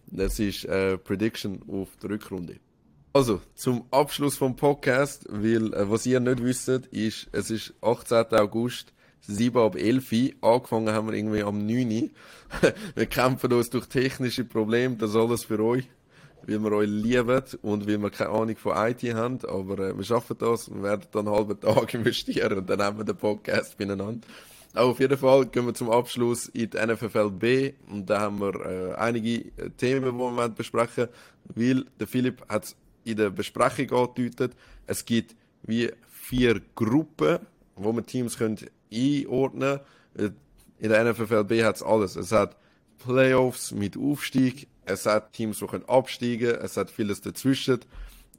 [0.07, 2.55] Das ist äh, Prediction auf der Rückrunde.
[3.13, 8.25] Also, zum Abschluss vom Podcast, weil äh, was ihr nicht wisst, ist, es ist 18.
[8.33, 10.29] August, 7 ab 11 Uhr.
[10.41, 12.09] Angefangen haben wir irgendwie am 9 Uhr.
[12.95, 15.87] wir kämpfen uns durch technische Probleme, das alles für euch
[16.49, 20.03] weil wir euch lieben und weil wir keine Ahnung von IT haben, aber äh, wir
[20.03, 23.77] schaffen das, wir werden dann einen halben Tag investieren und dann haben wir den Podcast
[23.77, 24.27] beieinander.
[24.73, 28.39] Aber auf jeden Fall gehen wir zum Abschluss in die NFFL B und da haben
[28.39, 31.07] wir äh, einige äh, Themen, die wir wollen besprechen
[31.55, 34.55] weil der Philipp hat es in der Besprechung angedeutet,
[34.85, 37.39] es gibt wie vier Gruppen,
[37.75, 38.57] wo man Teams können
[38.93, 39.79] einordnen
[40.15, 40.35] können.
[40.79, 42.15] In der NFFL B hat es alles.
[42.15, 42.55] Es hat
[42.99, 47.79] Playoffs mit Aufstieg, es hat Teams, die können absteigen, es hat vieles dazwischen.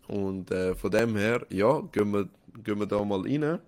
[0.09, 2.29] Und äh, von dem her, ja, gehen wir,
[2.65, 3.61] gehen wir da mal rein.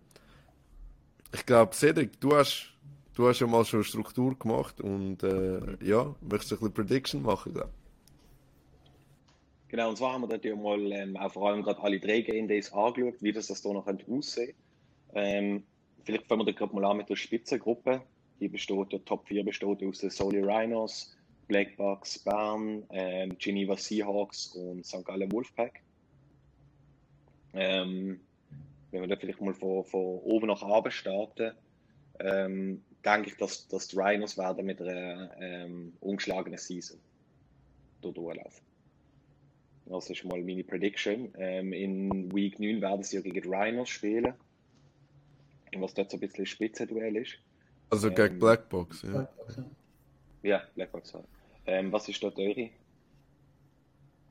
[1.34, 2.72] Ich glaube, Cedric, du hast,
[3.14, 6.74] du hast ja mal schon eine Struktur gemacht und äh, ja, möchtest du ein bisschen
[6.74, 7.70] Prediction machen, glaub?
[9.68, 12.20] Genau, und zwar haben wir dort ja mal ähm, auch vor allem gerade alle drei
[12.20, 14.52] Game Days angeschaut, wie das, das da noch aussehen
[15.14, 15.62] ähm,
[16.04, 18.02] Vielleicht fangen wir da gerade mal an mit der Spitzengruppe.
[18.40, 21.16] Die besteht, der Top 4 besteht aus den Soli Rhinos,
[21.52, 25.04] Black Bucks Bern, ähm, Geneva Seahawks und St.
[25.04, 25.82] Gallen Wolfpack.
[27.52, 28.20] Ähm,
[28.90, 31.52] wenn wir da vielleicht mal von, von oben nach unten starten,
[32.20, 36.98] ähm, denke ich, dass, dass die Rhinos werden mit einer ähm, ungeschlagenen Season
[38.00, 38.64] dort durchlaufen.
[39.84, 41.34] Das ist mal meine Prediction.
[41.36, 44.32] Ähm, in Week 9 werden sie ja gegen die Rhinos spielen.
[45.76, 47.34] Was dort so ein bisschen Spitzenduell ist.
[47.90, 49.28] Also Ähm, gegen Blackbox, ja.
[50.42, 51.12] Ja, Blackbox.
[51.12, 51.22] ja.
[51.66, 52.70] Ähm, was ist dort eure,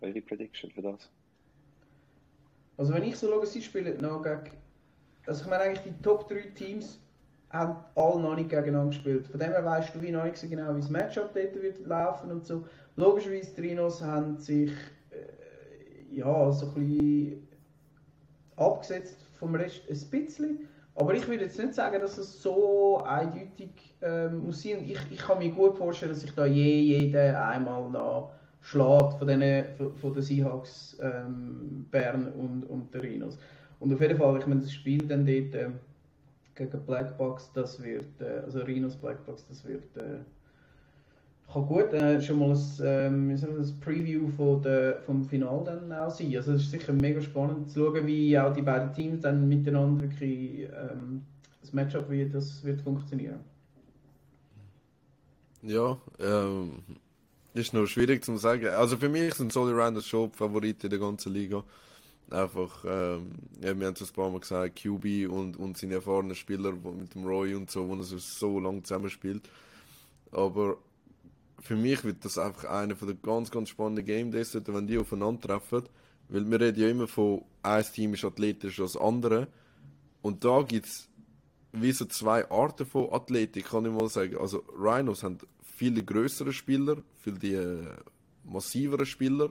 [0.02, 1.10] eure Prediction für das?
[2.78, 4.52] Also wenn ich so schaue, sie spielen noch gegen
[5.28, 7.00] also ich meine eigentlich die Top 3 Teams
[7.50, 9.28] haben alle noch nicht gegeneinander gespielt.
[9.28, 11.86] Von dem her weißt du wie noch nicht so genau, wie das Matchup dort wird
[11.86, 12.66] laufen und so.
[12.96, 14.72] Logischerweise, die Rhinos haben sich
[15.12, 17.48] äh, ja, so ein bisschen
[18.56, 20.68] abgesetzt vom Rest ein bisschen.
[20.96, 24.84] Aber ich würde jetzt nicht sagen, dass es so eindeutig ähm, muss sein.
[24.86, 29.28] Ich, ich kann mir gut vorstellen, dass sich da je jeder einmal noch schlägt von
[29.28, 29.66] den,
[29.96, 33.38] von den Seahawks, ähm, Bern und, und den Rhinos.
[33.80, 35.70] Und auf jeden Fall, ich meine, das Spiel dann dort äh,
[36.56, 40.20] gegen Blackbox, das wird, äh, also Rhinos Blackbox, das wird äh,
[41.54, 46.10] kann gut äh, schon mal ein, ähm, ein Preview von der, vom Final dann auch
[46.10, 46.36] sein.
[46.36, 50.04] Also es ist sicher mega spannend zu schauen, wie auch die beiden Teams dann miteinander
[50.04, 51.24] wirklich ähm,
[51.62, 53.40] das Matchup wie das wird funktionieren.
[55.62, 56.80] Ja, ähm,
[57.54, 58.68] ist noch schwierig zu sagen.
[58.68, 61.64] Also für mich sind Solly Randers schon Favorit in der ganzen Liga.
[62.30, 66.34] Einfach, ähm, ja, wir haben es ein paar Mal gesagt, QB und, und seine erfahrenen
[66.34, 69.50] Spieler mit dem Roy und so, wo er so lange zusammenspielt.
[70.32, 70.78] Aber
[71.62, 75.84] für mich wird das einfach einer den ganz, ganz spannenden Game Days, wenn die aufeinandertreffen.
[76.30, 79.48] Weil wir reden ja immer von, ein Team ist athletischer als das andere.
[80.22, 81.10] Und da gibt es
[81.72, 84.38] wie so zwei Arten von Athletik, kann ich mal sagen.
[84.38, 87.88] Also Rhinos haben viele größere Spieler, viele die äh,
[88.44, 89.50] massiveren Spieler.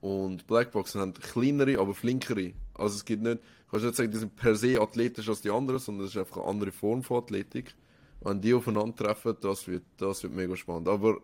[0.00, 2.52] Und Blackboxen haben kleinere, aber flinkere.
[2.74, 3.40] Also es gibt nicht,
[3.70, 6.38] kannst nicht sagen, die sind per se athletischer als die anderen, sondern es ist einfach
[6.38, 7.74] eine andere Form von Athletik
[8.20, 10.88] wenn die aufeinandertreffen, das wird, das wird mega spannend.
[10.88, 11.18] Aber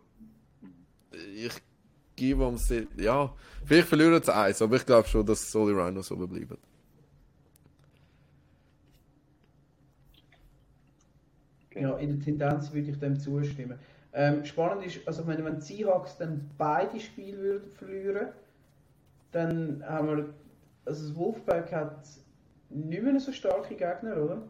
[1.35, 1.53] ich
[2.17, 6.11] gebe am Se ja, vielleicht verlieren sie eins, aber ich glaube schon, dass Solly Rhinos
[6.13, 6.59] oben bleiben.
[11.75, 13.79] Ja, in der Tendenz würde ich dem zustimmen.
[14.13, 18.29] Ähm, spannend ist, also wenn, wenn die Seahawks dann beide Spiele würden verlieren,
[19.33, 20.35] dann haben wir,
[20.85, 22.07] also das Wolfpack hat
[22.69, 24.43] nicht mehr so starke Gegner, oder?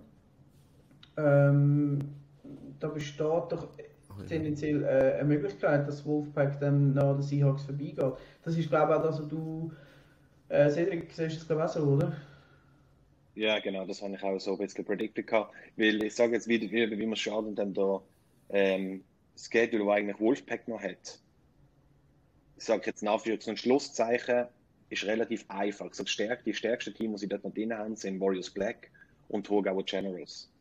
[1.16, 2.00] Ähm,
[2.82, 3.68] da besteht doch
[4.28, 8.14] tendenziell äh, eine Möglichkeit, dass Wolfpack dann nach den Seahawks vorbeigeht.
[8.44, 9.72] Das ist, glaube ich, auch das, was du,
[10.48, 12.16] äh, Cedric, siehst das, glaube ich, auch so, oder?
[13.34, 15.54] Ja, genau, das habe ich auch so ein bisschen predicted gehabt.
[15.76, 18.02] Weil ich sage jetzt wieder, wie, wie man schaden dann da
[18.50, 19.02] ähm,
[19.36, 21.18] Schedule, wo eigentlich Wolfpack noch hat.
[22.58, 24.46] Ich sage jetzt nach so ein Schlusszeichen
[24.90, 25.86] ist relativ einfach.
[25.86, 28.90] Also die, stärk, die stärksten Teams, die dort noch drin haben, sind Warriors Black
[29.28, 30.51] und Thurgauer Generals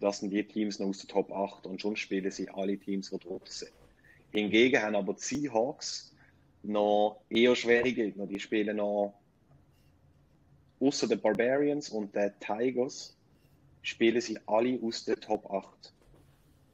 [0.00, 3.10] das sind die Teams noch aus der Top 8 und schon spielen sie alle Teams,
[3.10, 3.72] die drunter sind.
[4.30, 6.14] Hingegen haben aber die Seahawks
[6.62, 8.26] noch eher schwere Gegner.
[8.26, 9.14] Die spielen noch
[10.80, 13.16] außer den Barbarians und den Tigers
[13.82, 15.92] spielen sie alle aus der Top 8.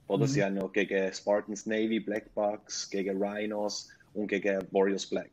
[0.09, 0.29] Oder mhm.
[0.29, 5.31] sie haben noch gegen Spartans Navy, Black Bucks, gegen Rhinos und gegen Warriors Black.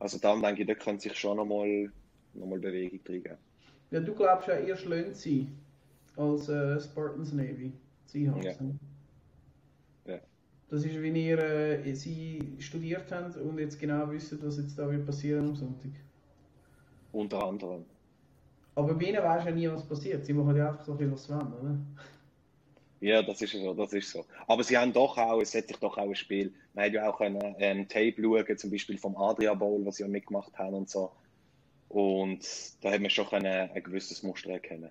[0.00, 1.92] Also dann denke ich, da könnte sich schon nochmal
[2.34, 3.36] noch mal Bewegung kriegen.
[3.92, 5.46] Ja, du glaubst ja, ihr schlönt sie
[6.16, 7.72] als äh, Spartans Navy.
[8.06, 8.44] Seahawks.
[8.44, 10.14] Ja.
[10.14, 10.20] ja.
[10.68, 14.90] Das ist, wie ihr äh, sie studiert habt und jetzt genau wisst, was jetzt da
[14.90, 15.92] wird passieren am Sonntag.
[17.12, 17.84] Unter anderem.
[18.74, 20.24] Aber bei ihnen weißt du ja nie, was passiert.
[20.24, 21.78] Sie machen ja einfach so viel, was sie wollen, oder?
[23.00, 24.24] Ja, das ist so, das ist so.
[24.46, 27.10] Aber sie haben doch auch, es hat sich doch auch ein Spiel, man hat ja
[27.10, 30.74] auch ein ähm, Tape schauen, zum Beispiel vom Adria Bowl, was sie ja mitgemacht haben
[30.74, 31.10] und so.
[31.88, 32.46] Und
[32.80, 34.90] da hat man schon ein, ein gewisses Muster erkennen.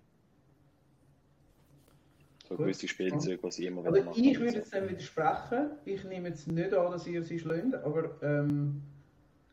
[2.51, 4.19] So gewisse Spielzeuge, was ich immer wieder mache.
[4.19, 5.71] Ich würde jetzt dann widersprechen.
[5.85, 8.81] Ich nehme jetzt nicht an, dass ihr sie schlönt, aber ähm,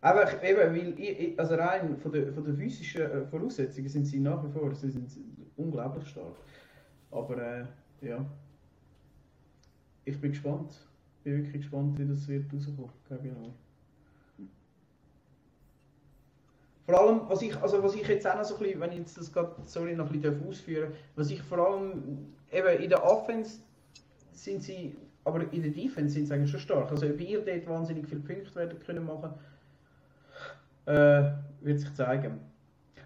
[0.00, 4.18] einfach eben, weil ich, also rein von der, von der physischen äh, Voraussetzungen sind sie
[4.18, 5.16] nach wie vor sie sind
[5.56, 6.34] unglaublich stark.
[7.12, 7.64] Aber äh,
[8.02, 8.24] ja,
[10.04, 10.72] ich bin gespannt.
[11.18, 12.90] Ich bin wirklich gespannt, wie das wird rauskommen.
[13.06, 14.44] Glaube ich.
[16.88, 18.98] Vor allem, was ich, also was ich jetzt auch noch so ein bisschen, wenn ich
[18.98, 23.04] jetzt das gerade, sorry, noch ein bisschen ausführen was ich vor allem, eben in der
[23.04, 23.60] Offense
[24.32, 26.90] sind sie, aber in der Defense sind sie eigentlich schon stark.
[26.90, 29.30] Also ob ihr dort wahnsinnig viele Punkte werden können machen,
[30.86, 32.40] äh, wird sich zeigen.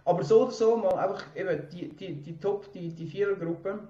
[0.04, 3.80] Aber so oder so mal einfach eben die, die, die Top, die, die Vierergruppe,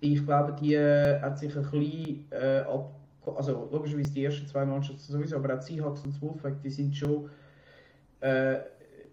[0.00, 4.64] ich glaube, die äh, hat sich ein bisschen äh, ab, also logischerweise die ersten zwei
[4.64, 7.30] Mannschaften sowieso, aber auch die Seahawks und Wolfpack, die sind schon
[8.20, 8.58] äh,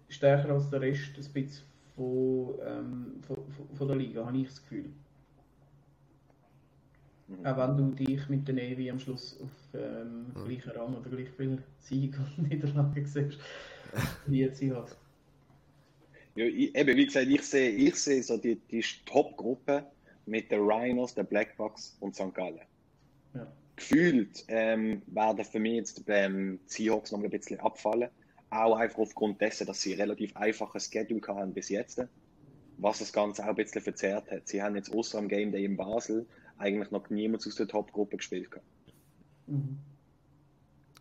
[0.08, 1.64] stärker als der Rest ein bisschen
[1.96, 3.38] von, ähm, von,
[3.74, 4.90] von, der Liga, habe ich das Gefühl.
[7.28, 7.46] Mhm.
[7.46, 10.44] Auch wenn du dich mit der Navy am Schluss auf ähm, mhm.
[10.46, 13.38] gleichen Rang oder gleich viel Sieg und Niederlage siehst,
[14.26, 14.96] wie jetzt sie hat.
[16.34, 19.84] Ja, ich, eben, wie gesagt, ich sehe, ich sehe so die, die Top-Gruppe
[20.26, 22.34] mit den Rhinos, den Blackbucks und St.
[22.34, 22.60] Gallen.
[23.34, 23.46] Ja.
[23.76, 28.08] Gefühlt ähm, werden für mich jetzt ähm, die Seahawks noch ein bisschen abfallen
[28.54, 32.00] auch einfach aufgrund dessen, dass sie relativ einfaches Schedule hatten bis jetzt,
[32.78, 34.48] was das Ganze auch ein bisschen verzerrt hat.
[34.48, 36.26] Sie haben jetzt außer am Game Day in Basel
[36.58, 38.48] eigentlich noch niemand aus der Top-Gruppe gespielt.
[39.46, 39.78] Mhm.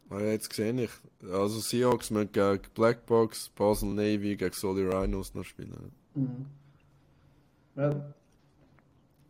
[0.10, 0.92] Ah, jetzt gesehen ich.
[1.32, 5.92] Also Seahawks müssen gegen Blackbox, Basel Navy, gegen Solly Rhinos noch spielen.
[6.14, 6.46] Mhm.
[7.76, 8.14] Ja.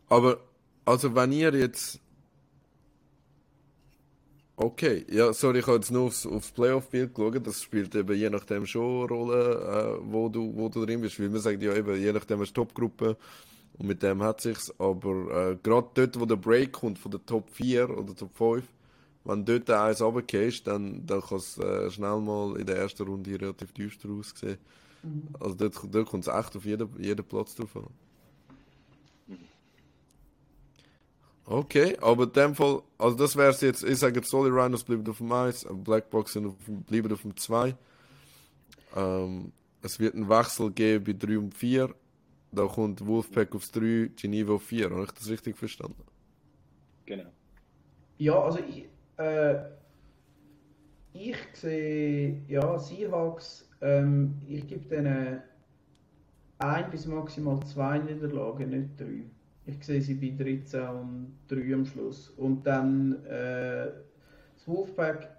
[0.10, 0.40] Aber,
[0.86, 2.00] also wenn ihr jetzt
[4.56, 7.48] Okay, ja, sorry, ich habe jetzt nur aufs, aufs Playoff-Bild geschaut.
[7.48, 11.20] Das spielt eben je nachdem schon eine Rolle, äh, wo, du, wo du drin bist.
[11.20, 13.18] Weil man sagt ja eben, je nachdem hast du Top-Gruppe
[13.78, 14.74] und mit dem hat sich's.
[14.80, 18.64] Aber äh, gerade dort, wo der Break kommt von der Top 4 oder Top 5,
[19.26, 23.40] wenn dort eins runtergehst, dann, dann kann es äh, schnell mal in der ersten Runde
[23.40, 24.58] relativ düster aussehen.
[25.02, 25.28] Mhm.
[25.40, 27.88] Also dort, dort kommt es echt auf jeden, jeden Platz drauf an.
[31.45, 34.84] Okay, aber in dem Fall, also das wäre es jetzt, ich sage jetzt Solid Rhinos
[34.84, 36.40] bleiben auf dem 1, Blackbox
[36.88, 37.76] bleiben auf dem 2.
[38.95, 39.52] Ähm,
[39.82, 41.94] es wird einen Wechsel geben bei 3 und 4.
[42.53, 44.89] Da kommt Wolfpack aufs 3, Geneva auf 4.
[44.89, 46.03] Habe ich das richtig verstanden?
[47.05, 47.31] Genau.
[48.17, 49.55] Ja, also ich, äh,
[51.13, 55.41] ich sehe, ja, Seahawks, ähm, ich gebe denen
[56.59, 59.25] ein bis maximal zwei Niederlagen, nicht drei.
[59.65, 62.30] Ich sehe sie bei 13 und 3 am Schluss.
[62.30, 63.91] Und dann äh,
[64.55, 65.38] das Wolfpack.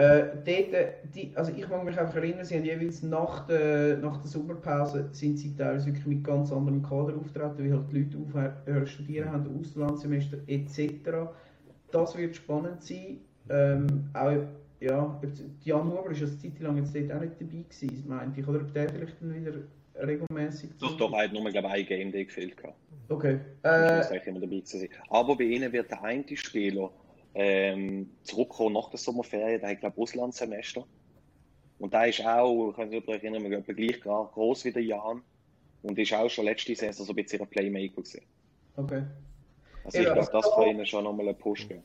[0.00, 4.16] Äh, dort, die, also ich mag mich einfach erinnern, sie haben jeweils nach der, nach
[4.16, 8.16] der Sommerpause sind sie teilweise wirklich mit ganz anderem Kader auftreten, wie halt die Leute
[8.16, 11.28] aufhören studieren haben, Auslandssemester etc.
[11.90, 13.18] Das wird spannend sein.
[13.50, 14.38] Ähm, auch,
[14.80, 15.20] ja,
[15.64, 18.48] Jan Huber ist eine Zeit lang jetzt dort auch nicht dabei gewesen, meinte ich.
[18.48, 19.52] Oder ob der vielleicht dann wieder
[20.02, 20.70] regelmäßig?
[20.78, 22.56] Doch, doch, er hat nur, glaube ich, ein Game Day gefehlt.
[23.10, 23.38] Okay.
[23.64, 24.88] Äh, ich immer dabei sein.
[25.10, 26.90] Aber bei ihnen wird der eine Spieler
[27.34, 30.84] ähm, zurückkommen nach der Sommerferien, der hat, glaube ich, Auslandssemester.
[31.78, 35.22] Und der ist auch, ich kann mich erinnern, etwa gleich groß wie der Jan.
[35.82, 38.20] Und ist auch schon letzte Saison so ein bisschen ein Playmaker gewesen.
[38.76, 39.02] Okay.
[39.84, 41.82] Also ich glaube, das kann ihnen schon nochmal einen Push geben.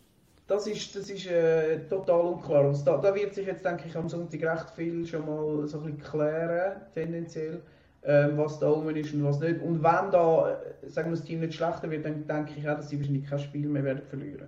[0.48, 2.72] Das ist, das ist äh, total unklar.
[2.86, 5.86] Da, da wird sich jetzt, denke ich, am Sonntag recht viel schon mal so ein
[5.86, 7.62] bisschen klären, tendenziell
[8.04, 9.62] ähm, was da oben ist und was nicht.
[9.62, 12.76] Und wenn da, äh, sagen wir, das Team nicht schlechter wird, dann denke ich auch,
[12.76, 14.48] dass sie wahrscheinlich kein Spiel mehr werden verlieren.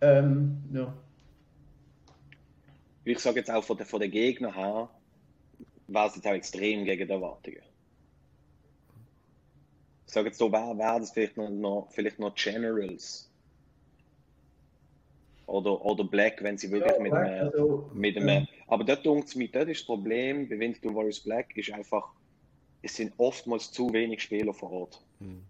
[0.00, 0.94] Ähm, ja.
[3.04, 4.88] Ich sage jetzt auch von den, von den Gegnern her,
[5.88, 7.62] war es jetzt auch extrem gegen die Erwartungen.
[10.06, 13.30] Ich sage jetzt, da wären wär das vielleicht noch, noch, vielleicht noch Generals
[15.50, 18.28] oder, oder Black, wenn sie wirklich ja, mit, einem, also, mit einem.
[18.28, 18.46] Ja.
[18.68, 22.08] Aber dort mir, das ist das Problem bei Winterthur Warriors Black, ist einfach,
[22.82, 25.02] es sind oftmals zu wenig Spieler vor Ort.
[25.18, 25.42] Mhm.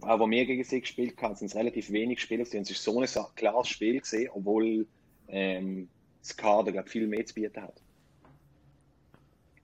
[0.00, 2.62] Auch wenn wir gegen sie gespielt haben, sind es relativ wenig Spieler gewesen.
[2.62, 4.86] Es ist so ein klares Spiel gesehen, obwohl
[5.28, 5.88] ähm,
[6.20, 7.82] das Kader glaub, viel mehr zu bieten hat.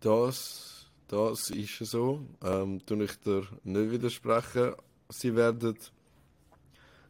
[0.01, 2.27] Das, das ist so.
[2.44, 4.74] Ähm, tue ich dir nicht widersprechen.
[5.09, 5.77] Sie werden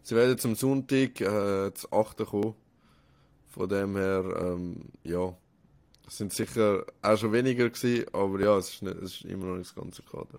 [0.07, 2.55] Sie werden zum Sonntag äh, zu 8 kommen.
[3.49, 5.35] Von dem her, ähm, ja,
[6.07, 9.47] es sind sicher auch schon weniger gewesen, aber ja, es ist, nicht, es ist immer
[9.47, 10.39] noch nicht das ganze Kader.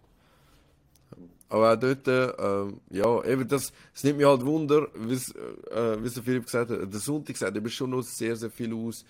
[1.49, 6.21] Aber auch dort, äh, ja, eben das, es nimmt mich halt Wunder, wie äh, so
[6.21, 9.05] Philipp gesagt hat, der Sonntag sagt eben schon noch sehr, sehr viel aus,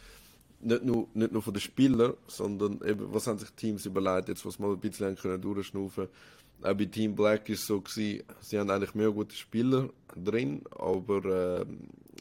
[0.60, 4.46] nicht nur, nicht nur von den Spielern, sondern eben, was haben sich Teams überlegt, jetzt,
[4.46, 6.06] was mal ein bisschen können durchschnaufen.
[6.06, 6.10] Können
[6.62, 10.62] auch bei Team Black ist es so gewesen, sie haben eigentlich mehr gute Spieler drin,
[10.78, 11.66] aber äh,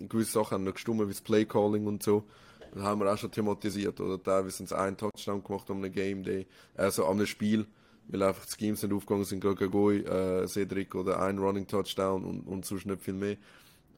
[0.08, 2.24] gewisse Sachen haben noch gestimmt, wie das Playcalling und so.
[2.72, 4.20] Das haben wir auch schon thematisiert, oder?
[4.22, 6.46] Teilweise haben sie einen Touchdown gemacht am Game Day,
[6.76, 7.66] also am Spiel,
[8.08, 12.24] weil einfach die Schemes nicht aufgegangen sind, gegen Goi, äh, Cedric oder ein Running Touchdown
[12.24, 13.36] und, und sonst nicht viel mehr.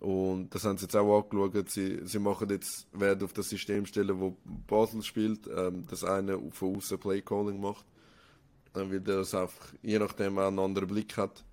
[0.00, 1.70] Und das haben sie jetzt auch angeschaut.
[1.70, 6.38] Sie, sie machen jetzt, werden auf das System stellen, wo Basel spielt, ähm, das eine
[6.52, 7.84] von außen Playcalling macht
[8.76, 11.44] dann weil es einfach je nachdem auch einen anderen Blick hat.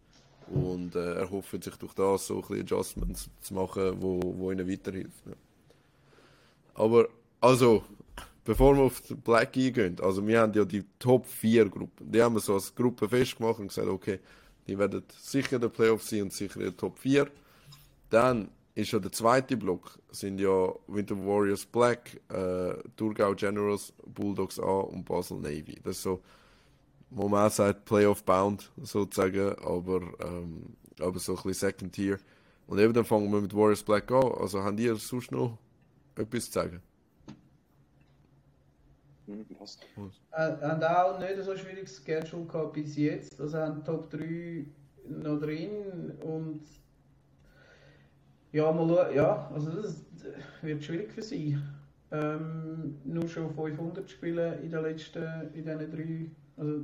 [0.48, 4.70] Und äh, er hofft sich durch das so ein Adjustments zu machen, wo, wo ihnen
[4.70, 5.26] weiterhilft.
[5.26, 5.34] Ja.
[6.76, 7.08] Aber,
[7.40, 7.84] also,
[8.44, 12.12] bevor wir auf die Black eingehen, also wir haben ja die Top 4 Gruppen.
[12.12, 14.20] Die haben wir so als Gruppe festgemacht und gesagt, okay,
[14.68, 17.30] die werden sicher der Playoffs sein und sicher der Top 4.
[18.10, 24.60] Dann ist ja der zweite Block, sind ja Winter Warriors Black, äh, Thurgau Generals, Bulldogs
[24.60, 25.80] A und Basel Navy.
[25.84, 26.22] Das ist so
[27.16, 32.20] wo man auch sagt, Playoff-bound sozusagen, aber, ähm, aber so ein bisschen Second Tier.
[32.68, 34.32] Und eben dann fangen wir mit Warriors Black an.
[34.40, 35.58] Also haben die sonst noch
[36.16, 36.82] etwas zu sagen?
[39.28, 39.78] Hm, was?
[40.32, 43.40] Äh, haben auch nicht so schwieriges Schedule gehabt bis jetzt.
[43.40, 44.66] Also haben Top 3
[45.08, 46.62] noch drin und
[48.54, 49.16] Ja, mal schauen.
[49.16, 50.06] Ja, also das
[50.62, 51.58] wird schwierig für sie.
[52.12, 55.24] Ähm, nur schon 500 Spiele in den letzten,
[55.54, 56.84] in diesen drei, also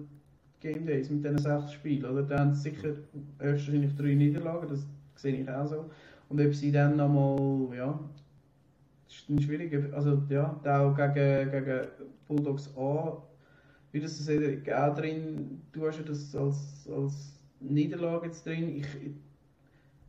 [0.59, 2.05] Game Days mit diesen sechs Spielen.
[2.05, 2.23] Oder?
[2.23, 2.95] Da haben sie sicher
[3.37, 5.91] wahrscheinlich drei Niederlagen, das sehe ich auch so.
[6.29, 7.99] Und ob sie dann nochmal, ja,
[9.05, 9.93] das ist dann schwierig.
[9.93, 11.87] Also ja, auch gegen, gegen
[12.29, 13.21] Bulldogs A,
[13.91, 14.29] wie das ist
[14.71, 18.77] auch drin, du hast ja das als, als Niederlage jetzt drin.
[18.77, 18.85] Ich,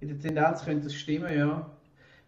[0.00, 1.68] in der Tendenz könnte das stimmen, ja.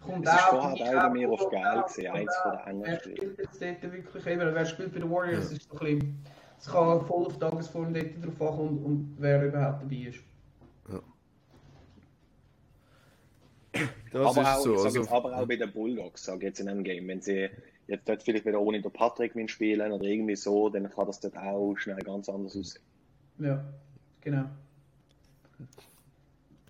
[0.00, 3.16] Kommt es ist vorher auch bei mir auf geil gesehen, eins von den englischen Wer
[3.16, 5.56] spielt jetzt dort wirklich, eben, wer spielt bei den Warriors, ja.
[5.56, 6.24] ist so ein bisschen,
[6.58, 10.18] es kann voll auf Tagesform dort drauf ankommen und, und wer überhaupt dabei ist.
[14.12, 16.84] Das aber, auch, so, also, aber auch bei den Bulldogs, sage ich jetzt in einem
[16.84, 17.48] Game, wenn sie
[17.92, 21.36] jetzt dort vielleicht wieder ohne den Patrick spielen oder irgendwie so, dann kann das dort
[21.36, 22.82] auch schnell ganz anders aussehen.
[23.38, 23.64] Ja,
[24.20, 24.44] genau.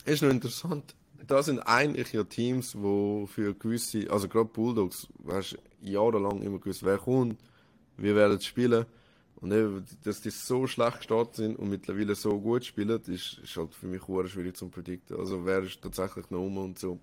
[0.04, 0.94] Ist noch interessant.
[1.26, 6.84] Da sind eigentlich ja Teams, wo für gewisse, also gerade Bulldogs, weißt jahrelang immer gewusst,
[6.84, 7.40] wer kommt,
[7.96, 8.86] wie werden spielen.
[9.36, 13.56] Und eben, dass die so schlecht gestartet sind und mittlerweile so gut spielen, ist, ist
[13.56, 15.16] halt für mich schwierig zu predikten.
[15.16, 17.00] Also wer ist tatsächlich noch um und so.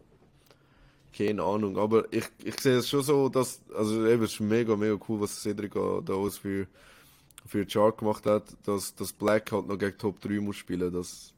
[1.16, 4.76] Keine Ahnung, aber ich, ich sehe es schon so, dass, also eben, es ist mega,
[4.76, 6.68] mega cool, was Cedric da aus für,
[7.46, 11.34] für Chart gemacht hat, dass, dass Black halt noch gegen Top 3 muss spielen, das,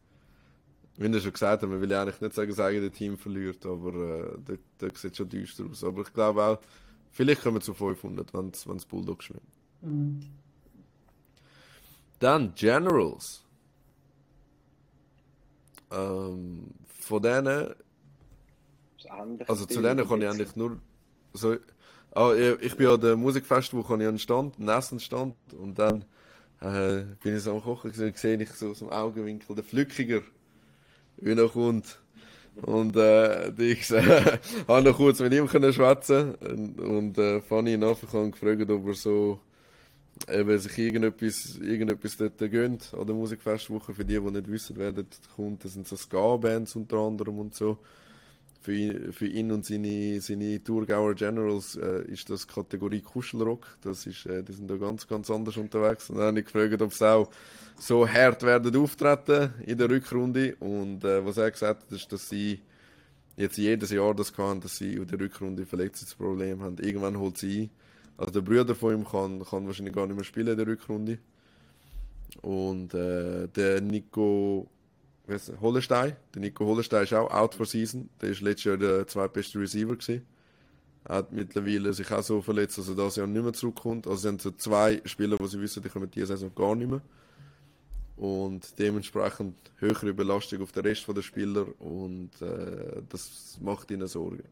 [0.98, 3.18] wie er schon gesagt hat, man will ja eigentlich nicht sagen, dass das eigene Team
[3.18, 5.84] verliert, aber äh, da, da sieht schon düster aus.
[5.84, 6.60] Aber ich glaube auch,
[7.11, 9.41] vielleicht kommen wir zu 500, wenn es Bulldogs schwimmt.
[9.81, 10.19] Mhm.
[12.19, 13.43] Dann Generals.
[15.91, 17.73] Ähm, von denen
[19.47, 20.77] also zu denen kann ich eigentlich nur
[21.33, 21.55] so.
[22.13, 26.03] Oh, ich bin an der Musikfest, wo ich einen Stand, einen Essenstand und dann
[26.59, 30.21] äh, bin ich so am Kochen gesehen, sehe ich so aus dem Augenwinkel den Flückiger,
[31.17, 31.99] wie er kommt.
[32.61, 37.77] Und äh, ich äh, habe noch kurz mit ihm können schwätzen und, und äh, Fanny
[37.77, 39.39] nachher gefragt, ob er so
[40.29, 43.93] eben sich irgendetwas, irgendetwas dort gönnt an der Musikfestwoche.
[43.93, 47.55] Für die, die nicht wissen, wer dort kommt, das sind so Ska-Bands unter anderem und
[47.55, 47.77] so
[48.61, 53.65] für ihn, für ihn und seine, seine Thurgauer Generals äh, ist das Kategorie Kuschelrock.
[53.81, 56.09] Das ist, äh, die sind da ganz, ganz anders unterwegs.
[56.09, 57.29] Und dann habe ich gefragt, ob sie auch
[57.79, 60.55] so hart werden auftreten in der Rückrunde.
[60.59, 62.61] Und äh, was er gesagt hat, ist, dass sie
[63.35, 66.77] jetzt jedes Jahr das kann, dass sie in der Rückrunde Verletzungsprobleme haben.
[66.77, 67.69] Irgendwann holt sie ein.
[68.17, 71.17] Also der Bruder von ihm kann, kann wahrscheinlich gar nicht mehr spielen in der Rückrunde.
[72.43, 74.69] Und äh, der Nico
[75.61, 76.15] Hollenstein.
[76.33, 78.09] Der Nico Hollenstein ist auch out for season.
[78.21, 80.25] Der ist letztes Jahr der zweitbeste Receiver gewesen.
[81.05, 84.07] Er hat mittlerweile sich auch so verletzt, dass er das Jahr nicht mehr zurückkommt.
[84.07, 87.01] Also sind so zwei Spieler, die sie wissen, die kommen diese Saison gar nicht mehr.
[88.17, 94.43] Und dementsprechend höhere Belastung auf den Rest der Spieler und äh, das macht ihnen Sorgen.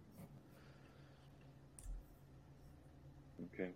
[3.54, 3.70] Okay.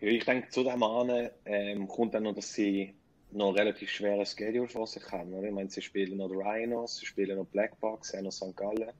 [0.00, 2.94] Ja, ich denke, zu dem an ähm, kommt dann noch, dass sie
[3.30, 5.32] noch relativ schweres Schedule vor sich haben.
[5.32, 5.48] Oder?
[5.48, 8.56] Ich meine, sie spielen noch die Rhinos, sie spielen noch Blackbox, sie haben noch St.
[8.56, 8.90] Gallen.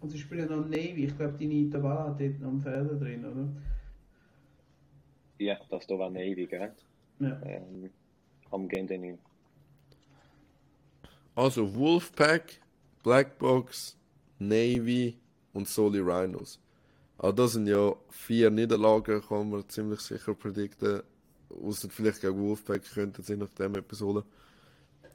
[0.00, 1.06] Und sie spielen noch Navy.
[1.06, 3.48] Ich glaube, deine Tabelle hat dort noch einen Fehler drin, oder?
[5.38, 6.72] Ja, das da war Navy, gell?
[7.18, 7.40] Ja.
[7.44, 7.90] Ähm,
[8.50, 9.18] am Game Day
[11.34, 12.60] Also Wolfpack,
[13.02, 13.96] Blackbox,
[14.38, 15.18] Navy
[15.52, 16.60] und Soli Rhinos.
[17.18, 21.02] Aber das sind ja vier Niederlagen, kann man ziemlich sicher predikten.
[21.50, 24.24] Außer vielleicht gegen Wolfpack könnten sie nach dem etwas holen.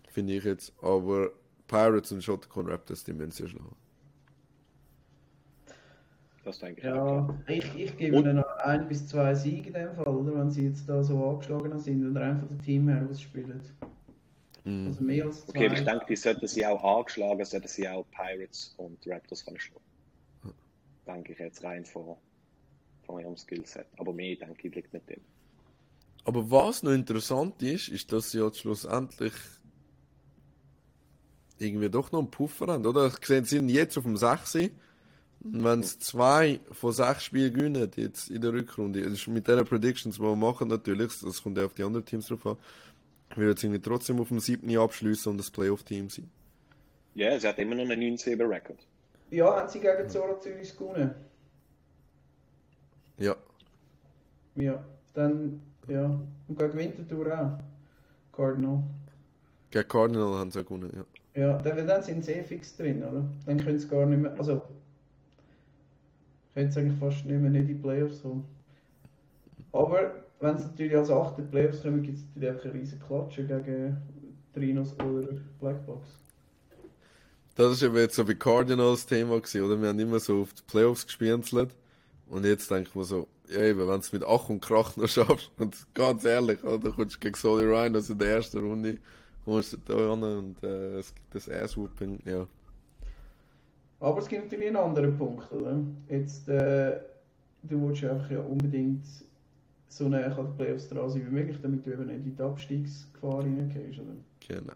[0.10, 0.74] Finde ich jetzt.
[0.82, 1.32] Aber
[1.68, 3.76] Pirates und Shotgun Raptors, die müssen sie schlagen.
[6.44, 6.86] Das denke ich.
[6.86, 10.36] Ja, ich, ich gebe ihnen noch ein bis zwei Siege in dem Fall, oder?
[10.36, 13.62] Wenn sie jetzt da so angeschlagen sind oder einfach das Team her, was spielen.
[14.64, 14.88] Mm.
[14.88, 15.50] Also mehr als zwei.
[15.50, 19.46] Okay, aber ich denke, die sollten sie auch angeschlagen, sollten sie auch Pirates und Raptors
[19.46, 19.86] können schlagen.
[20.44, 20.54] Hm.
[21.06, 22.18] Denke ich jetzt rein von,
[23.04, 23.86] von ihrem Skillset.
[23.98, 25.22] Aber mehr denke ich liegt nicht drin.
[26.24, 29.34] Aber was noch interessant ist, ist, dass sie jetzt schlussendlich
[31.58, 33.08] irgendwie doch noch einen Puffer haben, oder?
[33.08, 34.56] Ich sehe, sie sind jetzt auf dem 6.
[35.44, 39.48] Und wenn sie zwei von sechs Spielen gewinnen, jetzt in der Rückrunde, das ist mit
[39.48, 42.58] den Predictions, die wir machen, natürlich, das kommt ja auf die anderen Teams drauf an,
[43.36, 44.78] würden sie trotzdem auf dem 7.
[44.78, 46.30] abschließen und das Playoff-Team sein.
[47.16, 48.86] Ja, sie hat immer noch einen 9-7-Rekord.
[49.32, 51.16] Ja, haben sie gegen Zora Zürich gewonnen?
[53.18, 53.36] Ja.
[54.56, 54.84] Ja,
[55.14, 57.60] dann ja, und gegen Winterthur auch.
[58.36, 58.84] Cardinal.
[59.70, 61.06] Gegen Cardinal haben sie auch gewonnen, ja.
[61.34, 63.24] Ja, dann, dann sind sie eh fix drin, oder?
[63.46, 64.62] Dann können sie gar nicht mehr, also
[66.54, 68.46] können sie eigentlich fast nicht mehr in die Playoffs kommen.
[69.72, 71.50] Aber wenn sie natürlich als 8.
[71.50, 73.98] Playoffs kommen, gibt es natürlich einfach eine riesige Klatsche gegen
[74.54, 75.28] Trinos oder
[75.60, 76.10] Blackbox.
[77.56, 79.82] Das ist eben jetzt so wie Cardinals Thema gewesen, oder?
[79.82, 81.70] Wir haben immer so auf die Playoffs gespienzelt.
[82.32, 84.96] Und jetzt denke ich mir so, ja eben, wenn du es mit Ach und Krach
[84.96, 86.92] noch schaffst, und ganz ehrlich, oder?
[86.92, 89.00] kommst du gegen Solly Rhinos in der ersten Runde,
[89.44, 92.48] kommst du da hin und äh, es gibt das Ass-Whooping, ja.
[94.00, 95.78] Aber es gibt natürlich einen anderen Punkt, oder?
[96.08, 97.02] Jetzt, äh,
[97.64, 99.06] du willst einfach ja unbedingt
[99.90, 102.42] so nah an den Playoffs dran sein wie möglich, damit du eben nicht in die
[102.42, 104.16] Abstiegsgefahr hineingehst, oder?
[104.48, 104.74] Genau.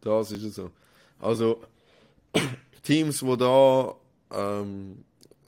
[0.00, 0.70] Das ist es so.
[1.18, 1.62] Also,
[2.84, 3.96] Teams, die da
[4.32, 5.04] ähm,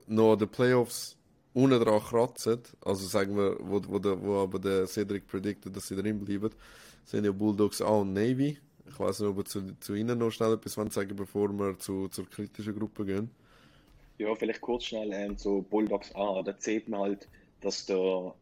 [0.09, 1.17] noch an den Playoffs
[1.55, 5.89] unten dran kratzen, also sagen wir, wo, wo, der, wo aber der Cedric predicted, dass
[5.89, 6.51] sie drin bleiben,
[7.05, 8.59] sind ja Bulldogs A und Navy.
[8.87, 12.09] Ich weiß nicht, ob wir zu, zu ihnen noch schnell etwas sagen bevor wir zu,
[12.09, 13.31] zur kritischen Gruppe gehen.
[14.19, 16.43] Ja, vielleicht kurz schnell ähm, zu Bulldogs A.
[16.43, 17.29] Da sieht man halt,
[17.61, 18.35] dass der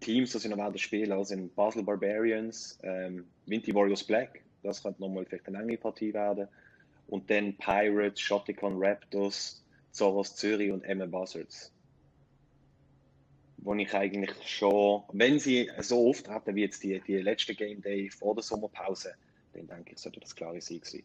[0.00, 4.82] Teams, die sie noch werden spielen, also sind Basel Barbarians, ähm, Vinty Warriors Black, das
[4.82, 6.48] könnte nochmal vielleicht eine lange Partie werden.
[7.08, 9.61] Und dann Pirates, Shotticon Raptors,
[9.92, 11.70] Zoros Zürich und Emma Buzzards.
[13.58, 18.10] Wo ich eigentlich schon, wenn sie so auftreten wie jetzt die, die letzte Game Day
[18.10, 19.14] vor der Sommerpause,
[19.52, 21.04] dann denke ich, sollte das klare Sieg sein.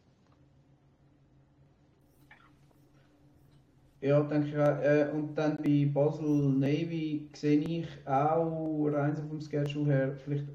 [3.99, 4.79] Ja, denke ich auch.
[4.81, 10.45] Äh, und dann bei Basel Navy sehe ich auch rein vom Schedule her, vielleicht,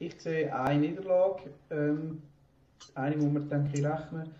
[0.00, 2.22] ich sehe eine Niederlage, ähm,
[2.94, 4.30] eine muss man denke ich rechnen.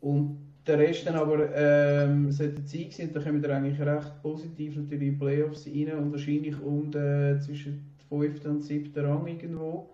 [0.00, 4.76] Und der Rest dann aber ähm, sollte Zeit sein, da kommen wir eigentlich recht positiv
[4.76, 8.44] natürlich in die Playoffs rein und wahrscheinlich um den, zwischen 5.
[8.44, 9.04] und 7.
[9.04, 9.90] Rang irgendwo.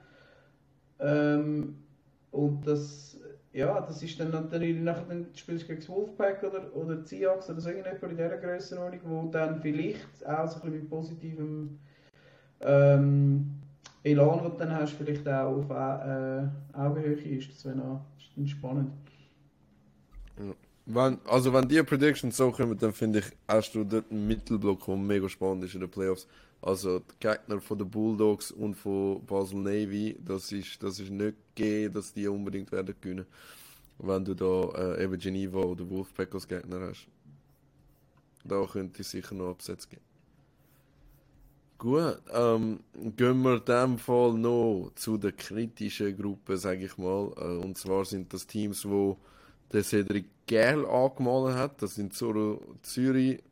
[0.98, 1.76] Ähm,
[2.32, 3.18] und das,
[3.52, 7.60] ja, das ist dann natürlich nachher dann spielst du gegen Wolfpack oder, oder Seahawks oder
[7.60, 11.78] so irgendjemand in dieser Grössenordnung, wo dann vielleicht auch so ein bisschen mit positivem
[12.60, 13.60] ähm,
[14.02, 17.50] Elan, den du dann hast, vielleicht auch auf äh, Augenhöhe ist.
[17.50, 18.04] Das wäre noch
[18.44, 18.90] spannend.
[20.86, 24.84] Wenn, also wenn die Predictions so kommen, dann finde ich, hast du dort einen Mittelblock,
[24.84, 26.26] der mega spannend ist in den Playoffs.
[26.60, 31.36] Also die Gegner von den Bulldogs und von Basel Navy, das ist, das ist nicht
[31.54, 33.26] gegeben, dass die unbedingt werden gewinnen.
[33.98, 37.06] Wenn du da äh, eben Geneva oder Wolfpack als Gegner hast.
[38.44, 40.02] Da könnte es sicher noch Absätze geben.
[41.78, 42.80] Gut, ähm,
[43.16, 47.32] gehen wir in dem Fall noch zu der kritischen Gruppe, sage ich mal.
[47.36, 49.18] Äh, und zwar sind das Teams, wo
[49.72, 51.82] der Cedric Gerl angemalt hat.
[51.82, 53.42] Das sind Zoro Zürich,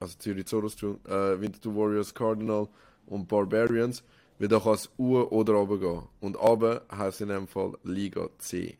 [0.00, 2.68] also Zürich Zoros, äh, Winterthur Warriors, Cardinal
[3.06, 4.02] und Barbarians.
[4.38, 6.02] Wird auch als U oder runter gehen.
[6.20, 8.78] Und runter heisst in dem Fall Liga C.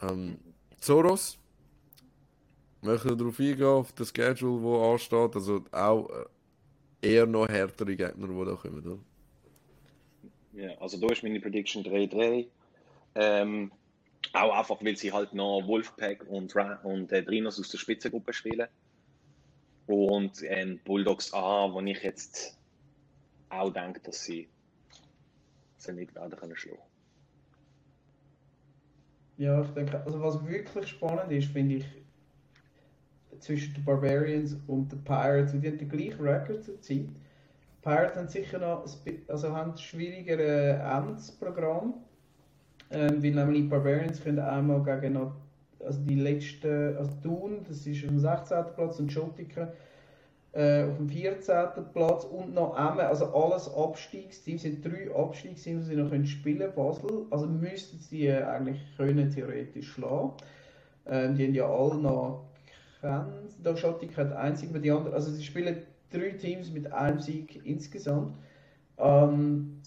[0.00, 0.38] Ähm,
[0.80, 1.38] Zoros,
[2.80, 5.34] möchte darauf eingehen, auf das Schedule, wo ansteht.
[5.34, 6.08] Also auch
[7.02, 8.98] äh, eher noch härtere Gegner, die da kommen, oder?
[10.52, 12.46] Ja, also da ist meine Prediction 3-3.
[13.14, 13.70] Ähm,
[14.32, 18.68] auch einfach, weil sie halt noch Wolfpack und, und äh, Drinos aus der Spitzengruppe spielen.
[19.86, 22.58] Und ähm, Bulldogs A, wo ich jetzt
[23.48, 24.48] auch denke, dass sie
[25.78, 26.82] sie nicht werden können schlagen.
[29.36, 31.86] Ja, ich denke, also was wirklich spannend ist, finde ich,
[33.38, 37.08] zwischen den Barbarians und den Pirates, die haben den gleichen Record zur Zeit.
[37.08, 38.84] Die Pirates haben sicher noch
[39.28, 41.94] also haben schwierigeres Endsprogramm
[42.90, 45.16] ähm, weil nämlich Barbarians können einmal gegen
[45.84, 48.64] also die letzten, also Thun, das ist auf dem 16.
[48.74, 49.72] Platz und Schotika
[50.52, 51.54] äh, auf dem 14.
[51.92, 56.72] Platz und noch einmal, also alles Abstiegsteams, sind drei Abstiegsteams, die sie noch können spielen
[56.74, 60.32] Basel, also müssten sie äh, eigentlich können theoretisch schlagen.
[61.06, 62.44] Ähm, die haben ja alle noch
[63.00, 67.20] kennen, da Schotika hat einzig, aber die anderen, also sie spielen drei Teams mit einem
[67.20, 68.34] Sieg insgesamt.
[68.98, 69.80] Ähm,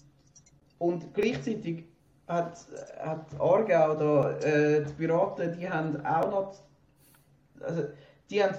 [0.78, 1.84] und gleichzeitig
[2.26, 2.66] hat,
[2.98, 6.54] hat Aargau da, äh, die Piraten, die haben auch noch,
[7.60, 7.84] also
[8.30, 8.56] die haben,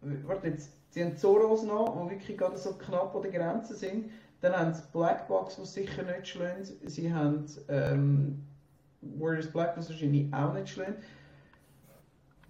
[0.00, 4.10] warte jetzt, die haben Zoros noch, die wirklich gerade so knapp an der Grenze sind.
[4.40, 6.64] Dann haben sie Blackbox, die sicher nicht schlagen.
[6.64, 8.44] Sie haben ähm,
[9.00, 10.96] Warriors Black, was wahrscheinlich auch nicht schlagen.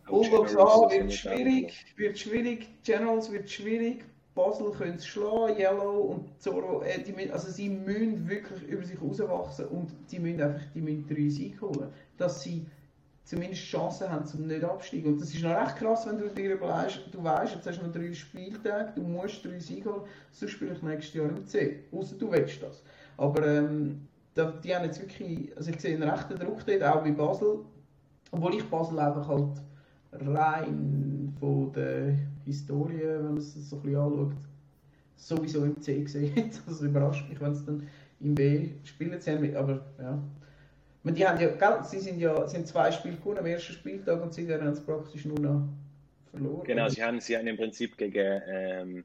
[0.07, 4.05] Bulldogs A wird schwierig, wird schwierig, Generals wird schwierig,
[4.39, 9.01] Basel können es schlagen, Yellow und Zoro, äh, die, also sie müssen wirklich über sich
[9.01, 12.65] herauswachsen und die müssen einfach die müssen drei Siege holen, dass sie
[13.25, 15.13] zumindest Chancen haben zum nicht absteigen.
[15.13, 17.87] Und das ist noch recht krass, wenn du dir überlegst, du weißt, jetzt hast du
[17.87, 21.81] noch drei Spieltage, du musst drei Siege holen, sonst spiele ich nächstes Jahr im C.
[21.91, 22.85] Außer du willst das.
[23.17, 24.07] Aber ähm,
[24.37, 27.59] die haben jetzt wirklich, also ich sehe einen rechten Druck dort, auch bei Basel,
[28.31, 29.61] obwohl ich Basel einfach halt
[30.13, 32.17] rein von der
[32.49, 34.33] Historie, wenn man es so ein bisschen anschaut,
[35.17, 36.51] sowieso im C gesehen.
[36.67, 37.87] Das überrascht mich, wenn es dann
[38.21, 39.57] im B spielen sehen.
[39.57, 40.19] Aber ja,
[41.09, 44.23] meine, die haben ja, gell, sie sind ja sind zwei Spiele gewonnen am ersten Spieltag
[44.23, 45.69] und sie haben es praktisch nur noch
[46.31, 46.65] verloren.
[46.65, 49.05] Genau, sie haben, sie haben im Prinzip gegen ähm,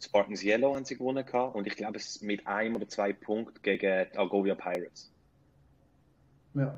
[0.00, 3.60] Spartans Yellow haben sie gewonnen gehabt und ich glaube es mit einem oder zwei Punkten
[3.62, 5.10] gegen die Argovia Pirates.
[6.54, 6.76] Ja.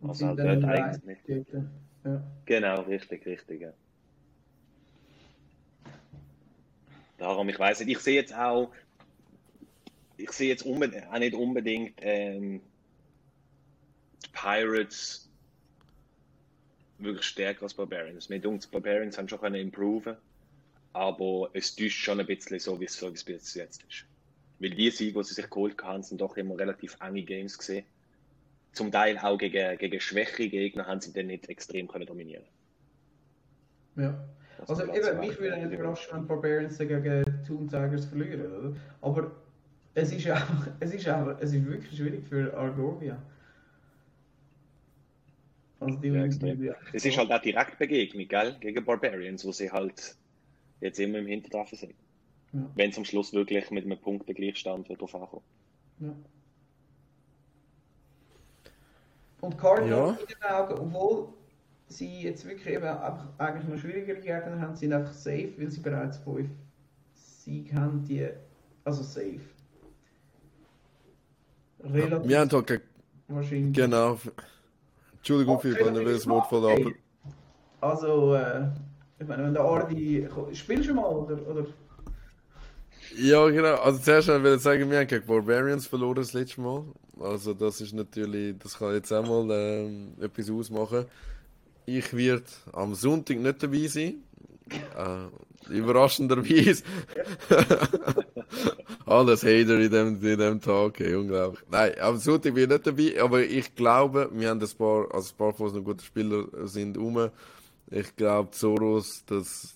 [0.00, 1.64] Und Also sind halt dann dort eigentlich dort.
[2.46, 3.60] Genau, richtig, richtig.
[3.62, 3.72] Ja.
[7.18, 8.72] Darum, ich weiß nicht, ich sehe jetzt auch,
[10.16, 12.60] ich sehe jetzt auch nicht unbedingt ähm,
[14.32, 15.28] Pirates
[16.98, 18.28] wirklich stärker als Barbarians.
[18.28, 20.16] Denkt, die Barbarians haben schon können improven,
[20.92, 24.04] aber es täuscht schon ein bisschen so, wie es, so, wie es bis jetzt ist.
[24.58, 27.84] Weil die Siege, die sie sich geholt haben, sind doch immer relativ enge Games gesehen.
[28.78, 32.44] Zum Teil auch gegen, gegen schwächere Gegner haben sie dann nicht extrem können dominieren.
[33.96, 34.24] ja.
[34.56, 38.76] Das Also eben, mich würde nicht überraschen, wenn Barbarians gegen Toon Tigers verlieren, oder?
[39.00, 39.32] Aber
[39.94, 43.20] es ist einfach, es ist einfach, es ist wirklich schwierig für Argovia.
[45.80, 48.56] Also die, Ja, die, Es ist halt auch Direktbegegnung, gell?
[48.60, 50.16] Gegen Barbarians, wo sie halt
[50.80, 51.94] jetzt immer im Hintertreffen sind.
[52.52, 52.70] Ja.
[52.76, 55.42] Wenn es am Schluss wirklich mit einem Punktengleichstand wird drauf ankommt.
[55.98, 56.14] Ja.
[59.40, 60.08] Und Cardinal Ja.
[60.20, 61.28] in den Augen, obwohl
[61.86, 65.80] sie jetzt wirklich eben einfach eigentlich noch schwierigere Gegner haben, sind einfach safe, weil sie
[65.80, 66.50] bereits fünf
[67.14, 68.28] Siege haben, die,
[68.84, 69.40] also safe.
[71.84, 72.82] Relativ Wir haben gegen-
[73.28, 73.72] wahrscheinlich.
[73.74, 74.18] genau.
[75.16, 76.78] Entschuldigung, Oh, Philipp, wenn du das Wort voll ab.
[77.80, 78.68] Also, äh,
[79.20, 81.38] ich meine, wenn der Ardi, spielst du mal, oder?
[81.48, 81.66] oder?
[83.16, 83.76] Ja, genau.
[83.76, 86.84] Also zuerst wollte ich sagen, wir haben gegen Barbarians verloren das letzte Mal.
[87.20, 91.06] Also das ist natürlich, das kann jetzt auch mal ähm, etwas ausmachen.
[91.86, 94.22] Ich werde am Sonntag nicht dabei sein.
[94.96, 96.82] Äh, überraschenderweise.
[99.06, 101.64] Alles Hater in dem, in dem Tag, hey, unglaublich.
[101.70, 105.32] Nein, am Sonntag bin ich nicht dabei, aber ich glaube, wir haben ein paar, also
[105.32, 107.30] ein paar von uns noch gute Spieler sind rum.
[107.90, 109.74] Ich glaube, Soros, das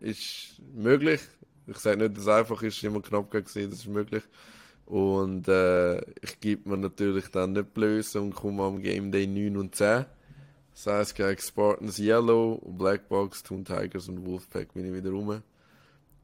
[0.00, 1.20] ist möglich.
[1.68, 4.22] Ich sage nicht, dass es einfach ist, immer knapp gesehen, das ist möglich.
[4.86, 9.56] Und äh, ich gebe mir natürlich dann nicht blöse und komme am Game Day 9
[9.58, 10.06] und 10.
[10.72, 15.42] Das heisst, gegen Spartans Yellow, Black Box, Toon Tigers und Wolfpack bin ich wieder rum.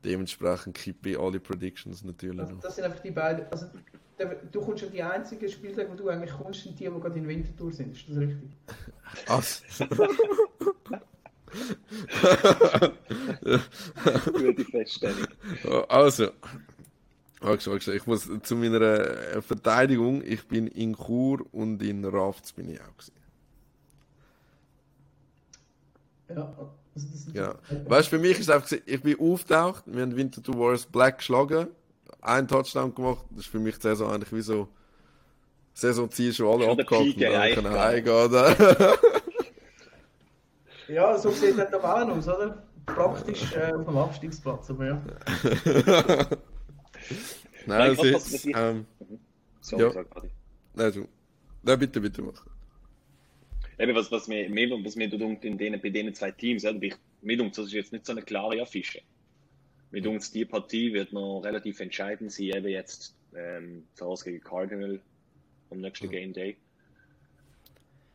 [0.04, 2.60] Dementsprechend kippe ich alle Predictions natürlich Also, noch.
[2.62, 3.46] das sind einfach die beiden.
[3.50, 3.66] Also,
[4.18, 7.18] der- du kommst ja die einzigen Spieltage, wo du eigentlich kommst, sind die, die gerade
[7.18, 7.92] in Winterthur sind.
[7.96, 8.50] Ist das richtig?
[9.28, 9.62] Also,
[14.32, 15.26] Gute Feststellung.
[15.89, 16.31] also,
[17.93, 22.81] ich muss zu meiner äh, Verteidigung, ich bin in Chur und in Rafts bin ich
[22.81, 23.12] auch gewesen.
[27.35, 27.55] Ja.
[27.68, 30.86] So- Weißt du, für mich ist es einfach, ich bin aufgetaucht, wir haben Winterthur Warriors
[30.86, 31.68] Black geschlagen,
[32.20, 34.68] einen Touchdown gemacht, das ist für mich die Saison eigentlich wie so,
[35.74, 37.82] Saisonziel schon alle abgehakt und dann können ja.
[37.82, 38.31] heimgehen.
[40.89, 42.62] Ja, so sieht es doch auch aus, oder?
[42.86, 45.02] Praktisch äh, auf dem Abstiegsplatz, aber ja.
[47.66, 48.86] Nein, Nein, es was- was- ist, ähm,
[49.61, 49.90] So, Ja.
[49.90, 50.31] sag gerade.
[50.74, 51.09] nein, du,
[51.62, 52.47] nein, bitte, bitte mach.
[53.78, 56.62] Eben, was, was mir, mir, was mir dunkt in denen, bei den zwei Teams?
[56.65, 59.01] Ich, mir dunkt, das ist jetzt nicht so eine klare Affische.
[59.90, 64.40] Mir dunkt, die Partie wird noch relativ entscheidend sein, eben jetzt ähm, zu Hause gegen
[64.44, 65.01] Cardinal
[65.70, 66.56] am nächsten Game Day.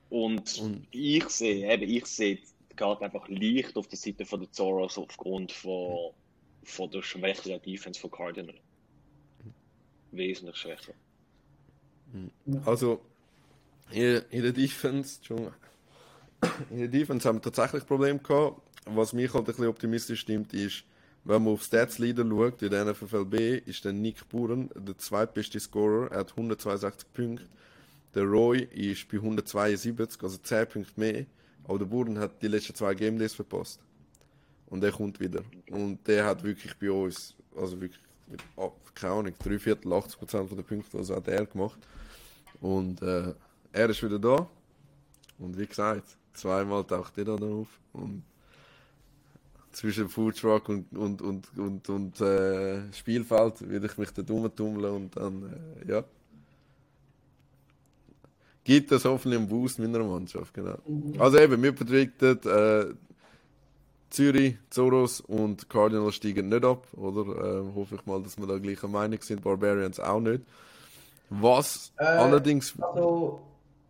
[0.10, 2.40] Und, Und- ich sehe, eben, ich sehe
[2.80, 6.14] gerade einfach leicht auf der Seite von der Zoros aufgrund von,
[6.64, 8.56] von der schwächeren Defense von Cardinal.
[10.12, 10.94] Wesentlich schwächer.
[12.66, 13.02] Also,
[13.92, 15.20] in, der Defense,
[16.70, 18.62] in der Defense haben wir tatsächlich Probleme gehabt.
[18.86, 20.84] Was mich halt ein bisschen optimistisch stimmt, ist,
[21.26, 25.60] wenn man auf Stats Leader schaut, in der NFFLB, ist der Nick Buren der zweitbeste
[25.60, 26.12] Scorer.
[26.12, 27.46] Er hat 162 Punkte.
[28.16, 31.26] Der Roy ist bei 172, also 10 Punkte mehr.
[31.70, 33.80] Aber der Buren hat die letzten zwei Game Days verpasst.
[34.72, 35.44] Und der kommt wieder.
[35.70, 40.18] Und der hat wirklich bei uns, also wirklich, mit, oh, keine Ahnung, drei Viertel, 80
[40.18, 41.80] Prozent der Punkte, also hat er gemacht.
[42.60, 43.36] Und äh,
[43.72, 44.50] er ist wieder da.
[45.38, 47.68] Und wie gesagt, zweimal taucht er dann auf.
[47.94, 48.24] Und
[49.72, 55.16] zwischen Foodtruck und, und, und, und, und äh, Spielfeld würde ich mich da rumtummeln und
[55.16, 56.04] dann, äh, ja.
[58.64, 60.78] Gibt es hoffentlich einen Boost meiner Mannschaft, genau.
[61.18, 62.94] Also eben, wir predicted, äh,
[64.10, 67.22] Zürich, Zoros und Cardinals steigen nicht ab, oder?
[67.22, 69.42] Äh, hoffe ich mal, dass wir da gleicher Meinung sind.
[69.42, 70.42] Barbarians auch nicht.
[71.30, 72.74] Was Äh, allerdings.
[72.82, 73.40] Also.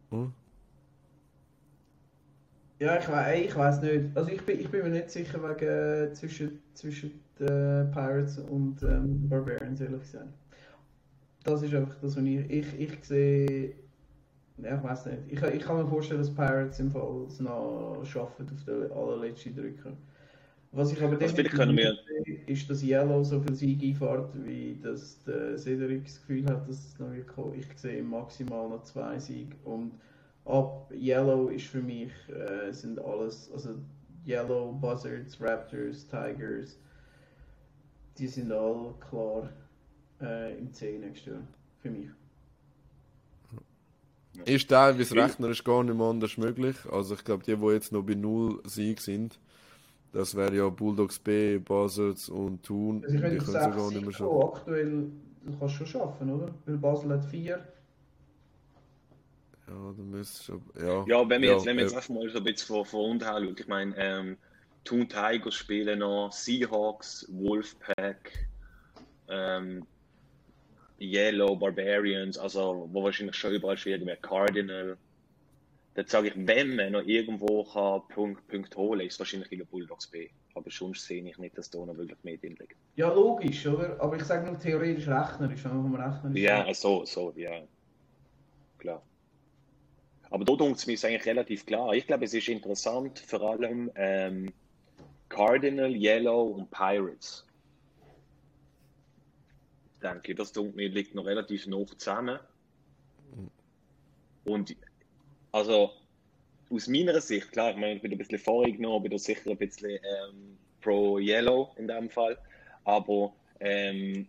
[0.10, 0.34] Hm?
[2.80, 4.06] Ja, ich weiß ich weiß nicht.
[4.16, 8.82] Also ich bin, ich bin mir nicht sicher wegen äh, zwischen, zwischen den Pirates und
[8.84, 10.28] ähm, Barbarians, ehrlich gesagt.
[11.44, 13.74] das ist einfach das, was ich, ich, ich sehe.
[14.62, 15.18] Ja, ich weiß nicht.
[15.30, 19.56] Ich, ich kann mir vorstellen, dass Pirates im Fall es noch schaffen, auf den allerletzten
[19.56, 19.98] drücken.
[20.72, 24.78] Was ich aber Also können wir- sehe, ist, dass Yellow so viel Sieg einfährt, wie
[24.84, 27.56] das der Cedric das Gefühl hat, dass es noch wird kommen.
[27.58, 29.94] Ich sehe maximal noch zwei Siege und
[30.46, 33.76] ab Yellow ist für mich äh, sind alles, also
[34.28, 36.78] Yellow, Buzzards, Raptors, Tigers,
[38.18, 39.50] die sind alle klar
[40.22, 41.42] äh, im 10 nächstes Jahr.
[41.82, 42.10] Für mich.
[44.46, 45.26] Ist teilweise Ja.
[45.26, 46.76] rechnerisch gar nicht mehr anders möglich.
[46.92, 49.40] Also ich glaube, die, die jetzt noch bei null Sieg sind,
[50.12, 53.92] das wäre ja Bulldogs B, Buzzards und Thun, Also ich die können sie gar 6
[53.92, 54.42] nicht mehr schaffen.
[54.42, 55.12] Aktuell
[55.46, 56.54] du kannst schon schaffen, oder?
[56.66, 57.50] Weil Basel hat 4.
[59.68, 61.06] Ja, dann müsstest du, ja.
[61.06, 63.12] Ja, wenn wir Ja, jetzt, wenn wir jetzt einfach mal so ein bisschen von, von
[63.12, 64.38] unten her schauen, ich meine, ähm,
[64.84, 68.32] Toon Tigers spielen noch, Seahawks, Wolfpack,
[69.28, 69.86] ähm,
[71.00, 74.98] Yellow, Barbarians, also wo wahrscheinlich schon überall schwierig wäre, Cardinal.
[75.96, 79.66] Dann sage ich, wenn man noch irgendwo kann Punkt, Punkt holen, ist es wahrscheinlich gegen
[79.68, 80.30] Bulldogs B.
[80.54, 82.76] Aber sonst sehe ich nicht, dass da noch wirklich mehr drin liegt.
[82.96, 84.00] Ja, logisch, oder?
[84.00, 87.68] Aber ich sage nur theoretisch rechnerisch, wenn man Rechnerisch Ja, so, so, ja.
[88.78, 89.04] Klar.
[90.30, 91.94] Aber da denkt es mir eigentlich relativ klar.
[91.94, 94.54] Ich glaube, es ist interessant, vor allem ähm,
[95.28, 97.49] Cardinal, Yellow und Pirates.
[100.02, 102.40] Denke ich, das mir liegt noch relativ nah zusammen.
[104.46, 104.76] Und
[105.52, 105.92] also
[106.70, 109.58] aus meiner Sicht, klar, ich meine, ich bin ein bisschen vorgenommen, bin da sicher ein
[109.58, 112.38] bisschen ähm, pro Yellow in dem Fall.
[112.84, 114.28] Aber ähm,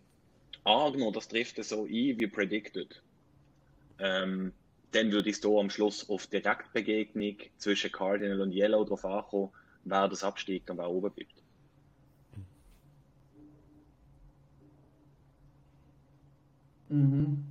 [0.63, 3.01] angenommen, das trifft es so ein wie predicted,
[3.99, 4.53] ähm,
[4.91, 9.51] dann würde ich da am Schluss auf Direktbegegnung zwischen Cardinal und Yellow drauf ankommen,
[9.85, 11.40] wer das absteigt und wer oben bleibt.
[16.91, 17.45] Mhm.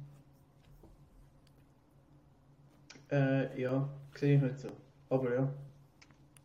[3.10, 4.68] Äh, ja, sehe ich nicht so.
[5.08, 5.52] Aber ja.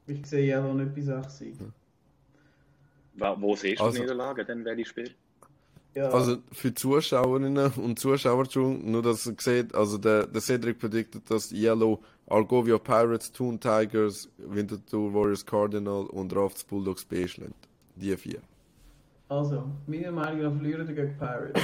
[0.08, 1.74] Ich sehe Yellow nicht bei 6 Siegen.
[3.16, 5.12] Wer- Wo siehst du Also- die Niederlage denn, welches Spiel?
[5.94, 10.78] Ja, Also für die Zuschauerinnen und Zuschauer, nur dass ihr seht, also der, der Cedric
[10.78, 17.70] predicted, dass Yellow, Argovia Pirates, Toon Tigers, Winterthur Warriors Cardinal und Rafts Bulldogs B schlägt.
[17.96, 18.42] Die vier.
[19.30, 21.62] also, meiner Meinung nach verlieren die gegen Pirates.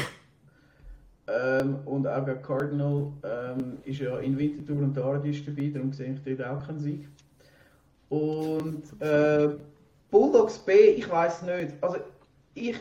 [1.32, 6.14] Ähm, und auch gegen Cardinal ähm, ist ja in Winterthur und Dardisch dabei, darum sehe
[6.14, 7.08] ich dort auch keinen Sieg.
[8.10, 9.50] Und äh,
[10.10, 11.76] Bulldogs B, ich weiß nicht.
[11.82, 11.98] Also,
[12.54, 12.78] ich,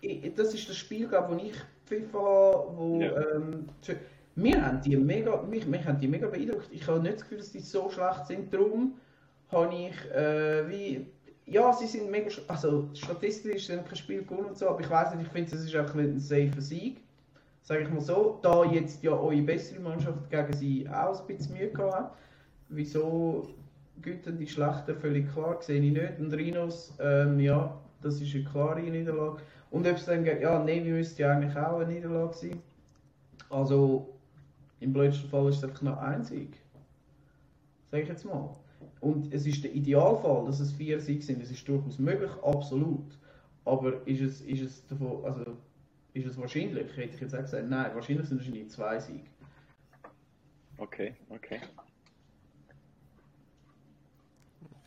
[0.00, 1.54] ich, das ist das Spiel, glaube wo ich
[2.12, 3.12] habe, wo Ja.
[3.36, 3.66] ähm,
[4.36, 6.68] wir haben die mega, mich, mich haben die mega beeindruckt.
[6.72, 8.52] Ich habe nicht das Gefühl, dass die so schlecht sind.
[8.52, 8.94] Darum
[9.50, 11.06] habe ich äh, wie
[11.46, 15.14] ja, sie sind mega, also statistisch sind kein Spiel gewonnen und so, aber ich weiß
[15.14, 17.03] nicht, ich finde, es ist auch ein safer Sieg.
[17.64, 21.56] Sage ich mal so, da jetzt ja eure bessere Mannschaft gegen sie auch ein bisschen
[21.56, 22.16] Mühe gehabt hat.
[22.68, 23.48] Wieso
[24.02, 26.20] Güten die Schlechten völlig klar, sehe ich nicht.
[26.20, 29.38] Und Rhinos, ähm, ja, das ist eine klare Niederlage.
[29.70, 32.62] Und ob es dann, ja, Navy müsste ja eigentlich auch eine Niederlage sein.
[33.48, 34.10] Also,
[34.80, 36.58] im blödsten Fall ist es einfach noch ein Sieg.
[37.90, 38.54] Sag ich jetzt mal.
[39.00, 41.42] Und es ist der Idealfall, dass es vier Siege sind.
[41.42, 43.18] Es ist durchaus möglich, absolut.
[43.64, 45.56] Aber ist es, ist es davon, also,
[46.14, 46.96] ist es wahrscheinlich?
[46.96, 49.24] Hätte ich jetzt auch gesagt, nein, wahrscheinlich sind es wahrscheinlich zwei Siege.
[50.78, 51.60] Okay, okay.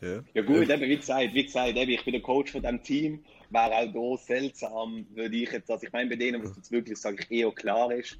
[0.00, 0.22] Ja.
[0.32, 3.24] Ja gut, eben, wie gesagt, wie gesagt eben, ich bin der Coach von diesem Team.
[3.50, 6.98] Wäre auch da seltsam, würde ich jetzt, also ich meine, bei denen, was jetzt wirklich,
[6.98, 8.18] sage ich, eher klar ist,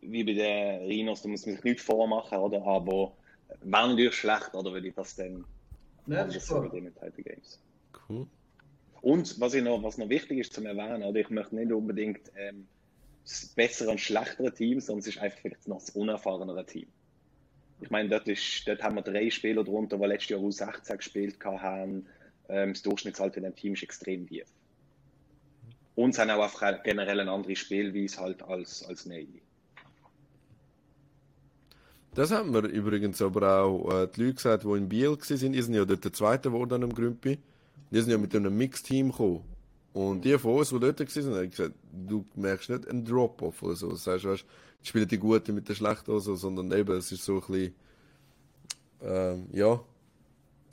[0.00, 2.62] wie bei den Rhinos, da muss man sich nichts vormachen, oder?
[2.64, 3.12] Aber
[3.62, 5.44] wäre natürlich schlecht, oder würde ich das dann
[6.06, 7.60] Nein, das ist Games.
[8.08, 8.26] Cool.
[9.02, 12.20] Und was, ich noch, was noch wichtig ist zu erwähnen, oder ich möchte nicht unbedingt
[12.36, 12.68] ähm,
[13.24, 16.86] das bessere und schlechtere Team, sondern es ist einfach vielleicht noch das unerfahrenere Team.
[17.80, 21.36] Ich meine, dort, ist, dort haben wir drei Spieler drunter, die letztes Jahr U16 gespielt
[21.44, 22.06] haben.
[22.48, 24.46] Ähm, das Durchschnittsalter in dem Team ist extrem tief.
[25.96, 29.42] Und sie haben auch einfach generell eine andere Spielweise halt als, als Navy.
[32.14, 35.18] Das haben wir übrigens aber auch äh, die Leute gesagt, die in Biel waren.
[35.28, 37.38] Die sind ja dort der Zweite geworden am Grümpi.
[37.90, 39.44] Die sind ja mit einem Mixteam gekommen.
[39.92, 43.76] Und die von uns, die dort waren, haben gesagt, du merkst nicht einen Drop-Off oder
[43.76, 43.90] so.
[43.90, 44.44] Das heißt, weißt,
[44.82, 47.40] die spielen die Guten mit den Schlechten oder so, sondern eben, es ist so ein
[47.40, 47.74] bisschen,
[49.02, 49.80] ähm, ja,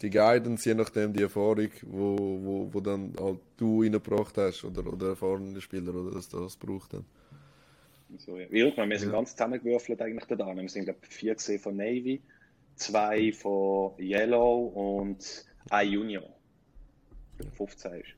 [0.02, 4.88] die Guidance, je nachdem die Erfahrung, wo, wo, wo dann halt du reingebracht hast oder,
[4.88, 7.06] oder erfahrene Spieler, oder dass das braucht dann.
[8.18, 8.49] So, ja.
[8.49, 9.18] Wir, wir sind Ja.
[9.18, 10.56] ganz zusammengewürfelt eigentlich da.
[10.56, 12.22] Wir sind, glaube ich, vier gesehen von Navy,
[12.76, 16.39] zwei von Yellow und ein Junior.
[17.48, 18.16] 15 ist.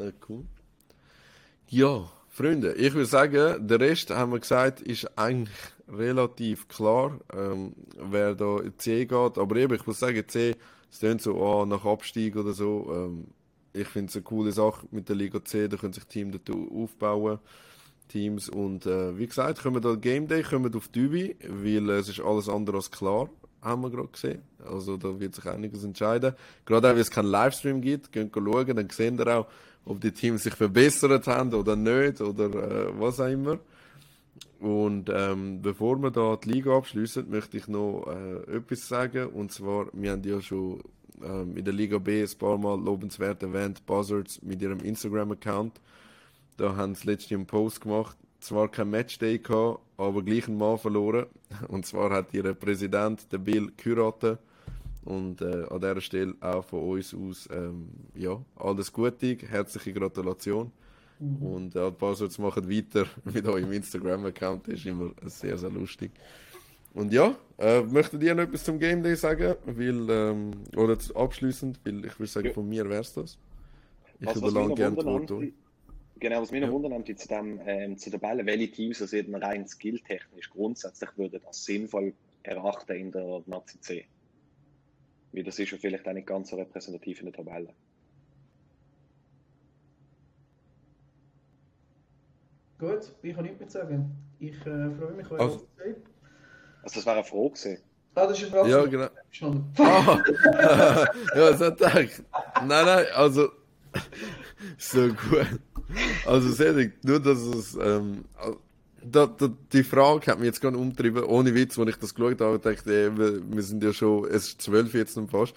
[0.00, 0.44] Äh, cool.
[1.68, 5.56] Ja, Freunde, ich würde sagen, der Rest, haben wir gesagt, ist eigentlich
[5.88, 9.38] relativ klar, ähm, wer da in C geht.
[9.38, 10.56] Aber eben, ich muss sagen, C,
[10.90, 12.90] es klingt so ah, nach Abstieg oder so.
[12.92, 13.28] Ähm,
[13.72, 16.70] ich finde es eine coole Sache mit der Liga C, da können sich Teams dazu
[16.74, 17.38] aufbauen.
[18.08, 22.08] Teams und äh, wie gesagt, kommen da Game Day, kommen auf Dübi, weil äh, es
[22.08, 23.30] ist alles andere als klar,
[23.64, 24.42] haben wir gerade gesehen.
[24.64, 26.34] Also da wird sich einiges entscheiden.
[26.64, 29.46] Gerade auch, weil es keinen Livestream gibt, gehen schauen, dann sehen wir auch,
[29.84, 33.58] ob die Teams sich verbessert haben oder nicht oder äh, was auch immer.
[34.60, 39.26] Und ähm, bevor wir da die Liga abschließen, möchte ich noch äh, etwas sagen.
[39.28, 40.80] Und zwar, wir haben ja schon
[41.22, 45.80] ähm, in der Liga B ein paar Mal lobenswert erwähnt, Buzzards mit ihrem Instagram-Account.
[46.56, 48.16] Da haben sie letztens einen Post gemacht.
[48.44, 51.24] Zwar kein Matchday gehabt, aber gleich einen Mann verloren.
[51.68, 54.38] Und zwar hat ihr Präsident, der Bill, geheiratet.
[55.02, 60.70] Und äh, an dieser Stelle auch von uns aus, ähm, ja, alles Gute, herzliche Gratulation.
[61.20, 61.36] Mhm.
[61.38, 66.10] Und äh, die Buzzards machen weiter mit eurem Instagram-Account, das ist immer sehr, sehr lustig.
[66.92, 69.54] Und ja, äh, möchtet ihr noch etwas zum Game Day sagen?
[69.64, 72.52] Weil, ähm, oder abschließend, weil ich würde sagen, ja.
[72.52, 73.38] von mir wäre es das.
[74.20, 75.54] Ich was, überlange gerne das Wort durch.
[76.20, 76.74] Genau, was mich noch ja.
[76.74, 81.64] wundern zu, dem, ähm, zu der Bälle, welche Teams also rein skilltechnisch grundsätzlich würden als
[81.64, 82.14] sinnvoll
[82.44, 84.06] erachten in der Nazi C.
[85.32, 87.74] Weil das ist ja vielleicht auch nicht ganz so repräsentativ in der Tabelle.
[92.78, 94.10] Gut, ich kann nichts mehr sagen.
[94.38, 95.96] Ich äh, freue mich, euch also, zu sehen.
[96.82, 97.78] Also das wäre eine Frage gewesen.
[98.14, 98.70] Ah, das ist eine Frage.
[98.70, 99.08] Ja, genau.
[99.30, 99.64] Schon.
[99.78, 100.22] Ah,
[101.34, 102.22] ja, so gedacht.
[102.66, 103.48] Nein, nein, also
[104.78, 105.60] so gut.
[106.26, 108.24] Also sehr nur dass es ähm,
[109.04, 112.40] da, da, die Frage hat mich jetzt gerade umtrieben, ohne Witz, als ich das geschaut
[112.40, 115.54] habe, dachte ich, eben, wir sind ja schon, es ist zwölf jetzt noch fast.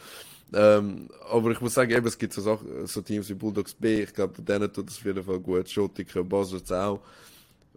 [0.54, 4.04] Ähm, aber ich muss sagen, eben, es gibt so, Sachen, so Teams wie Bulldogs B,
[4.04, 7.02] ich glaube, denen tut das auf jeden Fall gut, Schottiker, Buzzards auch.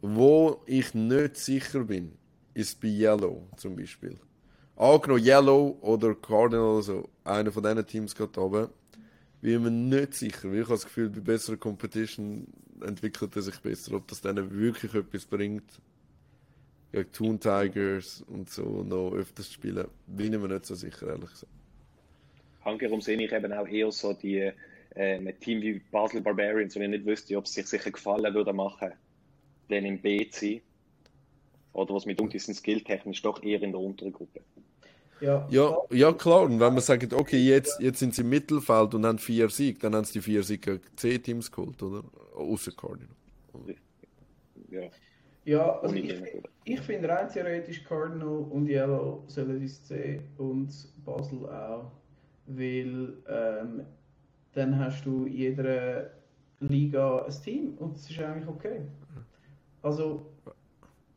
[0.00, 2.12] Wo ich nicht sicher bin,
[2.54, 4.18] ist bei Yellow zum Beispiel.
[4.76, 8.70] Angenommen Yellow oder Cardinal, also einer von diesen Teams geht runter,
[9.40, 12.46] bin mir nicht sicher, weil ich habe das Gefühl, bei besserer Competition
[12.80, 13.94] entwickelt er sich besser.
[13.94, 15.80] Ob das denen wirklich etwas bringt,
[16.92, 21.30] gegen Toon Tigers und so noch öfters spielen, bin ich mir nicht so sicher, ehrlich
[21.30, 21.52] gesagt.
[22.64, 24.52] Hankerum sehe ich eben auch eher so die
[24.96, 28.34] äh, mit Team wie Basel Barbarians, wenn ich nicht wüsste, ob es sich sicher gefallen
[28.34, 28.92] würde machen,
[29.68, 30.60] dann im B zu sein.
[31.72, 34.40] Oder was mit uns sind skilltechnisch doch eher in der unteren Gruppe.
[35.20, 36.42] Ja, ja, ja, klar.
[36.42, 39.78] Und wenn man sagt, okay, jetzt, jetzt sind sie im Mittelfeld und haben vier Siege,
[39.80, 42.02] dann haben sie die vier Siege C-Teams geholt, oder?
[42.34, 43.08] Außer Cardinal.
[44.70, 44.82] Ja.
[45.44, 46.14] Ja, also ich,
[46.64, 50.70] ich finde rein theoretisch Cardinal und Yellow sollen ins C und
[51.04, 51.90] Basel auch.
[52.46, 53.82] Weil ähm,
[54.52, 56.10] dann hast du in jeder
[56.60, 58.82] Liga ein Team und das ist eigentlich okay.
[59.82, 60.29] Also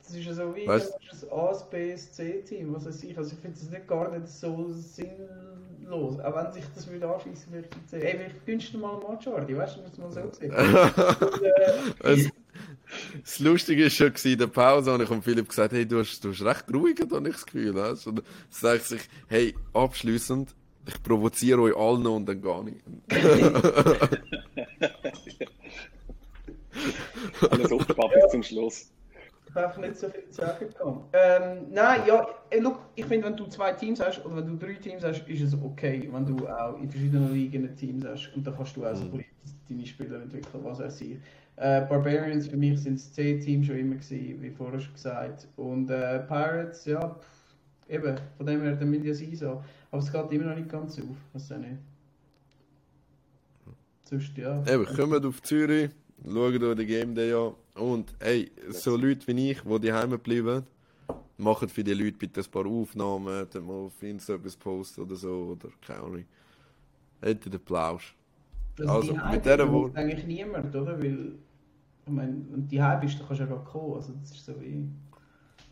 [0.04, 0.94] das ist ja so wie weißt?
[0.94, 3.18] ein A, B, C-Team, was weiß ich.
[3.18, 6.20] Also ich finde das nicht gar nicht so sinnlos.
[6.20, 8.02] Auch wenn sich das würde anschließen würde ich C.
[8.02, 10.54] Ey, gönnst du mal einen Machardi, weißt du, muss man so sehen.
[12.04, 12.32] und,
[13.24, 16.24] das Lustige war schon in der Pause, und ich habe Philipp gesagt, hey, du hast,
[16.24, 17.82] du hast recht ruhig, da ich das Gefühl.
[17.82, 18.06] Hast.
[18.06, 20.54] Und dann sagt sich, hey, abschließend,
[20.86, 22.78] ich provoziere euch alle noch und dann gar nicht.
[27.50, 28.93] Alles aufgespart bis zum Schluss
[29.54, 31.04] darf nicht so viel sagen kommen.
[31.14, 34.56] Ähm, nein, ja, äh, look, ich finde, wenn du zwei Teams hast oder wenn du
[34.66, 38.46] drei Teams hast, ist es okay, wenn du auch in verschiedenen Ligen Teams hast und
[38.46, 39.24] dann kannst du auch so mhm.
[39.70, 41.20] deine Spieler entwickeln, was er sieht.
[41.56, 45.48] Äh, Barbarians für mich sind das C-Team schon immer gewesen, wie vorher schon gesagt.
[45.56, 49.64] Und äh, Pirates, ja, pff, eben, von dem her, dann müssen ja sein so.
[49.92, 51.78] Aber es geht immer noch nicht ganz auf, was auch nicht.
[54.04, 54.64] Sonst, ja.
[54.66, 55.92] Eben, kommen auf Zürich,
[56.24, 60.64] schauen euch den Game Day an und hey, so Leute wie ich, die daheim bleiben,
[61.38, 65.16] machen für die Leute bitte ein paar Aufnahmen, dann mal auf Insta etwas posten oder
[65.16, 66.26] so, oder keine Ahnung.
[67.22, 68.16] Hätte den Plausch.
[68.80, 69.96] Also, also die mit dieser Wort.
[69.96, 70.98] eigentlich niemand, oder?
[71.02, 71.34] Weil,
[72.06, 73.96] ich meine, wenn du daheim bist, dann kannst du ja gar kommen.
[73.96, 74.90] Also, das ist so wie.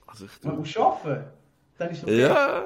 [0.07, 1.31] Also ich Man muss arbeiten,
[1.77, 2.21] dann ist es okay.
[2.21, 2.63] Ja!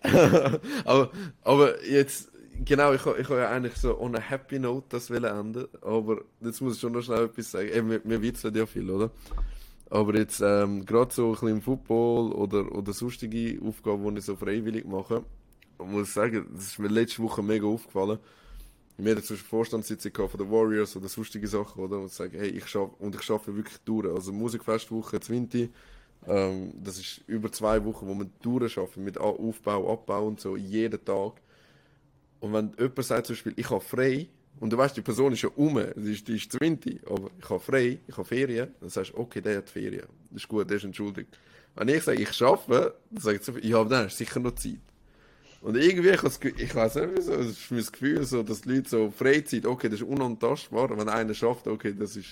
[0.84, 1.10] aber,
[1.42, 2.30] aber jetzt
[2.64, 6.74] genau, ich, ich ja eigentlich so on a happy note das enden, aber jetzt muss
[6.74, 7.68] ich schon noch schnell etwas sagen.
[7.68, 9.10] Eben, wir, wir witzeln ja viel, oder?
[9.90, 14.24] Aber jetzt ähm, gerade so ein bisschen im Football oder, oder sonstige Aufgaben, die ich
[14.24, 15.24] so freiwillig mache,
[15.78, 18.18] muss ich sagen, das ist mir letzte Woche mega aufgefallen.
[18.98, 21.98] Wir hatten zum Beispiel Vorstandssitzung von den Warriors oder sonstige Sachen, oder?
[22.00, 24.12] Und sagen, hey, ich schaffe, und ich schaffe wirklich durch.
[24.12, 25.70] Also Musikfestwoche, Zwinti,
[26.26, 31.02] ähm, das ist über zwei Wochen, wo wir durchschaffen mit Aufbau, Abbau und so, jeden
[31.04, 31.40] Tag.
[32.40, 34.28] Und wenn jemand sagt zum Beispiel, ich habe frei,
[34.60, 37.60] und du weißt, die Person ist ja um, die ist, ist 20, aber ich habe
[37.60, 40.06] frei, ich habe Ferien, dann sagst du, okay, der hat Ferien.
[40.30, 41.38] Das ist gut, der ist entschuldigt.
[41.74, 44.54] Wenn ich sage, ich arbeite, dann sagst du, ja, aber dann hast du sicher noch
[44.56, 44.80] Zeit.
[45.60, 48.70] Und irgendwie, ich, has, ich weiß nicht wieso, es ist mein Gefühl, so, dass die
[48.70, 52.28] Leute so Freizeit, okay, das ist unantastbar, wenn einer schafft, okay, das ist,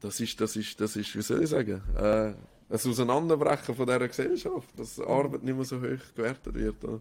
[0.00, 2.36] das ist, das ist, das ist, wie soll ich sagen, äh, ein
[2.70, 6.84] Auseinanderbrechen von dieser Gesellschaft, dass Arbeit nicht mehr so hoch gewertet wird.
[6.84, 7.00] Oder?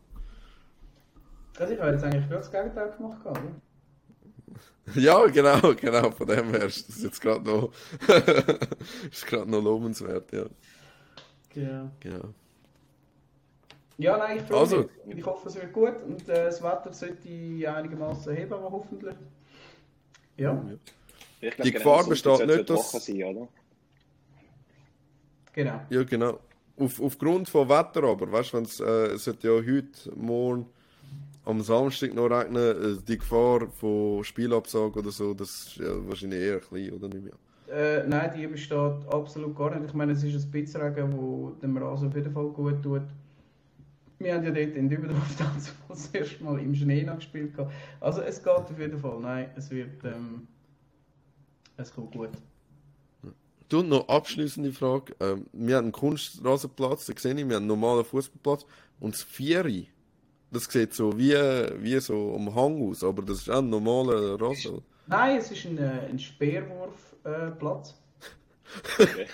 [1.60, 3.42] Also ich habe jetzt eigentlich gerade das Gegenteil gemacht, oder?
[4.96, 7.72] Ja, genau, genau, von dem her ist das jetzt gerade noch,
[9.12, 10.46] ist gerade noch lobenswert, ja.
[11.56, 11.90] Ja.
[12.02, 12.34] Genau.
[13.98, 14.90] Ja, nein, ich freue Also.
[15.06, 15.18] mich.
[15.20, 19.16] Ich hoffe, es wird gut und äh, das Wetter sollte einigermaßen heben, aber hoffentlich.
[20.36, 20.62] Ja,
[21.40, 23.48] Ich Die Gefahr besteht nicht, dass- Woche sein, oder?
[25.54, 25.80] genau.
[25.90, 26.40] Ja, genau.
[26.76, 30.66] Auf, aufgrund von Wetter aber, weißt du, wenn es äh, es sollte ja heute, morgen,
[31.46, 36.40] am Samstag noch regnen, äh, die Gefahr von Spielabsage oder so, das ist ja wahrscheinlich
[36.40, 37.34] eher klein, oder nicht mehr?
[37.74, 39.90] Äh, nein, die besteht absolut gar nicht.
[39.90, 43.02] Ich meine, es ist ein Spitzregen, wo dem Rasen auf jeden Fall gut tut.
[44.20, 45.36] Wir haben ja dort in Dübendorf
[45.90, 47.54] das erste Mal im Schnee noch gespielt.
[48.00, 49.20] Also es geht auf jeden Fall.
[49.20, 50.48] Nein, es wird, ähm,
[51.78, 52.30] es kommt gut.
[53.70, 55.16] Du, noch abschließende Frage.
[55.20, 58.66] Ähm, wir haben einen Kunstrasenplatz, da sehe ich, wir haben einen normalen Fußballplatz
[59.00, 59.90] und das Vieri,
[60.54, 64.40] das sieht so wie, wie so am Hang aus, aber das ist auch ein normaler
[64.42, 64.82] Rasen.
[65.06, 67.90] Nein, es ist ein, äh, ein Speerwurfplatz.
[68.98, 69.04] Äh.
[69.04, 69.28] Okay.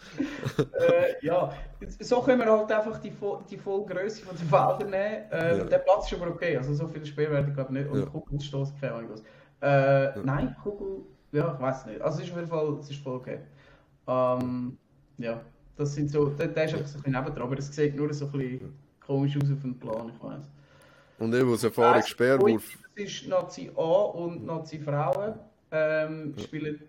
[0.72, 1.52] äh, ja,
[2.00, 5.24] so können wir halt einfach die, Vo- die volle Größe von den Feldern nehmen.
[5.30, 5.64] Ähm, Ja.
[5.64, 7.88] Der Platz ist aber okay, also so viele Speer werden gerade nicht.
[7.88, 8.06] Und Ja.
[8.06, 9.22] Kugelstoß, keine Ahnung was.
[9.60, 11.02] Äh, Nein, Kugel,
[11.32, 12.00] ja, ich weiß nicht.
[12.00, 13.38] Also es ist auf jeden Fall, es ist voll okay.
[14.08, 14.76] Ähm,
[15.18, 15.40] ja,
[15.76, 18.12] das sind so, der, der ist einfach so ein bisschen nebendran, aber es sieht nur
[18.12, 18.74] so ein bisschen
[19.06, 20.44] komisch aus auf dem Plan, ich weiß.
[21.18, 22.78] Und eben aus Erfahrung Weiss, Speerwurf.
[22.96, 25.34] Das ist Nazi A und Nazi Frauen
[25.70, 26.80] ähm, spielen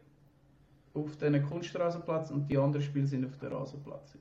[0.93, 4.17] auf den Kunstrasenplatz und die anderen Spiele sind auf dem Rasenplatz.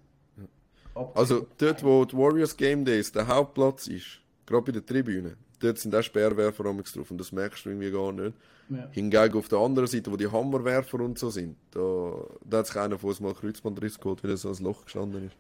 [0.94, 5.36] Ab- Also dort, wo die Warriors Game Days der Hauptplatz ist, gerade bei der Tribüne,
[5.60, 8.36] dort sind auch Speerwerfer amigs drauf und das merkst du irgendwie gar nicht.
[8.68, 8.88] ja.
[8.90, 12.12] Hingegen auf der anderen Seite, wo die Hammerwerfer und so sind, da,
[12.44, 15.26] da hat sich einer von uns mal Kreuzbandriss geholt, weil er so ein Loch gestanden
[15.26, 15.36] ist.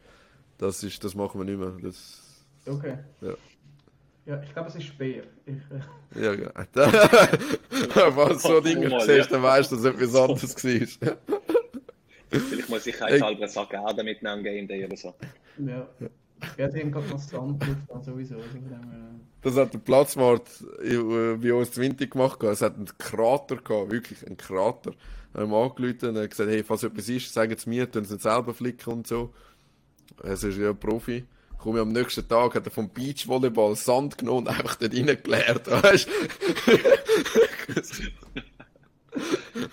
[0.58, 1.72] Das, ist, das machen wir nicht mehr.
[1.82, 2.21] Das,
[2.66, 2.98] Okay.
[3.20, 3.34] Ja.
[4.24, 5.24] Ja, ich glaube, es ist Speer.
[5.46, 5.54] Ich,
[6.16, 6.52] äh, ja, genau.
[6.74, 11.16] Wenn du so Dinge siehst, dann weißt du, dass etwas anderes war.
[12.30, 15.14] Vielleicht mal sicherheitshalber einen Sack Erde mitnehmen am Game Day oder so.
[15.58, 15.86] ja.
[16.56, 17.22] Ja, die haben gerade drauf,
[17.88, 18.36] dann sowieso.
[19.42, 20.48] Das hat der Platzwart
[20.82, 20.96] äh,
[21.36, 22.42] bei uns 20 gemacht.
[22.42, 24.92] Es hat einen Krater gehabt, wirklich einen Krater.
[25.32, 28.22] Wir haben angerufen und gesagt, hey, falls etwas ist, sagen Sie mir, tun Sie nicht
[28.22, 29.32] selber flicken und so.
[30.22, 31.24] Es ist ja ein Profi.
[31.62, 36.08] Komm, am nächsten Tag hat er vom Beachvolleyball Sand genommen und einfach dort reingeleert, weißt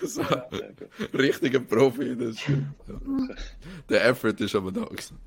[0.02, 0.22] so,
[1.12, 2.36] richtiger Profi, das.
[3.88, 5.18] Der Effort ist aber da gewesen.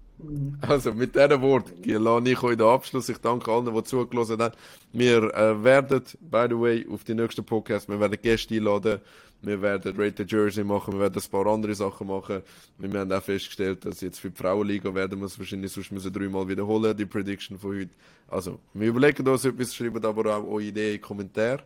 [0.61, 3.10] Also, mit diesen Worten lasse ich euch den Abschluss.
[3.10, 4.56] Ich danke allen, die zugelassen haben.
[4.94, 9.02] Wir äh, werden, by the way, auf die nächsten Podcast, wir werden Gäste einladen,
[9.44, 12.41] wir werden Rated Jersey machen, wir werden ein paar andere Sachen machen.
[12.78, 16.14] Wir haben auch festgestellt, dass jetzt für die Frauenliga werden wir es wahrscheinlich sonst müssen
[16.14, 17.91] dreimal wiederholen, die Prediction von heute.
[18.30, 21.64] Also, wir überlegen uns etwas, schreiben aber auch eure Ideen in die Kommentare.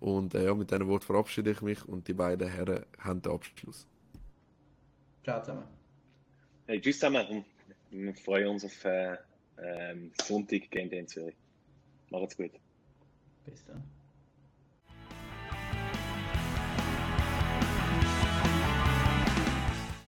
[0.00, 3.32] Und äh, ja, mit diesen Worten verabschiede ich mich und die beiden Herren haben den
[3.32, 3.86] Abschluss.
[5.22, 5.64] Ciao zusammen.
[6.66, 7.44] Hey, tschüss zusammen und
[7.90, 9.16] wir freuen uns auf äh,
[9.62, 11.36] ähm, Sonntag Game Day in Zürich.
[12.10, 12.52] Macht's gut.
[13.44, 13.97] Bis dann.